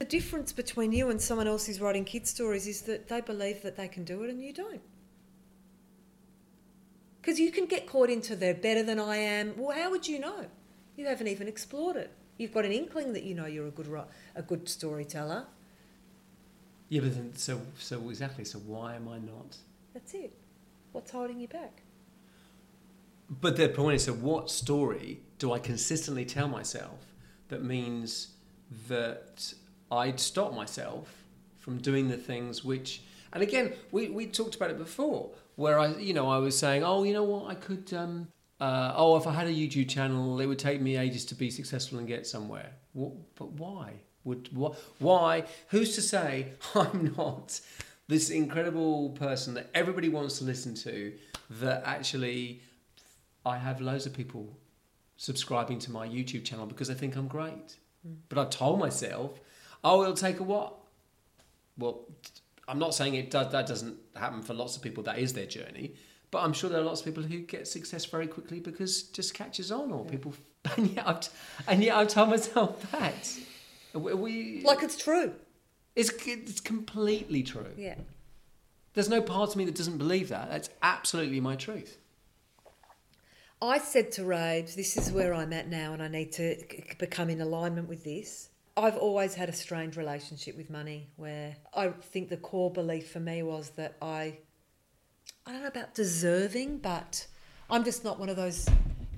The 0.00 0.06
difference 0.06 0.50
between 0.50 0.92
you 0.92 1.10
and 1.10 1.20
someone 1.20 1.46
else 1.46 1.66
who's 1.66 1.78
writing 1.78 2.06
kid 2.06 2.26
stories 2.26 2.66
is 2.66 2.80
that 2.82 3.08
they 3.08 3.20
believe 3.20 3.60
that 3.62 3.76
they 3.76 3.86
can 3.86 4.02
do 4.02 4.22
it 4.22 4.30
and 4.30 4.42
you 4.42 4.50
don't. 4.50 4.80
Because 7.20 7.38
you 7.38 7.52
can 7.52 7.66
get 7.66 7.86
caught 7.86 8.08
into 8.08 8.34
they're 8.34 8.54
better 8.54 8.82
than 8.82 8.98
I 8.98 9.16
am. 9.16 9.52
Well, 9.58 9.76
how 9.76 9.90
would 9.90 10.08
you 10.08 10.18
know? 10.18 10.46
You 10.96 11.04
haven't 11.06 11.28
even 11.28 11.46
explored 11.48 11.96
it. 11.96 12.10
You've 12.38 12.54
got 12.54 12.64
an 12.64 12.72
inkling 12.72 13.12
that 13.12 13.24
you 13.24 13.34
know 13.34 13.44
you're 13.44 13.66
a 13.66 13.70
good 13.70 13.94
a 14.34 14.40
good 14.40 14.70
storyteller. 14.70 15.44
Yeah, 16.88 17.02
but 17.02 17.14
then, 17.14 17.36
so 17.36 17.60
so 17.78 18.08
exactly. 18.08 18.46
So 18.46 18.58
why 18.60 18.94
am 18.94 19.06
I 19.06 19.18
not? 19.18 19.58
That's 19.92 20.14
it. 20.14 20.32
What's 20.92 21.10
holding 21.10 21.38
you 21.38 21.48
back? 21.48 21.82
But 23.28 23.58
the 23.58 23.68
point 23.68 23.96
is, 23.96 24.04
so 24.04 24.14
what 24.14 24.50
story 24.50 25.20
do 25.38 25.52
I 25.52 25.58
consistently 25.58 26.24
tell 26.24 26.48
myself 26.48 27.04
that 27.48 27.62
means 27.62 28.28
that 28.88 29.52
I'd 29.90 30.20
stop 30.20 30.54
myself 30.54 31.24
from 31.58 31.78
doing 31.78 32.08
the 32.08 32.16
things 32.16 32.64
which, 32.64 33.02
and 33.32 33.42
again, 33.42 33.72
we, 33.90 34.08
we 34.08 34.26
talked 34.26 34.54
about 34.54 34.70
it 34.70 34.78
before, 34.78 35.30
where 35.56 35.78
I, 35.78 35.88
you 35.94 36.14
know, 36.14 36.28
I 36.28 36.38
was 36.38 36.58
saying, 36.58 36.84
oh, 36.84 37.02
you 37.02 37.12
know 37.12 37.24
what, 37.24 37.50
I 37.50 37.54
could, 37.54 37.92
um, 37.92 38.28
uh, 38.60 38.92
oh, 38.96 39.16
if 39.16 39.26
I 39.26 39.32
had 39.32 39.46
a 39.46 39.52
YouTube 39.52 39.88
channel, 39.88 40.40
it 40.40 40.46
would 40.46 40.58
take 40.58 40.80
me 40.80 40.96
ages 40.96 41.24
to 41.26 41.34
be 41.34 41.50
successful 41.50 41.98
and 41.98 42.06
get 42.06 42.26
somewhere. 42.26 42.72
What, 42.92 43.12
but 43.34 43.52
why? 43.52 43.94
Would 44.24 44.50
wh- 44.56 44.74
why? 45.00 45.44
Who's 45.68 45.94
to 45.94 46.02
say 46.02 46.48
I'm 46.74 47.14
not 47.16 47.60
this 48.08 48.30
incredible 48.30 49.10
person 49.10 49.54
that 49.54 49.70
everybody 49.74 50.08
wants 50.08 50.38
to 50.38 50.44
listen 50.44 50.74
to? 50.76 51.12
That 51.50 51.82
actually 51.84 52.62
I 53.44 53.56
have 53.56 53.80
loads 53.80 54.06
of 54.06 54.12
people 54.12 54.56
subscribing 55.16 55.78
to 55.80 55.90
my 55.90 56.06
YouTube 56.06 56.44
channel 56.44 56.66
because 56.66 56.88
they 56.88 56.94
think 56.94 57.16
I'm 57.16 57.28
great. 57.28 57.76
But 58.28 58.38
I've 58.38 58.50
told 58.50 58.78
myself, 58.78 59.40
oh, 59.84 60.02
it'll 60.02 60.14
take 60.14 60.40
a 60.40 60.42
what? 60.42 60.74
Well, 61.78 62.06
I'm 62.68 62.78
not 62.78 62.94
saying 62.94 63.14
it 63.14 63.30
does, 63.30 63.50
that 63.52 63.66
doesn't 63.66 63.96
happen 64.14 64.42
for 64.42 64.54
lots 64.54 64.76
of 64.76 64.82
people. 64.82 65.02
That 65.04 65.18
is 65.18 65.32
their 65.32 65.46
journey. 65.46 65.94
But 66.30 66.44
I'm 66.44 66.52
sure 66.52 66.70
there 66.70 66.80
are 66.80 66.84
lots 66.84 67.00
of 67.00 67.06
people 67.06 67.24
who 67.24 67.40
get 67.40 67.66
success 67.66 68.04
very 68.04 68.28
quickly 68.28 68.60
because 68.60 69.02
it 69.08 69.12
just 69.12 69.34
catches 69.34 69.72
on, 69.72 69.90
or 69.92 70.04
people. 70.04 70.34
And 70.76 70.90
yet, 70.90 71.08
I've, 71.08 71.28
and 71.66 71.82
yet 71.82 71.96
I've 71.96 72.08
told 72.08 72.28
myself 72.28 72.92
that. 72.92 73.34
We, 73.94 74.60
Like 74.62 74.82
it's 74.82 74.98
true. 75.02 75.32
it's 75.96 76.10
it's 76.26 76.60
completely 76.60 77.42
true. 77.42 77.72
Yeah. 77.78 77.94
There's 78.92 79.08
no 79.08 79.22
part 79.22 79.48
of 79.48 79.56
me 79.56 79.64
that 79.64 79.74
doesn't 79.74 79.96
believe 79.96 80.28
that. 80.28 80.50
That's 80.50 80.68
absolutely 80.82 81.40
my 81.40 81.56
truth. 81.56 81.96
I 83.62 83.78
said 83.78 84.12
to 84.12 84.24
Rabes, 84.24 84.74
this 84.74 84.98
is 84.98 85.10
where 85.10 85.32
I'm 85.32 85.54
at 85.54 85.68
now, 85.68 85.94
and 85.94 86.02
I 86.02 86.08
need 86.08 86.32
to 86.32 86.62
become 86.98 87.30
in 87.30 87.40
alignment 87.40 87.88
with 87.88 88.04
this. 88.04 88.49
I've 88.80 88.96
always 88.96 89.34
had 89.34 89.50
a 89.50 89.52
strange 89.52 89.98
relationship 89.98 90.56
with 90.56 90.70
money 90.70 91.10
where 91.16 91.54
I 91.74 91.88
think 91.88 92.30
the 92.30 92.38
core 92.38 92.70
belief 92.70 93.10
for 93.10 93.20
me 93.20 93.42
was 93.42 93.70
that 93.70 93.94
I, 94.00 94.38
I 95.44 95.52
don't 95.52 95.60
know 95.60 95.68
about 95.68 95.94
deserving, 95.94 96.78
but 96.78 97.26
I'm 97.68 97.84
just 97.84 98.04
not 98.04 98.18
one 98.18 98.30
of 98.30 98.36
those 98.36 98.66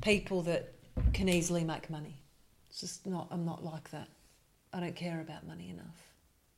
people 0.01 0.43
that 0.43 0.75
can 1.13 1.29
easily 1.29 1.63
make 1.63 1.91
money. 1.91 2.21
It's 2.71 2.81
just 2.81 3.07
not, 3.07 3.29
I'm 3.31 3.45
not 3.45 3.65
like 3.65 3.89
that. 3.93 4.09
I 4.73 4.81
don't 4.81 4.97
care 4.97 5.21
about 5.21 5.47
money 5.47 5.71
enough. 5.71 6.11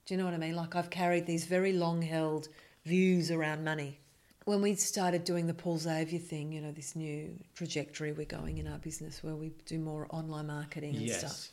Do 0.06 0.14
you 0.14 0.18
know 0.18 0.24
what 0.24 0.32
I 0.32 0.38
mean? 0.38 0.56
Like 0.56 0.74
I've 0.74 0.88
carried 0.88 1.26
these 1.26 1.44
very 1.44 1.74
long 1.74 2.00
held 2.00 2.48
views 2.86 3.30
around 3.30 3.64
money. 3.64 4.00
When 4.46 4.62
we 4.62 4.76
started 4.76 5.24
doing 5.24 5.46
the 5.46 5.54
Paul 5.54 5.76
Xavier 5.76 6.18
thing, 6.18 6.52
you 6.52 6.62
know, 6.62 6.72
this 6.72 6.96
new 6.96 7.38
trajectory 7.54 8.12
we're 8.12 8.24
going 8.24 8.56
in 8.56 8.66
our 8.66 8.78
business 8.78 9.22
where 9.22 9.34
we 9.34 9.52
do 9.66 9.78
more 9.78 10.06
online 10.08 10.46
marketing 10.46 10.96
and 10.96 11.10
stuff. 11.10 11.48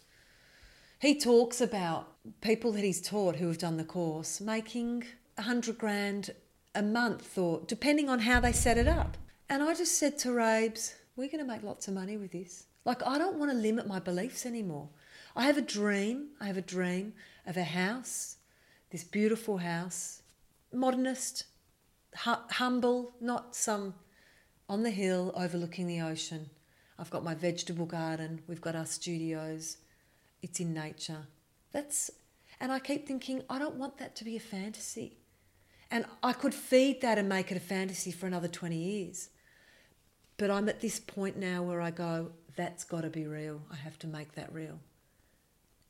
He 1.02 1.18
talks 1.18 1.62
about 1.62 2.10
people 2.42 2.72
that 2.74 2.84
he's 2.84 3.02
taught 3.02 3.38
who 3.38 3.48
have 3.48 3.58
done 3.58 3.78
the 3.78 3.84
course 3.84 4.40
making 4.40 5.06
a 5.36 5.42
hundred 5.42 5.80
grand 5.80 6.30
a 6.76 6.84
month 6.84 7.40
or 7.40 7.62
depending 7.66 8.08
on 8.08 8.20
how 8.20 8.40
they 8.40 8.52
set 8.52 8.78
it 8.78 8.88
up. 8.88 9.18
And 9.50 9.64
I 9.64 9.74
just 9.74 9.98
said 9.98 10.20
to 10.20 10.32
Rabes, 10.32 10.94
we're 11.16 11.32
going 11.32 11.44
to 11.44 11.52
make 11.52 11.64
lots 11.64 11.88
of 11.88 11.96
money 11.96 12.18
with 12.18 12.32
this. 12.32 12.68
Like, 12.86 13.02
I 13.02 13.18
don't 13.18 13.38
want 13.38 13.50
to 13.50 13.58
limit 13.58 13.88
my 13.88 13.98
beliefs 13.98 14.46
anymore. 14.46 14.90
I 15.36 15.46
have 15.48 15.58
a 15.58 15.64
dream. 15.64 16.28
I 16.40 16.46
have 16.46 16.58
a 16.58 16.62
dream 16.62 17.14
of 17.48 17.58
a 17.58 17.64
house, 17.64 18.36
this 18.92 19.04
beautiful 19.04 19.58
house, 19.58 20.22
modernist, 20.72 21.46
hu- 22.26 22.46
humble, 22.52 23.16
not 23.20 23.56
some 23.56 23.96
on 24.70 24.84
the 24.84 24.92
hill 24.92 25.34
overlooking 25.36 25.88
the 25.88 26.02
ocean. 26.02 26.52
I've 27.00 27.10
got 27.10 27.24
my 27.24 27.34
vegetable 27.34 27.88
garden. 27.88 28.44
We've 28.48 28.62
got 28.62 28.76
our 28.76 28.86
studios. 28.86 29.78
It's 30.42 30.60
in 30.60 30.74
nature. 30.74 31.28
That's, 31.72 32.12
and 32.60 32.72
I 32.72 32.80
keep 32.80 33.08
thinking, 33.08 33.44
I 33.50 33.60
don't 33.60 33.76
want 33.76 33.98
that 33.98 34.16
to 34.18 34.24
be 34.26 34.36
a 34.36 34.40
fantasy. 34.40 35.18
And 35.90 36.06
I 36.24 36.34
could 36.34 36.54
feed 36.54 37.02
that 37.02 37.18
and 37.18 37.28
make 37.28 37.52
it 37.52 37.58
a 37.58 37.62
fantasy 37.62 38.12
for 38.12 38.26
another 38.26 38.48
20 38.48 38.76
years. 38.78 39.30
But 40.38 40.50
I'm 40.50 40.70
at 40.70 40.80
this 40.80 41.00
point 41.00 41.38
now 41.38 41.64
where 41.64 41.82
I 41.82 41.92
go, 41.92 42.32
that's 42.56 42.84
got 42.84 43.02
to 43.02 43.10
be 43.10 43.28
real. 43.28 43.62
I 43.72 43.76
have 43.76 44.00
to 44.00 44.08
make 44.08 44.34
that 44.36 44.52
real. 44.54 44.80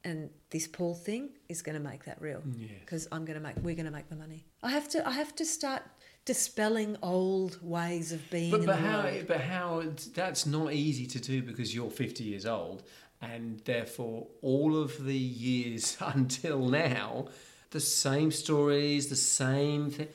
And 0.03 0.31
this 0.49 0.67
Paul 0.67 0.95
thing 0.95 1.29
is 1.47 1.61
going 1.61 1.75
to 1.75 1.89
make 1.89 2.05
that 2.05 2.19
real 2.19 2.39
mm, 2.39 2.55
Yes. 2.57 2.71
because 2.79 3.07
I'm 3.11 3.23
going 3.23 3.37
to 3.37 3.43
make. 3.43 3.55
We're 3.57 3.75
going 3.75 3.85
to 3.85 3.91
make 3.91 4.09
the 4.09 4.15
money. 4.15 4.45
I 4.63 4.71
have 4.71 4.89
to. 4.89 5.07
I 5.07 5.11
have 5.11 5.35
to 5.35 5.45
start 5.45 5.83
dispelling 6.25 6.97
old 7.03 7.59
ways 7.61 8.11
of 8.11 8.27
being. 8.31 8.49
But, 8.49 8.65
but 8.65 8.77
the 8.77 8.81
how? 8.81 9.03
world. 9.03 9.27
But 9.27 9.41
how? 9.41 9.83
That's 10.15 10.47
not 10.47 10.73
easy 10.73 11.05
to 11.05 11.19
do 11.19 11.43
because 11.43 11.75
you're 11.75 11.91
50 11.91 12.23
years 12.23 12.47
old, 12.47 12.81
and 13.21 13.61
therefore 13.65 14.27
all 14.41 14.81
of 14.81 15.05
the 15.05 15.17
years 15.17 15.97
until 16.01 16.67
now, 16.67 17.27
the 17.69 17.79
same 17.79 18.31
stories, 18.31 19.07
the 19.07 19.15
same 19.15 19.91
thing. 19.91 20.07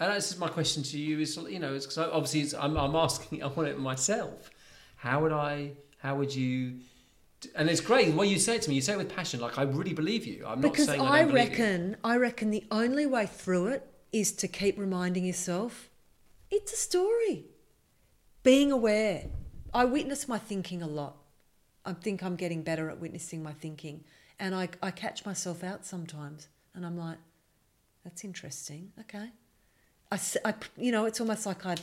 And 0.00 0.12
that's 0.12 0.28
just 0.28 0.40
my 0.40 0.48
question 0.48 0.82
to 0.84 0.98
you: 0.98 1.18
is 1.20 1.36
you 1.36 1.58
know, 1.58 1.74
it's 1.74 1.86
because 1.86 1.98
obviously 1.98 2.40
it's, 2.40 2.54
I'm, 2.54 2.76
I'm 2.76 2.94
asking, 2.94 3.42
I 3.42 3.46
want 3.48 3.68
it 3.68 3.78
myself. 3.78 4.50
How 4.96 5.22
would 5.22 5.32
I? 5.32 5.72
How 5.98 6.16
would 6.16 6.34
you? 6.34 6.78
And 7.54 7.70
it's 7.70 7.80
great. 7.80 8.14
What 8.14 8.26
you 8.26 8.38
say 8.38 8.58
to 8.58 8.68
me, 8.68 8.76
you 8.76 8.80
say 8.80 8.94
it 8.94 8.98
with 8.98 9.14
passion. 9.14 9.40
Like 9.40 9.58
I 9.58 9.62
really 9.62 9.92
believe 9.92 10.26
you. 10.26 10.44
I'm 10.46 10.60
not 10.60 10.72
because 10.72 10.86
saying 10.86 11.00
I, 11.00 11.04
I, 11.04 11.18
don't 11.20 11.28
believe 11.28 11.44
you. 11.44 11.64
reckon, 11.64 11.96
I 12.02 12.16
reckon 12.16 12.50
the 12.50 12.64
only 12.70 13.06
way 13.06 13.26
through 13.26 13.68
it 13.68 13.88
is 14.12 14.32
to 14.32 14.48
keep 14.48 14.78
reminding 14.78 15.24
yourself, 15.24 15.90
it's 16.50 16.72
a 16.72 16.76
story. 16.76 17.44
Being 18.42 18.72
aware. 18.72 19.26
I 19.74 19.84
witness 19.84 20.26
my 20.26 20.38
thinking 20.38 20.82
a 20.82 20.86
lot. 20.86 21.16
I 21.88 21.94
think 21.94 22.22
I'm 22.22 22.36
getting 22.36 22.62
better 22.62 22.90
at 22.90 23.00
witnessing 23.00 23.42
my 23.42 23.54
thinking, 23.54 24.04
and 24.38 24.54
I 24.54 24.68
I 24.82 24.90
catch 24.90 25.24
myself 25.24 25.64
out 25.64 25.86
sometimes, 25.86 26.48
and 26.74 26.84
I'm 26.84 26.98
like, 26.98 27.16
that's 28.04 28.24
interesting. 28.24 28.92
Okay, 29.00 29.30
I, 30.12 30.18
I 30.44 30.54
you 30.76 30.92
know, 30.92 31.06
it's 31.06 31.18
almost 31.18 31.46
like 31.46 31.64
I, 31.64 31.76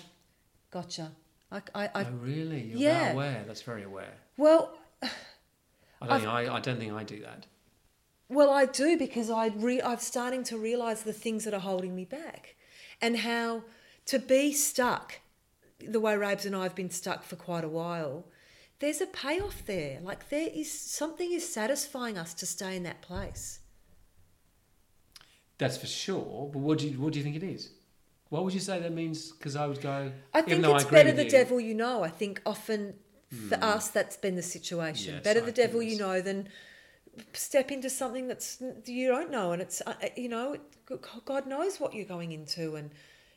gotcha. 0.69 1.11
I, 1.51 1.61
I, 1.73 1.85
I 1.95 2.03
oh, 2.03 2.11
really? 2.21 2.61
You're 2.61 2.79
yeah. 2.79 3.13
aware. 3.13 3.43
That's 3.47 3.63
very 3.63 3.81
aware. 3.81 4.13
well, 4.37 4.77
I 5.01 6.07
don't, 6.07 6.19
think 6.19 6.31
I, 6.31 6.55
I 6.55 6.59
don't 6.59 6.77
think 6.77 6.93
I 6.93 7.03
do 7.03 7.21
that. 7.21 7.47
Well, 8.29 8.51
I 8.51 8.67
do 8.67 8.97
because 8.97 9.31
I 9.31 9.47
re- 9.47 9.81
I'm 9.81 9.97
starting 9.97 10.43
to 10.45 10.57
realize 10.57 11.01
the 11.01 11.13
things 11.13 11.45
that 11.45 11.53
are 11.55 11.59
holding 11.59 11.95
me 11.95 12.05
back, 12.05 12.55
and 13.01 13.17
how 13.17 13.63
to 14.05 14.19
be 14.19 14.53
stuck, 14.53 15.19
the 15.79 15.99
way 15.99 16.15
Rabes 16.15 16.45
and 16.45 16.55
I 16.55 16.61
have 16.61 16.75
been 16.75 16.91
stuck 16.91 17.23
for 17.23 17.37
quite 17.37 17.63
a 17.63 17.69
while. 17.69 18.25
There's 18.79 19.01
a 19.01 19.07
payoff 19.07 19.65
there. 19.65 19.99
Like 20.01 20.29
there 20.29 20.49
is 20.53 20.71
something 20.71 21.31
is 21.31 21.51
satisfying 21.51 22.17
us 22.17 22.33
to 22.35 22.45
stay 22.45 22.75
in 22.75 22.83
that 22.83 23.01
place. 23.01 23.59
That's 25.57 25.77
for 25.77 25.87
sure. 25.87 26.49
But 26.51 26.59
what 26.59 26.79
do 26.79 26.89
you 26.89 26.99
what 26.99 27.13
do 27.13 27.19
you 27.19 27.23
think 27.23 27.35
it 27.35 27.43
is? 27.43 27.69
What 28.29 28.43
would 28.43 28.53
you 28.53 28.59
say 28.59 28.79
that 28.79 28.91
means? 28.91 29.31
Because 29.31 29.55
I 29.55 29.67
would 29.67 29.81
go. 29.81 30.11
I 30.33 30.41
think 30.41 30.65
it's 30.65 30.85
I 30.85 30.89
better 30.89 31.11
the 31.11 31.23
you, 31.23 31.29
devil 31.29 31.59
you 31.59 31.73
know. 31.73 32.03
I 32.03 32.09
think 32.09 32.41
often 32.45 32.95
for 33.49 33.55
us 33.63 33.89
that's 33.89 34.17
been 34.17 34.35
the 34.35 34.41
situation. 34.41 35.15
Yes, 35.15 35.23
better 35.23 35.41
I 35.41 35.45
the 35.45 35.51
devil 35.51 35.81
you 35.81 35.97
know 35.97 36.21
than 36.21 36.49
step 37.33 37.71
into 37.71 37.89
something 37.89 38.27
that's 38.27 38.61
you 38.85 39.07
don't 39.07 39.31
know, 39.31 39.51
and 39.53 39.61
it's 39.61 39.81
uh, 39.85 39.93
uh, 40.01 40.07
you 40.17 40.29
know 40.29 40.57
God 41.23 41.47
knows 41.47 41.79
what 41.79 41.93
you're 41.93 42.05
going 42.05 42.31
into 42.31 42.75
and 42.75 42.91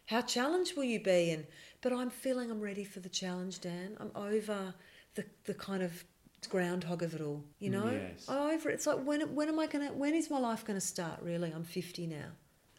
how 0.07 0.23
challenged 0.23 0.77
will 0.77 0.85
you 0.85 1.01
be. 1.01 1.31
And 1.31 1.47
but 1.81 1.93
I'm 1.93 2.11
feeling 2.11 2.51
I'm 2.51 2.61
ready 2.61 2.85
for 2.85 3.01
the 3.01 3.09
challenge, 3.09 3.61
Dan. 3.61 3.97
I'm 4.01 4.11
over 4.17 4.75
the 5.19 5.25
the 5.45 5.55
kind 5.55 5.83
of 5.83 6.05
groundhog 6.49 7.03
of 7.03 7.15
it 7.15 7.21
all. 7.21 7.43
You 7.59 7.71
know, 7.71 7.91
Yes. 7.91 8.27
I'm 8.29 8.51
over 8.55 8.71
it. 8.71 8.75
It's 8.75 8.87
like 8.87 8.99
when 9.05 9.21
when 9.35 9.49
am 9.49 9.59
I 9.59 9.67
gonna? 9.67 9.93
When 9.93 10.15
is 10.15 10.31
my 10.31 10.39
life 10.39 10.65
gonna 10.65 10.81
start? 10.81 11.21
Really, 11.23 11.51
I'm 11.53 11.65
50 11.65 12.07
now. 12.07 12.31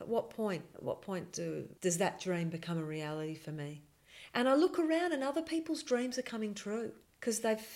At 0.02 0.08
what 0.08 0.30
point? 0.30 0.64
At 0.76 0.84
what 0.84 1.02
point 1.02 1.32
do 1.34 1.68
does 1.82 1.98
that 1.98 2.20
dream 2.22 2.50
become 2.50 2.78
a 2.78 2.84
reality 2.84 3.36
for 3.36 3.52
me? 3.52 3.84
And 4.34 4.48
I 4.48 4.56
look 4.56 4.80
around, 4.80 5.12
and 5.12 5.24
other 5.24 5.42
people's 5.42 5.84
dreams 5.84 6.18
are 6.18 6.22
coming 6.34 6.54
true 6.54 6.92
because 7.20 7.40
they've 7.42 7.68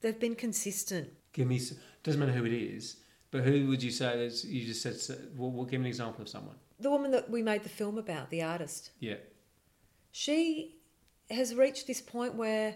they've 0.00 0.20
been 0.20 0.36
consistent. 0.36 1.08
Give 1.32 1.48
me. 1.48 1.60
Doesn't 2.04 2.20
matter 2.20 2.32
who 2.32 2.44
it 2.44 2.52
is, 2.52 2.96
but 3.30 3.42
who 3.42 3.66
would 3.68 3.82
you 3.82 3.90
say? 3.90 4.24
Is, 4.26 4.44
you 4.44 4.64
just 4.66 4.82
said. 4.82 4.96
Well, 5.36 5.50
well, 5.50 5.64
give 5.64 5.80
me 5.80 5.86
an 5.86 5.88
example 5.88 6.22
of 6.22 6.28
someone. 6.28 6.56
The 6.78 6.90
woman 6.90 7.10
that 7.12 7.30
we 7.30 7.42
made 7.42 7.62
the 7.64 7.68
film 7.80 7.98
about, 7.98 8.30
the 8.30 8.42
artist, 8.42 8.90
Yeah. 9.00 9.16
she 10.12 10.76
has 11.30 11.54
reached 11.54 11.86
this 11.86 12.00
point 12.00 12.34
where 12.34 12.74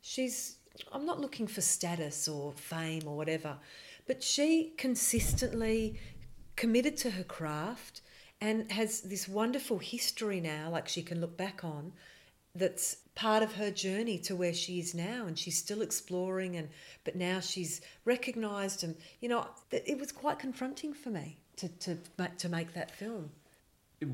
she's 0.00 0.56
I'm 0.92 1.06
not 1.06 1.20
looking 1.20 1.46
for 1.46 1.60
status 1.60 2.28
or 2.28 2.52
fame 2.52 3.02
or 3.06 3.16
whatever, 3.16 3.56
but 4.06 4.22
she 4.22 4.72
consistently 4.76 5.98
committed 6.56 6.96
to 6.98 7.10
her 7.10 7.24
craft 7.24 8.00
and 8.40 8.70
has 8.72 9.00
this 9.02 9.28
wonderful 9.28 9.78
history 9.78 10.40
now 10.40 10.70
like 10.70 10.88
she 10.88 11.02
can 11.02 11.20
look 11.20 11.36
back 11.36 11.64
on 11.64 11.92
that's 12.54 12.96
part 13.14 13.42
of 13.42 13.54
her 13.54 13.70
journey 13.70 14.18
to 14.18 14.34
where 14.34 14.54
she 14.54 14.78
is 14.78 14.94
now 14.94 15.26
and 15.26 15.38
she's 15.38 15.56
still 15.56 15.82
exploring 15.82 16.56
and 16.56 16.68
but 17.04 17.14
now 17.14 17.40
she's 17.40 17.80
recognized 18.04 18.82
and 18.82 18.96
you 19.20 19.28
know 19.28 19.46
it 19.70 19.98
was 19.98 20.10
quite 20.12 20.38
confronting 20.38 20.92
for 20.92 21.10
me 21.10 21.38
to 21.56 21.68
to 21.68 21.98
to 22.38 22.48
make 22.48 22.72
that 22.74 22.90
film 22.90 23.30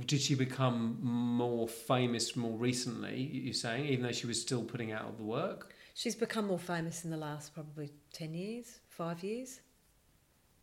Did 0.06 0.22
she 0.22 0.34
become 0.34 0.98
more 1.02 1.68
famous 1.68 2.36
more 2.36 2.56
recently? 2.56 3.20
You're 3.20 3.52
saying, 3.52 3.84
even 3.86 4.06
though 4.06 4.12
she 4.12 4.26
was 4.26 4.40
still 4.40 4.62
putting 4.62 4.92
out 4.92 5.18
the 5.18 5.24
work. 5.24 5.73
She's 5.94 6.16
become 6.16 6.46
more 6.48 6.58
famous 6.58 7.04
in 7.04 7.10
the 7.10 7.16
last 7.16 7.54
probably 7.54 7.90
10 8.12 8.34
years, 8.34 8.80
five 8.88 9.22
years. 9.22 9.60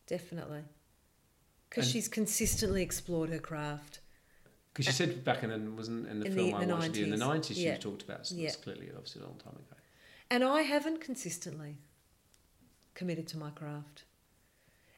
Definitely. 0.06 0.64
Because 1.70 1.90
she's 1.90 2.10
consistently 2.10 2.82
explored 2.84 3.30
her 3.30 3.40
craft. 3.40 4.00
Because 4.74 4.88
she 4.88 4.92
said 4.92 5.24
back 5.24 5.44
in 5.44 5.50
the 5.50 5.72
wasn't 5.72 6.08
in 6.08 6.20
the 6.20 6.26
In 6.28 6.34
film 6.34 6.52
the- 6.52 6.58
I 6.58 6.66
the 6.66 6.74
watched 6.76 6.88
with 6.90 6.98
you, 6.98 7.04
in 7.06 7.10
the 7.12 7.16
90s, 7.18 7.20
nineties 7.20 7.58
she 7.58 7.64
yeah. 7.64 7.78
talked 7.78 8.04
about. 8.04 8.28
So 8.28 8.36
Yeah. 8.36 8.52
clearly 8.62 8.90
obviously 8.94 9.22
a 9.22 9.26
long 9.26 9.38
time 9.38 9.54
ago. 9.56 9.76
And 10.30 10.44
I 10.44 10.62
haven't 10.64 11.00
consistently 11.00 11.78
committed 12.94 13.28
to 13.30 13.38
my 13.38 13.52
craft. 13.52 14.04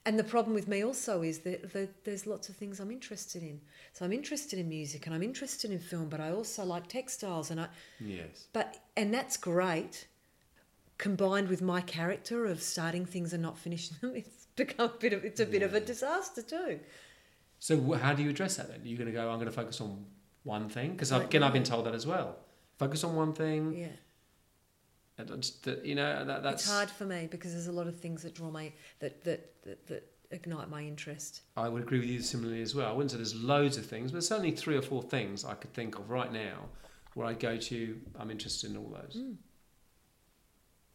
And 0.06 0.20
the 0.20 0.24
problem 0.24 0.54
with 0.54 0.68
me 0.68 0.84
also 0.84 1.22
is 1.22 1.40
that, 1.40 1.72
that 1.74 2.04
there's 2.06 2.26
lots 2.28 2.50
of 2.50 2.56
things 2.56 2.80
I'm 2.80 2.92
interested 2.92 3.42
in. 3.42 3.62
So 3.94 4.04
I'm 4.04 4.12
interested 4.12 4.60
in 4.60 4.68
music 4.68 5.06
and 5.06 5.16
I'm 5.16 5.24
interested 5.24 5.72
in 5.72 5.80
film, 5.80 6.10
but 6.10 6.20
I 6.20 6.32
also 6.32 6.66
like 6.66 6.88
textiles 6.88 7.52
and 7.52 7.62
I 7.62 7.70
Yes. 8.00 8.48
but 8.52 8.80
and 8.98 9.14
that's 9.14 9.38
great. 9.38 10.08
Combined 10.98 11.50
with 11.50 11.62
my 11.62 11.82
character 11.82 12.46
of 12.46 12.62
starting 12.62 13.06
things 13.06 13.34
and 13.34 13.42
not 13.42 13.58
finishing 13.58 13.98
them, 14.02 14.14
it's 14.16 14.48
become 14.56 14.90
a 14.90 14.98
bit 15.00 15.14
of 15.14 15.26
it's 15.26 15.40
a 15.40 15.46
bit 15.46 15.64
of 15.64 15.74
a 15.74 15.80
disaster 15.80 16.42
too. 16.42 16.80
So 17.60 17.94
how 17.94 18.14
do 18.14 18.24
you 18.24 18.30
address 18.30 18.58
that 18.58 18.70
then? 18.70 18.82
Are 18.82 18.86
You're 18.86 18.98
going 18.98 19.08
to 19.08 19.14
go. 19.14 19.30
I'm 19.30 19.36
going 19.38 19.46
to 19.46 19.52
focus 19.52 19.82
on 19.82 20.06
one 20.44 20.70
thing 20.70 20.92
because 20.92 21.12
again 21.12 21.44
I've 21.44 21.54
been 21.54 21.64
told 21.64 21.86
that 21.86 21.96
as 21.96 22.06
well. 22.06 22.38
Focus 22.78 23.04
on 23.04 23.16
one 23.16 23.34
thing. 23.34 23.74
Yeah. 23.78 23.88
and 25.18 25.42
just- 25.42 25.68
you 25.84 25.96
know 25.96 26.26
that, 26.26 26.44
that's 26.44 26.64
it's 26.64 26.72
hard 26.72 26.90
for 26.90 27.06
me 27.06 27.28
because 27.30 27.54
there's 27.54 27.68
a 27.68 27.72
lot 27.72 27.88
of 27.88 28.00
things 28.00 28.22
that 28.24 28.36
draw 28.36 28.50
my 28.52 28.72
that 29.00 29.24
that 29.24 29.64
that, 29.64 29.88
that 29.88 30.04
ignite 30.32 30.70
my 30.70 30.82
interest. 30.82 31.42
I 31.56 31.70
would 31.70 31.84
agree 31.84 32.00
with 32.00 32.10
you 32.10 32.20
similarly 32.22 32.62
as 32.62 32.74
well. 32.76 32.90
I 32.90 32.92
wouldn't 32.92 33.12
say 33.12 33.18
there's 33.18 33.36
loads 33.36 33.78
of 33.78 33.86
things, 33.86 34.12
but 34.12 34.24
certainly 34.24 34.52
three 34.52 34.76
or 34.76 34.82
four 34.82 35.02
things 35.04 35.46
I 35.46 35.54
could 35.54 35.74
think 35.74 35.98
of 35.98 36.10
right 36.10 36.32
now 36.34 36.66
where 37.14 37.28
I 37.28 37.34
go 37.34 37.58
to. 37.58 38.00
I'm 38.20 38.32
interested 38.32 38.72
in 38.72 38.78
all 38.78 38.90
those, 38.90 39.16
Mm. 39.22 39.36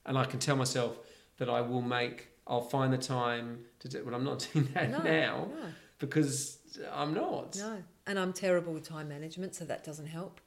And 0.08 0.18
I 0.18 0.24
can 0.24 0.40
tell 0.40 0.56
myself 0.56 0.98
that 1.38 1.48
I 1.48 1.60
will 1.60 1.82
make. 1.82 2.28
I'll 2.46 2.62
find 2.62 2.92
the 2.92 2.98
time 2.98 3.64
to 3.80 3.88
do. 3.88 4.02
But 4.04 4.14
I'm 4.14 4.24
not 4.24 4.48
doing 4.52 4.68
that 4.74 4.90
No, 4.90 4.98
now 5.02 5.48
no, 5.54 5.66
because 6.00 6.58
I'm 6.92 7.14
not. 7.14 7.56
no, 7.56 7.82
and 8.06 8.18
I'm 8.18 8.32
terrible 8.32 8.72
with 8.72 8.88
time 8.88 9.08
management, 9.08 9.54
so 9.54 9.64
that 9.66 9.84
doesn't 9.84 10.06
help. 10.06 10.40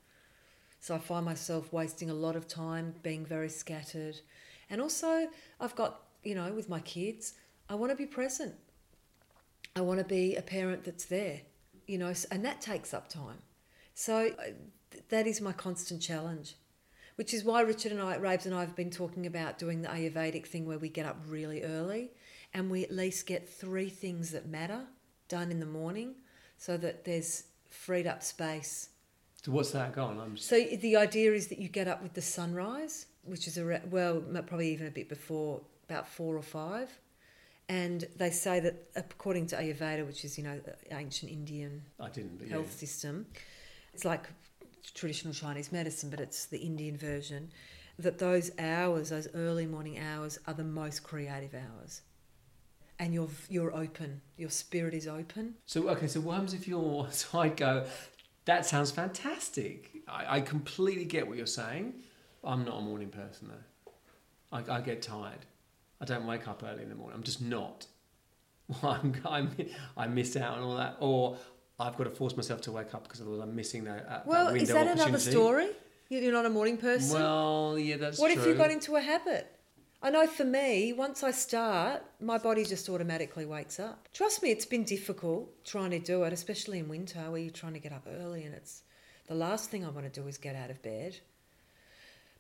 So 0.80 0.96
I 0.96 0.98
find 0.98 1.24
myself 1.26 1.72
wasting 1.72 2.10
a 2.10 2.14
lot 2.14 2.36
of 2.36 2.48
time, 2.48 2.96
being 3.04 3.24
very 3.26 3.50
scattered, 3.50 4.20
and 4.70 4.82
also 4.82 5.30
I've 5.60 5.76
got 5.76 6.02
you 6.24 6.36
know 6.36 6.52
with 6.54 6.68
my 6.68 6.80
kids, 6.82 7.34
I 7.70 7.76
want 7.76 7.92
to 7.92 7.96
be 7.96 8.08
present. 8.08 8.56
I 9.76 9.82
want 9.82 10.00
to 10.00 10.06
be 10.06 10.36
a 10.36 10.42
parent 10.42 10.84
that's 10.84 11.06
there, 11.06 11.42
you 11.88 11.98
know, 11.98 12.14
and 12.32 12.44
that 12.44 12.60
takes 12.62 12.94
up 12.94 13.08
time. 13.08 13.38
So 13.94 14.32
uh, 14.38 14.52
that 15.10 15.28
is 15.28 15.40
my 15.40 15.54
constant 15.54 16.02
challenge, 16.02 16.56
which 17.16 17.34
is 17.34 17.44
why 17.44 17.62
Richard 17.62 17.92
and 17.92 18.02
I, 18.02 18.16
Rabes 18.18 18.46
and 18.46 18.56
I, 18.56 18.62
have 18.62 18.76
been 18.76 18.92
talking 18.92 19.26
about 19.26 19.58
doing 19.58 19.82
the 19.82 19.90
Ayurvedic 19.90 20.46
thing 20.46 20.66
where 20.66 20.80
we 20.80 20.90
get 20.90 21.06
up 21.06 21.18
really 21.28 21.64
early 21.64 22.12
and 22.54 22.70
we 22.70 22.84
at 22.84 22.92
least 22.92 23.26
get 23.26 23.48
three 23.48 23.90
things 23.90 24.32
that 24.32 24.48
matter 24.48 24.82
done 25.28 25.52
in 25.52 25.60
the 25.60 25.66
morning 25.66 26.16
so 26.58 26.78
that 26.78 27.06
there's 27.06 27.46
freed 27.70 28.06
up 28.06 28.22
space. 28.22 28.90
So 29.44 29.52
what's 29.52 29.72
that 29.72 29.94
gone? 29.94 30.20
I'm 30.20 30.36
just, 30.36 30.48
So 30.48 30.62
the 30.62 30.98
idea 30.98 31.34
is 31.34 31.48
that 31.48 31.58
you 31.58 31.68
get 31.68 31.88
up 31.88 32.04
with 32.04 32.14
the 32.14 32.22
sunrise, 32.22 33.08
which 33.24 33.48
is 33.48 33.58
a 33.58 33.82
well, 33.90 34.22
probably 34.22 34.72
even 34.72 34.88
a 34.88 34.92
bit 34.92 35.10
before, 35.10 35.62
about 35.90 36.08
four 36.08 36.36
or 36.36 36.44
five. 36.44 36.90
And 37.68 38.06
they 38.18 38.30
say 38.30 38.60
that 38.60 38.90
according 38.96 39.48
to 39.48 39.56
Ayurveda, 39.56 40.06
which 40.06 40.26
is 40.26 40.38
you 40.38 40.44
know 40.44 40.60
ancient 40.92 41.32
Indian 41.32 41.82
I 42.00 42.10
didn't. 42.10 42.38
But 42.38 42.48
yeah. 42.48 42.56
health 42.56 42.78
system. 42.78 43.26
It's 43.94 44.06
like 44.06 44.30
traditional 44.94 45.34
Chinese 45.34 45.72
medicine, 45.72 46.10
but 46.10 46.20
it's 46.20 46.46
the 46.46 46.58
Indian 46.58 46.98
version. 46.98 47.52
That 48.00 48.18
those 48.18 48.52
hours, 48.58 49.10
those 49.10 49.28
early 49.34 49.66
morning 49.66 50.00
hours, 50.00 50.40
are 50.48 50.54
the 50.54 50.64
most 50.64 51.04
creative 51.04 51.54
hours, 51.54 52.02
and 53.00 53.14
you're 53.14 53.30
you're 53.50 53.76
open. 53.76 54.22
Your 54.38 54.50
spirit 54.50 54.94
is 54.94 55.08
open. 55.08 55.56
So 55.66 55.90
okay, 55.90 56.08
so 56.08 56.20
what 56.22 56.34
happens 56.34 56.54
if 56.54 56.68
you're? 56.68 57.08
So 57.12 57.40
I 57.40 57.50
go. 57.50 57.86
That 58.46 58.66
sounds 58.66 58.90
fantastic. 58.90 59.92
I, 60.08 60.38
I 60.38 60.42
completely 60.42 61.06
get 61.06 61.28
what 61.28 61.38
you're 61.38 61.46
saying. 61.46 61.94
I'm 62.44 62.66
not 62.66 62.80
a 62.80 62.82
morning 62.82 63.10
person 63.10 63.50
though. 63.50 63.92
I, 64.52 64.78
I 64.78 64.82
get 64.82 65.02
tired. 65.04 65.46
I 66.00 66.06
don't 66.06 66.26
wake 66.26 66.48
up 66.48 66.64
early 66.64 66.82
in 66.82 66.90
the 66.90 66.96
morning. 66.96 67.16
I'm 67.16 67.24
just 67.24 67.42
not. 67.42 67.86
I'm, 68.84 69.14
I'm, 69.26 69.56
I 69.96 70.08
miss 70.08 70.36
out 70.36 70.58
on 70.58 70.64
all 70.64 70.78
that, 70.78 70.98
or 71.00 71.38
I've 71.82 71.98
got 71.98 72.06
to 72.06 72.12
force 72.12 72.36
myself 72.36 72.62
to 72.62 72.72
wake 72.72 72.94
up 72.94 73.04
because 73.04 73.22
otherwise 73.22 73.42
I'm 73.42 73.56
missing 73.56 73.84
that. 73.86 74.06
Uh, 74.06 74.10
that 74.10 74.28
Well, 74.28 74.54
that 74.54 74.62
is 74.62 74.70
that 74.70 74.88
another 74.88 75.20
story? 75.20 75.70
You- 76.10 76.20
You're 76.20 76.34
not 76.34 76.46
a 76.46 76.50
morning 76.50 76.78
person. 76.78 77.14
Well, 77.20 77.78
yeah, 77.80 77.98
that's 77.98 78.20
what 78.20 78.32
true. 78.32 78.42
if 78.42 78.48
you 78.48 78.54
got 78.56 78.70
into 78.72 78.96
a 78.96 79.02
habit? 79.02 79.48
I 80.04 80.10
know 80.10 80.26
for 80.26 80.44
me, 80.44 80.94
once 80.94 81.24
I 81.24 81.30
start, 81.32 82.04
my 82.20 82.38
body 82.40 82.66
just 82.66 82.90
automatically 82.90 83.46
wakes 83.46 83.80
up. 83.80 84.08
Trust 84.12 84.42
me, 84.42 84.50
it's 84.50 84.66
been 84.66 84.84
difficult 84.84 85.64
trying 85.64 85.92
to 85.92 86.00
do 86.00 86.24
it, 86.24 86.34
especially 86.34 86.80
in 86.80 86.90
winter 86.90 87.30
where 87.30 87.40
you're 87.40 87.52
trying 87.52 87.74
to 87.74 87.80
get 87.80 87.94
up 87.94 88.08
early 88.20 88.44
and 88.44 88.56
it's 88.56 88.82
the 89.28 89.36
last 89.36 89.70
thing 89.70 89.86
I 89.86 89.90
want 89.90 90.12
to 90.12 90.22
do 90.22 90.28
is 90.28 90.38
get 90.38 90.56
out 90.56 90.72
of 90.72 90.82
bed. 90.82 91.20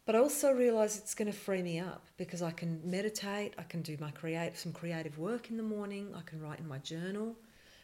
But 0.05 0.15
I 0.15 0.19
also 0.19 0.51
realise 0.51 0.97
it's 0.97 1.13
going 1.13 1.31
to 1.31 1.37
free 1.37 1.61
me 1.61 1.79
up 1.79 2.07
because 2.17 2.41
I 2.41 2.51
can 2.51 2.81
meditate, 2.83 3.53
I 3.59 3.63
can 3.63 3.83
do 3.83 3.95
my 4.01 4.09
create 4.09 4.57
some 4.57 4.73
creative 4.73 5.19
work 5.19 5.51
in 5.51 5.57
the 5.57 5.63
morning, 5.63 6.13
I 6.17 6.21
can 6.21 6.41
write 6.41 6.59
in 6.59 6.67
my 6.67 6.79
journal. 6.79 7.35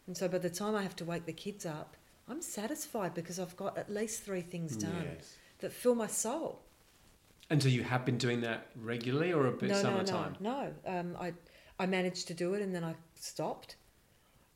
And 0.08 0.16
so 0.18 0.28
by 0.28 0.38
the 0.38 0.50
time 0.50 0.74
I 0.76 0.82
have 0.82 0.96
to 0.98 1.06
wake 1.06 1.26
the 1.26 1.34
kids 1.34 1.66
up, 1.66 1.96
I'm 2.30 2.42
satisfied 2.42 3.14
because 3.14 3.40
I've 3.40 3.56
got 3.56 3.78
at 3.78 3.90
least 3.92 4.24
three 4.24 4.42
things 4.42 4.76
done 4.76 5.04
Yes. 5.18 5.36
that 5.60 5.72
fill 5.72 5.96
my 5.96 6.08
soul. 6.08 6.62
And 7.50 7.62
so 7.62 7.70
you 7.70 7.84
have 7.84 8.06
been 8.06 8.18
doing 8.18 8.42
that 8.42 8.68
regularly, 8.76 9.32
or 9.32 9.48
a 9.48 9.52
bit 9.52 9.70
no, 9.70 9.82
some 9.82 9.94
no, 9.94 10.02
no, 10.04 10.34
no. 10.40 10.74
Um, 10.86 11.16
I 11.20 11.34
I 11.80 11.86
managed 11.86 12.28
to 12.30 12.34
do 12.34 12.54
it 12.56 12.62
and 12.62 12.74
then 12.74 12.84
I 12.84 12.96
stopped. 13.16 13.76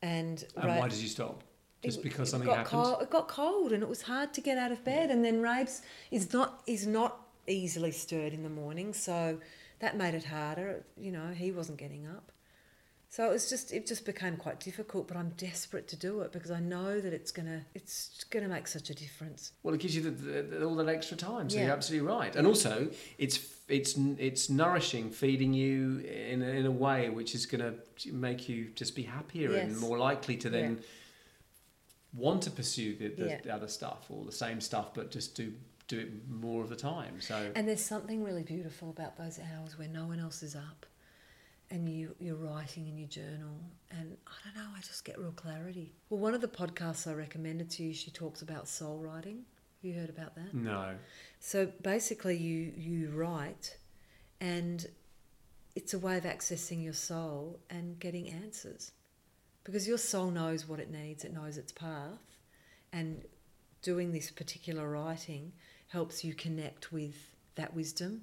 And, 0.02 0.44
And 0.56 0.66
Ra- 0.66 0.80
why 0.80 0.88
did 0.90 0.98
you 0.98 1.08
stop? 1.08 1.44
Just 1.84 2.00
it- 2.00 2.04
because 2.04 2.28
it 2.30 2.32
something 2.32 2.48
got 2.48 2.58
happened? 2.68 2.84
Cold, 2.84 3.02
it 3.04 3.10
got 3.12 3.28
cold 3.28 3.72
and 3.72 3.84
it 3.84 3.90
was 3.90 4.02
hard 4.04 4.34
to 4.34 4.42
get 4.42 4.58
out 4.58 4.72
of 4.72 4.84
bed. 4.84 5.12
And 5.12 5.24
then 5.24 5.42
Rabes 5.42 5.82
is 6.10 6.34
not 6.34 6.64
is 6.68 6.86
not 6.88 7.28
easily 7.48 7.92
stirred 7.92 8.34
in 8.34 8.44
the 8.44 8.50
morning, 8.50 8.94
so 8.94 9.40
that 9.80 9.96
made 9.98 10.14
it 10.16 10.26
harder. 10.26 10.84
You 10.98 11.12
know, 11.12 11.28
he 11.30 11.52
wasn't 11.52 11.78
getting 11.78 12.06
up. 12.08 12.32
So 13.12 13.26
it 13.26 13.30
was 13.34 13.50
just 13.50 13.74
it 13.74 13.86
just 13.86 14.06
became 14.06 14.38
quite 14.38 14.62
difficult, 14.62 15.10
but 15.10 15.18
I'm 15.18 15.32
desperate 15.36 15.86
to 15.90 15.98
do 15.98 16.22
it 16.22 16.32
because 16.32 16.50
I 16.50 16.62
know 16.62 17.02
that 17.02 17.12
it's 17.12 17.30
gonna 17.34 17.66
it's 17.76 18.24
gonna 18.30 18.48
make 18.48 18.68
such 18.70 18.90
a 18.90 18.94
difference. 18.96 19.52
Well, 19.64 19.74
it 19.76 19.82
gives 19.82 19.94
you 19.98 20.02
the, 20.02 20.12
the, 20.12 20.42
the- 20.44 20.66
all 20.66 20.76
that 20.78 20.88
extra 20.88 21.18
time, 21.18 21.50
so 21.50 21.58
Yeah. 21.58 21.66
you're 21.66 21.74
absolutely 21.74 22.08
right. 22.08 22.34
And 22.38 22.48
also, 22.48 22.90
it's 23.18 23.38
it's 23.68 23.96
it's 24.18 24.50
nourishing, 24.50 25.12
feeding 25.12 25.54
you 25.54 26.00
in 26.00 26.42
a, 26.42 26.46
in 26.48 26.66
a 26.66 26.72
way 26.72 27.10
which 27.10 27.36
is 27.36 27.46
going 27.46 27.60
to 27.70 28.14
make 28.14 28.48
you 28.48 28.70
just 28.76 28.96
be 28.96 29.04
happier 29.04 29.56
and 29.56 29.78
more 29.78 29.98
likely 29.98 30.38
to 30.38 30.50
then 30.50 30.80
want 32.14 32.42
to 32.44 32.52
pursue 32.52 32.96
the, 32.96 33.10
the, 33.10 33.28
Yeah. 33.28 33.42
the 33.44 33.54
other 33.54 33.68
stuff 33.68 34.06
or 34.10 34.24
the 34.24 34.32
same 34.32 34.62
stuff, 34.62 34.94
but 34.94 35.12
just 35.12 35.36
do 35.36 35.54
do 35.90 36.00
it 36.00 36.30
more 36.30 36.64
of 36.64 36.70
the 36.70 36.78
time. 36.78 37.20
So 37.20 37.52
And 37.56 37.68
there's 37.68 37.84
something 37.84 38.24
really 38.24 38.44
beautiful 38.44 38.90
about 38.90 39.18
those 39.18 39.38
hours 39.38 39.78
where 39.78 39.90
no 39.90 40.06
one 40.08 40.20
else 40.22 40.42
is 40.44 40.56
up 40.56 40.86
and 41.72 41.90
you, 41.90 42.16
you're 42.20 42.36
writing 42.36 42.88
in 42.88 42.98
your 42.98 43.08
journal. 43.08 43.58
And 43.90 44.18
I 44.28 44.34
don't 44.44 44.56
know, 44.56 44.70
I 44.78 44.82
just 44.82 45.06
get 45.06 45.18
real 45.18 45.32
clarity. 45.32 45.94
Well, 46.10 46.20
one 46.20 46.34
of 46.34 46.42
the 46.42 46.48
podcasts 46.48 47.10
I 47.10 47.14
recommended 47.14 47.70
to 47.72 47.84
you, 47.84 47.94
she 47.94 48.12
talks 48.12 48.42
about 48.42 48.68
soul 48.68 49.00
writing. 49.00 49.44
You 49.82 49.94
heard 49.94 50.10
about 50.10 50.36
that? 50.36 50.54
no, 50.54 50.94
So 51.40 51.72
basically, 51.82 52.38
you, 52.38 52.72
you 52.78 53.10
write 53.10 53.78
and 54.40 54.86
it's 55.76 55.94
a 55.94 56.00
way 56.00 56.18
of 56.18 56.26
accessing 56.26 56.84
your 56.84 56.94
soul 56.94 57.60
and 57.70 57.98
getting 58.00 58.30
answers. 58.30 58.92
Because 59.64 59.88
your 59.88 59.98
soul 59.98 60.30
knows 60.30 60.68
what 60.68 60.80
it 60.80 60.92
needs, 60.92 61.24
it 61.24 61.34
knows 61.34 61.58
its 61.58 61.72
path. 61.72 62.20
And 62.92 63.24
doing 63.82 64.12
this 64.12 64.30
particular 64.30 64.90
writing 64.90 65.54
helps 65.88 66.24
you 66.24 66.34
connect 66.34 66.92
with 66.92 67.16
that 67.56 67.74
wisdom 67.74 68.22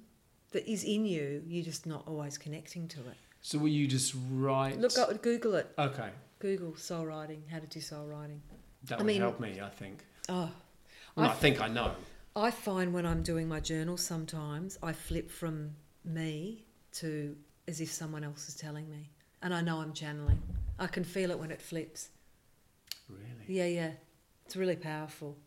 that 0.51 0.69
is 0.69 0.83
in 0.83 1.05
you. 1.05 1.43
You're 1.47 1.65
just 1.65 1.85
not 1.85 2.03
always 2.07 2.37
connecting 2.37 2.87
to 2.89 2.99
it. 2.99 3.17
So 3.41 3.57
will 3.59 3.67
you 3.69 3.87
just 3.87 4.13
write? 4.31 4.79
Look, 4.79 4.97
up, 4.97 5.21
Google 5.21 5.55
it. 5.55 5.71
Okay, 5.77 6.09
Google 6.39 6.75
soul 6.75 7.05
writing, 7.05 7.43
how 7.51 7.59
to 7.59 7.67
do 7.67 7.79
soul 7.81 8.05
writing. 8.07 8.41
that 8.85 8.95
I 8.95 8.97
would 8.97 9.07
mean- 9.07 9.21
help 9.21 9.39
me. 9.39 9.59
I 9.61 9.69
think. 9.69 10.03
Oh, 10.27 10.51
Well, 11.15 11.27
I 11.27 11.31
I 11.31 11.35
think 11.35 11.59
I 11.61 11.67
know. 11.67 11.91
I 12.35 12.51
find 12.51 12.93
when 12.93 13.05
I'm 13.05 13.23
doing 13.23 13.47
my 13.47 13.59
journal 13.59 13.97
sometimes 13.97 14.77
I 14.83 14.93
flip 14.93 15.29
from 15.31 15.71
me 16.05 16.65
to 16.93 17.35
as 17.67 17.81
if 17.81 17.91
someone 17.91 18.23
else 18.23 18.47
is 18.47 18.55
telling 18.55 18.89
me. 18.89 19.09
And 19.41 19.53
I 19.53 19.61
know 19.61 19.79
I'm 19.79 19.93
channeling. 19.93 20.41
I 20.77 20.87
can 20.87 21.03
feel 21.03 21.31
it 21.31 21.39
when 21.39 21.51
it 21.51 21.61
flips. 21.61 22.09
Really. 23.09 23.45
Yeah, 23.47 23.65
yeah. 23.65 23.91
It's 24.45 24.55
really 24.55 24.75
powerful. 24.75 25.37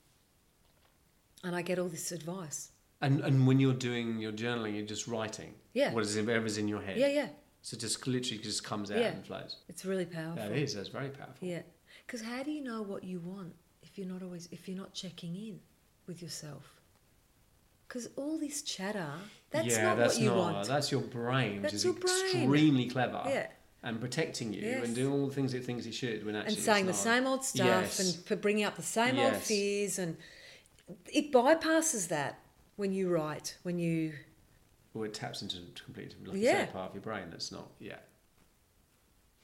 And 1.44 1.54
I 1.56 1.62
get 1.62 1.78
all 1.78 1.88
this 1.88 2.12
advice. 2.12 2.70
And 3.00 3.20
and 3.20 3.46
when 3.46 3.58
you're 3.58 3.74
doing 3.74 4.18
your 4.18 4.32
journaling, 4.32 4.76
you're 4.76 4.86
just 4.86 5.08
writing. 5.08 5.54
Yeah. 5.72 5.92
What 5.92 6.04
is 6.04 6.16
whatever's 6.16 6.58
in 6.58 6.68
your 6.68 6.80
head. 6.82 6.96
Yeah, 6.98 7.08
yeah. 7.08 7.28
So 7.62 7.76
it 7.76 7.80
just 7.80 8.06
literally 8.06 8.42
just 8.42 8.64
comes 8.64 8.90
out 8.90 8.98
Yeah. 8.98 9.12
and 9.12 9.24
flows. 9.26 9.56
It's 9.68 9.84
really 9.84 10.04
powerful. 10.04 10.36
That 10.36 10.52
is. 10.52 10.74
That's 10.74 10.88
very 10.88 11.10
powerful. 11.10 11.46
Yeah. 11.46 11.62
Because 12.06 12.20
how 12.22 12.42
do 12.42 12.50
you 12.50 12.62
know 12.62 12.82
what 12.82 13.04
you 13.04 13.20
want 13.20 13.54
if 13.82 13.96
you're 13.96 14.08
not 14.08 14.22
always 14.22 14.48
if 14.50 14.68
you're 14.68 14.76
not 14.76 14.92
checking 14.94 15.34
in 15.36 15.60
with 16.06 16.20
yourself? 16.22 16.80
Because 17.86 18.08
all 18.16 18.38
this 18.38 18.62
chatter, 18.62 19.06
that's 19.50 19.68
yeah, 19.68 19.82
not 19.84 19.98
that's 19.98 20.14
what 20.14 20.22
you 20.22 20.30
not. 20.30 20.36
want. 20.54 20.68
That's 20.68 20.90
your 20.90 21.02
brain, 21.02 21.54
which 21.56 21.62
That's 21.62 21.74
is 21.74 21.84
your 21.84 21.94
brain. 21.94 22.24
extremely 22.24 22.88
clever. 22.88 23.22
Yeah. 23.26 23.46
And 23.84 24.00
protecting 24.00 24.52
you 24.52 24.60
Yes. 24.62 24.86
and 24.86 24.94
doing 24.94 25.12
all 25.12 25.26
the 25.26 25.34
things 25.34 25.54
it 25.54 25.64
thinks 25.64 25.86
it 25.86 25.92
should 25.94 26.24
when 26.24 26.34
actually 26.36 26.54
and 26.54 26.64
saying 26.64 26.86
the 26.86 26.94
same 26.94 27.26
old 27.26 27.44
stuff 27.44 27.66
Yes. 27.66 27.98
and 28.00 28.24
p- 28.26 28.34
bringing 28.36 28.64
up 28.64 28.76
the 28.76 28.82
same 28.82 29.18
old 29.18 29.36
fears 29.36 29.98
and 29.98 30.16
it 31.12 31.32
bypasses 31.32 32.08
that 32.08 32.38
when 32.76 32.92
you 32.92 33.08
write 33.08 33.56
when 33.64 33.78
you 33.78 34.14
Or 34.94 35.06
it 35.06 35.14
taps 35.14 35.42
into 35.42 35.56
a 35.56 35.80
completely 35.84 36.10
different 36.14 36.34
like 36.34 36.42
Yeah. 36.42 36.66
part 36.66 36.90
of 36.90 36.94
your 36.94 37.02
brain 37.02 37.24
that's 37.30 37.50
not. 37.50 37.70
Yeah. 37.78 37.96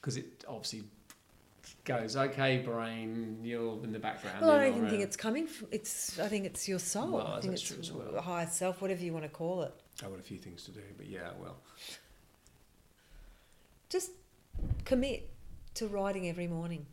Because 0.00 0.16
it 0.16 0.44
obviously 0.46 0.84
goes, 1.84 2.16
okay, 2.16 2.58
brain, 2.58 3.38
you're 3.42 3.82
in 3.84 3.92
the 3.92 3.98
background. 3.98 4.40
well 4.42 4.52
i 4.52 4.64
don't 4.66 4.76
even 4.76 4.88
think 4.88 5.02
it's 5.02 5.16
coming 5.16 5.46
from 5.46 5.68
it's 5.70 6.18
i 6.18 6.26
think 6.28 6.46
it's 6.46 6.66
your 6.66 6.78
soul 6.78 7.12
Well, 7.12 7.26
i 7.26 7.40
think 7.40 7.52
it's 7.52 7.62
true 7.62 7.76
as 7.80 7.92
well. 7.92 8.20
higher 8.22 8.46
self 8.46 8.80
whatever 8.80 9.02
you 9.02 9.12
want 9.12 9.24
to 9.24 9.28
call 9.30 9.62
it 9.62 9.74
I've 10.02 10.10
got 10.10 10.18
a 10.18 10.22
few 10.22 10.38
things 10.38 10.62
to 10.64 10.70
do, 10.70 10.80
but 10.96 11.06
yeah, 11.06 11.30
well. 11.40 11.56
just 13.88 14.12
commit 14.84 15.28
to 15.74 15.86
writing 15.88 16.28
every 16.28 16.46
morning 16.46 16.86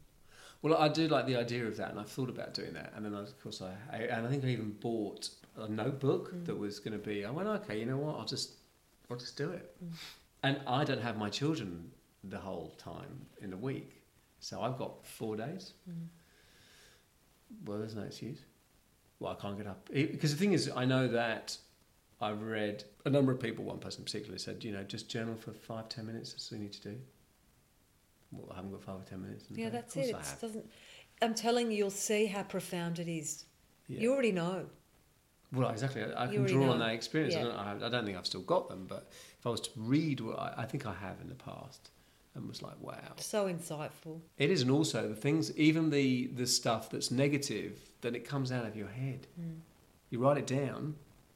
Well, 0.62 0.76
I 0.78 0.88
do 0.90 1.08
like 1.08 1.26
the 1.28 1.36
idea 1.36 1.66
of 1.68 1.78
that, 1.78 1.92
and 1.92 2.00
I've 2.00 2.10
thought 2.10 2.30
about 2.30 2.54
doing 2.56 2.74
that. 2.74 2.94
And 2.96 3.06
then, 3.06 3.14
of 3.14 3.40
course, 3.44 3.62
I, 3.62 3.74
I 3.96 3.98
and 4.06 4.26
I 4.26 4.30
think 4.30 4.44
I 4.44 4.48
even 4.48 4.72
bought 4.72 5.30
a 5.58 5.68
notebook 5.68 6.34
Mm. 6.34 6.46
that 6.46 6.58
was 6.58 6.80
going 6.80 6.92
to 7.00 7.04
be. 7.04 7.26
I 7.26 7.32
went, 7.32 7.48
okay, 7.48 7.80
you 7.80 7.86
know 7.86 7.98
what? 7.98 8.16
I'll 8.18 8.26
just, 8.26 8.52
I'll 9.10 9.18
just 9.18 9.38
do 9.38 9.50
it. 9.52 9.76
Mm. 9.84 9.92
And 10.44 10.60
I 10.68 10.84
don't 10.84 11.02
have 11.02 11.18
my 11.18 11.30
children 11.30 11.92
the 12.24 12.38
whole 12.40 12.74
time 12.78 13.26
in 13.42 13.50
the 13.52 13.58
week, 13.58 14.02
so 14.40 14.62
I've 14.62 14.78
got 14.78 15.06
four 15.06 15.36
days. 15.38 15.74
Mm. 15.90 16.08
Well, 17.66 17.78
there's 17.80 17.96
no 17.96 18.04
excuse. 18.04 18.40
Well, 19.20 19.32
I 19.38 19.42
can't 19.42 19.58
get 19.58 19.68
up 19.68 19.88
because 19.92 20.32
the 20.32 20.38
thing 20.38 20.54
is, 20.54 20.70
I 20.76 20.84
know 20.86 21.08
that 21.08 21.58
I've 22.20 22.42
read 22.42 22.84
a 23.06 23.10
number 23.10 23.32
of 23.32 23.40
people. 23.40 23.64
One 23.64 23.80
person 23.80 24.04
particularly 24.04 24.40
said, 24.40 24.64
you 24.64 24.72
know, 24.72 24.84
just 24.84 25.08
journal 25.10 25.36
for 25.36 25.52
five, 25.52 25.88
ten 25.90 26.06
minutes. 26.06 26.32
That's 26.34 26.52
all 26.52 26.58
you 26.58 26.64
need 26.66 26.74
to 26.74 26.82
do. 26.82 26.96
Well, 28.32 28.50
I 28.52 28.56
haven't 28.56 28.72
got 28.72 28.84
five 28.84 28.96
or 28.98 29.04
ten 29.10 29.22
minutes. 29.22 29.46
yeah 29.52 29.66
day. 29.70 29.72
That's 29.72 29.96
it 29.96 30.10
it 30.10 30.42
doesn't 30.42 30.66
i'm 31.22 31.34
telling 31.34 31.72
you 31.72 31.78
you'll 31.78 31.90
see 31.90 32.26
how 32.26 32.44
profound 32.44 33.00
it 33.00 33.08
is 33.08 33.46
Yeah. 33.88 34.02
you 34.02 34.12
already 34.12 34.34
know 34.34 34.66
Well, 35.54 35.70
exactly. 35.70 36.04
I, 36.04 36.26
I 36.26 36.28
can 36.28 36.46
draw 36.46 36.72
on 36.72 36.80
that 36.80 36.92
experience. 36.92 37.36
I, 37.36 37.44
don't, 37.44 37.56
I, 37.56 37.86
I 37.86 37.90
don't 37.90 38.06
think 38.06 38.18
I've 38.18 38.26
still 38.26 38.42
got 38.42 38.70
them, 38.70 38.86
but 38.88 39.10
if 39.40 39.46
I 39.46 39.50
was 39.50 39.62
to 39.62 39.70
read 39.76 40.20
what 40.20 40.40
I, 40.40 40.54
I 40.58 40.66
think 40.66 40.86
I 40.86 40.94
have 40.94 41.22
in 41.22 41.30
the 41.30 41.36
past, 41.36 41.92
and 42.36 42.48
was 42.48 42.62
like, 42.62 42.76
wow, 42.82 43.14
so 43.18 43.48
insightful 43.48 44.20
it 44.38 44.50
is. 44.52 44.62
And 44.62 44.72
also 44.72 45.08
the 45.08 45.16
things, 45.16 45.56
even 45.58 45.90
the 45.90 46.28
the 46.28 46.46
stuff 46.46 46.90
that's 46.90 47.10
negative, 47.12 47.80
then 48.02 48.14
it 48.16 48.28
comes 48.28 48.52
out 48.52 48.66
of 48.66 48.76
your 48.76 48.90
head. 48.90 49.28
Mm. 49.40 49.60
You 50.10 50.20
write 50.20 50.38
it 50.38 50.48
down. 50.48 50.96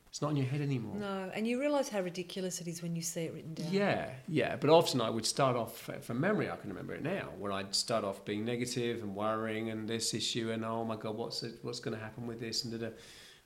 It's 0.10 0.24
not 0.24 0.32
in 0.32 0.38
your 0.38 0.48
head 0.48 0.62
anymore. 0.62 0.96
no 0.96 1.30
and 1.36 1.48
you 1.48 1.60
realize 1.60 1.88
how 1.88 2.02
ridiculous 2.02 2.60
it 2.60 2.68
is 2.68 2.82
when 2.82 2.96
you 2.96 3.02
see 3.04 3.22
it 3.22 3.34
written 3.34 3.54
down 3.54 3.72
Yeah, 3.72 4.10
yeah. 4.28 4.56
But 4.56 4.72
often 4.72 5.02
I 5.02 5.10
would 5.10 5.26
start 5.26 5.56
off 5.56 5.88
from 6.02 6.20
memory. 6.20 6.50
I 6.50 6.56
can 6.56 6.70
remember 6.70 6.96
it 6.96 7.04
now, 7.04 7.30
where 7.38 7.52
I'd 7.52 7.76
start 7.76 8.04
off 8.04 8.26
being 8.26 8.44
negative 8.44 9.04
and 9.04 9.16
worrying 9.16 9.70
and 9.70 9.88
this 9.88 10.16
issue 10.16 10.52
and 10.52 10.66
oh 10.66 10.84
my 10.84 10.96
god, 10.96 11.16
what's 11.16 11.44
it, 11.44 11.60
what's 11.62 11.80
going 11.80 11.96
to 11.96 12.04
happen 12.04 12.26
with 12.26 12.40
this 12.40 12.64
and 12.64 12.74
da, 12.74 12.88
da. 12.88 12.96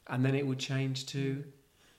And 0.07 0.23
then 0.25 0.35
it 0.35 0.45
would 0.45 0.59
change 0.59 1.05
to, 1.07 1.43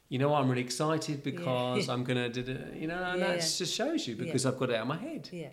you 0.09 0.19
know, 0.19 0.35
I'm 0.35 0.49
really 0.49 0.63
excited 0.63 1.23
because 1.23 1.89
I'm 1.89 2.05
going 2.05 2.33
to, 2.33 2.43
do 2.43 2.53
it. 2.53 2.75
you 2.77 2.87
know, 2.87 3.03
and 3.03 3.21
Yeah, 3.21 3.27
that 3.29 3.37
yeah. 3.37 3.49
just 3.63 3.75
shows 3.75 4.07
you 4.07 4.17
because 4.17 4.45
I've 4.47 4.59
got 4.59 4.71
it 4.71 4.77
out 4.77 4.83
of 4.83 4.89
my 4.89 4.97
head. 4.99 5.29
yeah 5.33 5.49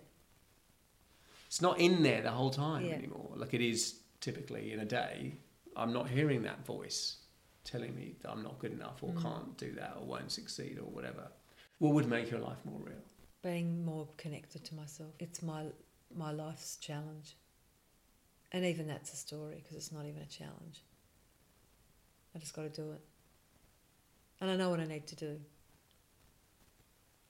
It's 1.48 1.62
not 1.62 1.80
in 1.80 2.04
there 2.04 2.22
the 2.22 2.32
whole 2.32 2.50
time 2.52 2.86
Yeah. 2.86 2.96
anymore, 2.96 3.32
like 3.36 3.54
it 3.54 3.62
is 3.62 4.00
typically 4.20 4.72
in 4.74 4.80
a 4.80 4.86
day. 4.86 5.38
I'm 5.76 5.94
not 5.94 6.10
hearing 6.10 6.44
that 6.44 6.66
voice 6.66 7.18
telling 7.64 7.96
me 7.96 8.16
that 8.22 8.32
I'm 8.32 8.44
not 8.44 8.60
good 8.60 8.72
enough 8.74 9.02
or 9.04 9.12
Mm. 9.14 9.22
can't 9.22 9.58
do 9.58 9.72
that 9.74 9.96
or 9.98 10.06
won't 10.06 10.32
succeed 10.32 10.78
or 10.80 10.86
whatever. 10.86 11.32
What 11.80 11.94
would 11.94 12.08
make 12.08 12.30
your 12.32 12.40
life 12.40 12.64
more 12.66 12.80
real? 12.80 13.02
being 13.44 13.84
more 13.84 14.08
connected 14.18 14.64
to 14.64 14.76
myself. 14.76 15.14
It's 15.20 15.42
my 15.42 15.72
my 16.14 16.32
life's 16.32 16.78
challenge, 16.78 17.38
and 18.52 18.64
even 18.66 18.86
that's 18.86 19.12
a 19.14 19.16
story 19.16 19.56
because 19.64 19.76
it's 19.78 19.92
not 19.92 20.06
even 20.06 20.22
a 20.22 20.28
challenge. 20.28 20.84
I 22.36 22.40
just 22.40 22.54
got 22.54 22.64
to 22.64 22.70
do 22.70 22.92
it, 22.92 23.02
and 24.40 24.50
I 24.50 24.56
know 24.56 24.70
what 24.70 24.80
I 24.80 24.86
need 24.86 25.08
to 25.08 25.16
do. 25.16 25.40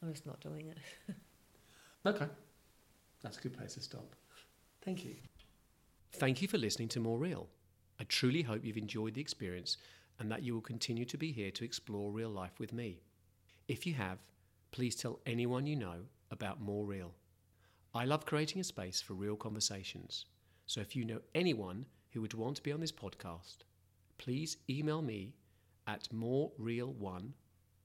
I'm 0.01 0.11
just 0.11 0.25
not 0.25 0.39
doing 0.41 0.67
it. 0.67 0.77
Okay. 2.05 2.25
That's 3.21 3.37
a 3.37 3.41
good 3.41 3.55
place 3.55 3.75
to 3.75 3.81
stop. 3.81 4.15
Thank 4.83 5.05
you. 5.05 5.15
Thank 6.13 6.41
you 6.41 6.47
for 6.47 6.57
listening 6.57 6.87
to 6.89 6.99
More 6.99 7.19
Real. 7.19 7.47
I 7.99 8.05
truly 8.05 8.41
hope 8.41 8.65
you've 8.65 8.77
enjoyed 8.77 9.13
the 9.13 9.21
experience 9.21 9.77
and 10.19 10.31
that 10.31 10.41
you 10.41 10.53
will 10.53 10.61
continue 10.61 11.05
to 11.05 11.17
be 11.17 11.31
here 11.31 11.51
to 11.51 11.63
explore 11.63 12.11
real 12.11 12.31
life 12.31 12.59
with 12.59 12.73
me. 12.73 13.01
If 13.67 13.85
you 13.85 13.93
have, 13.93 14.17
please 14.71 14.95
tell 14.95 15.19
anyone 15.27 15.67
you 15.67 15.75
know 15.75 16.05
about 16.31 16.59
More 16.59 16.85
Real. 16.85 17.13
I 17.93 18.05
love 18.05 18.25
creating 18.25 18.61
a 18.61 18.63
space 18.63 18.99
for 18.99 19.13
real 19.13 19.35
conversations. 19.35 20.25
So 20.65 20.81
if 20.81 20.95
you 20.95 21.05
know 21.05 21.19
anyone 21.35 21.85
who 22.11 22.21
would 22.21 22.33
want 22.33 22.55
to 22.55 22.63
be 22.63 22.71
on 22.71 22.79
this 22.79 22.91
podcast, 22.91 23.57
please 24.21 24.57
email 24.69 25.01
me 25.01 25.33
at 25.87 26.07
morereal1, 26.13 27.31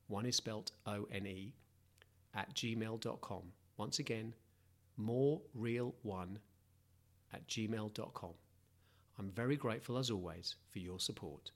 one 0.09 0.26
is 0.26 0.37
spelt 0.37 0.70
O 0.87 1.07
N 1.11 1.26
E, 1.26 1.55
at 2.34 2.55
gmail.com. 2.55 3.43
Once 3.78 3.99
again, 3.99 4.34
morereal1 5.01 6.37
at 7.32 7.49
gmail.com. 7.49 8.34
I'm 9.18 9.30
very 9.30 9.57
grateful 9.57 9.97
as 9.97 10.11
always 10.11 10.57
for 10.68 10.78
your 10.78 11.01
support. 11.01 11.51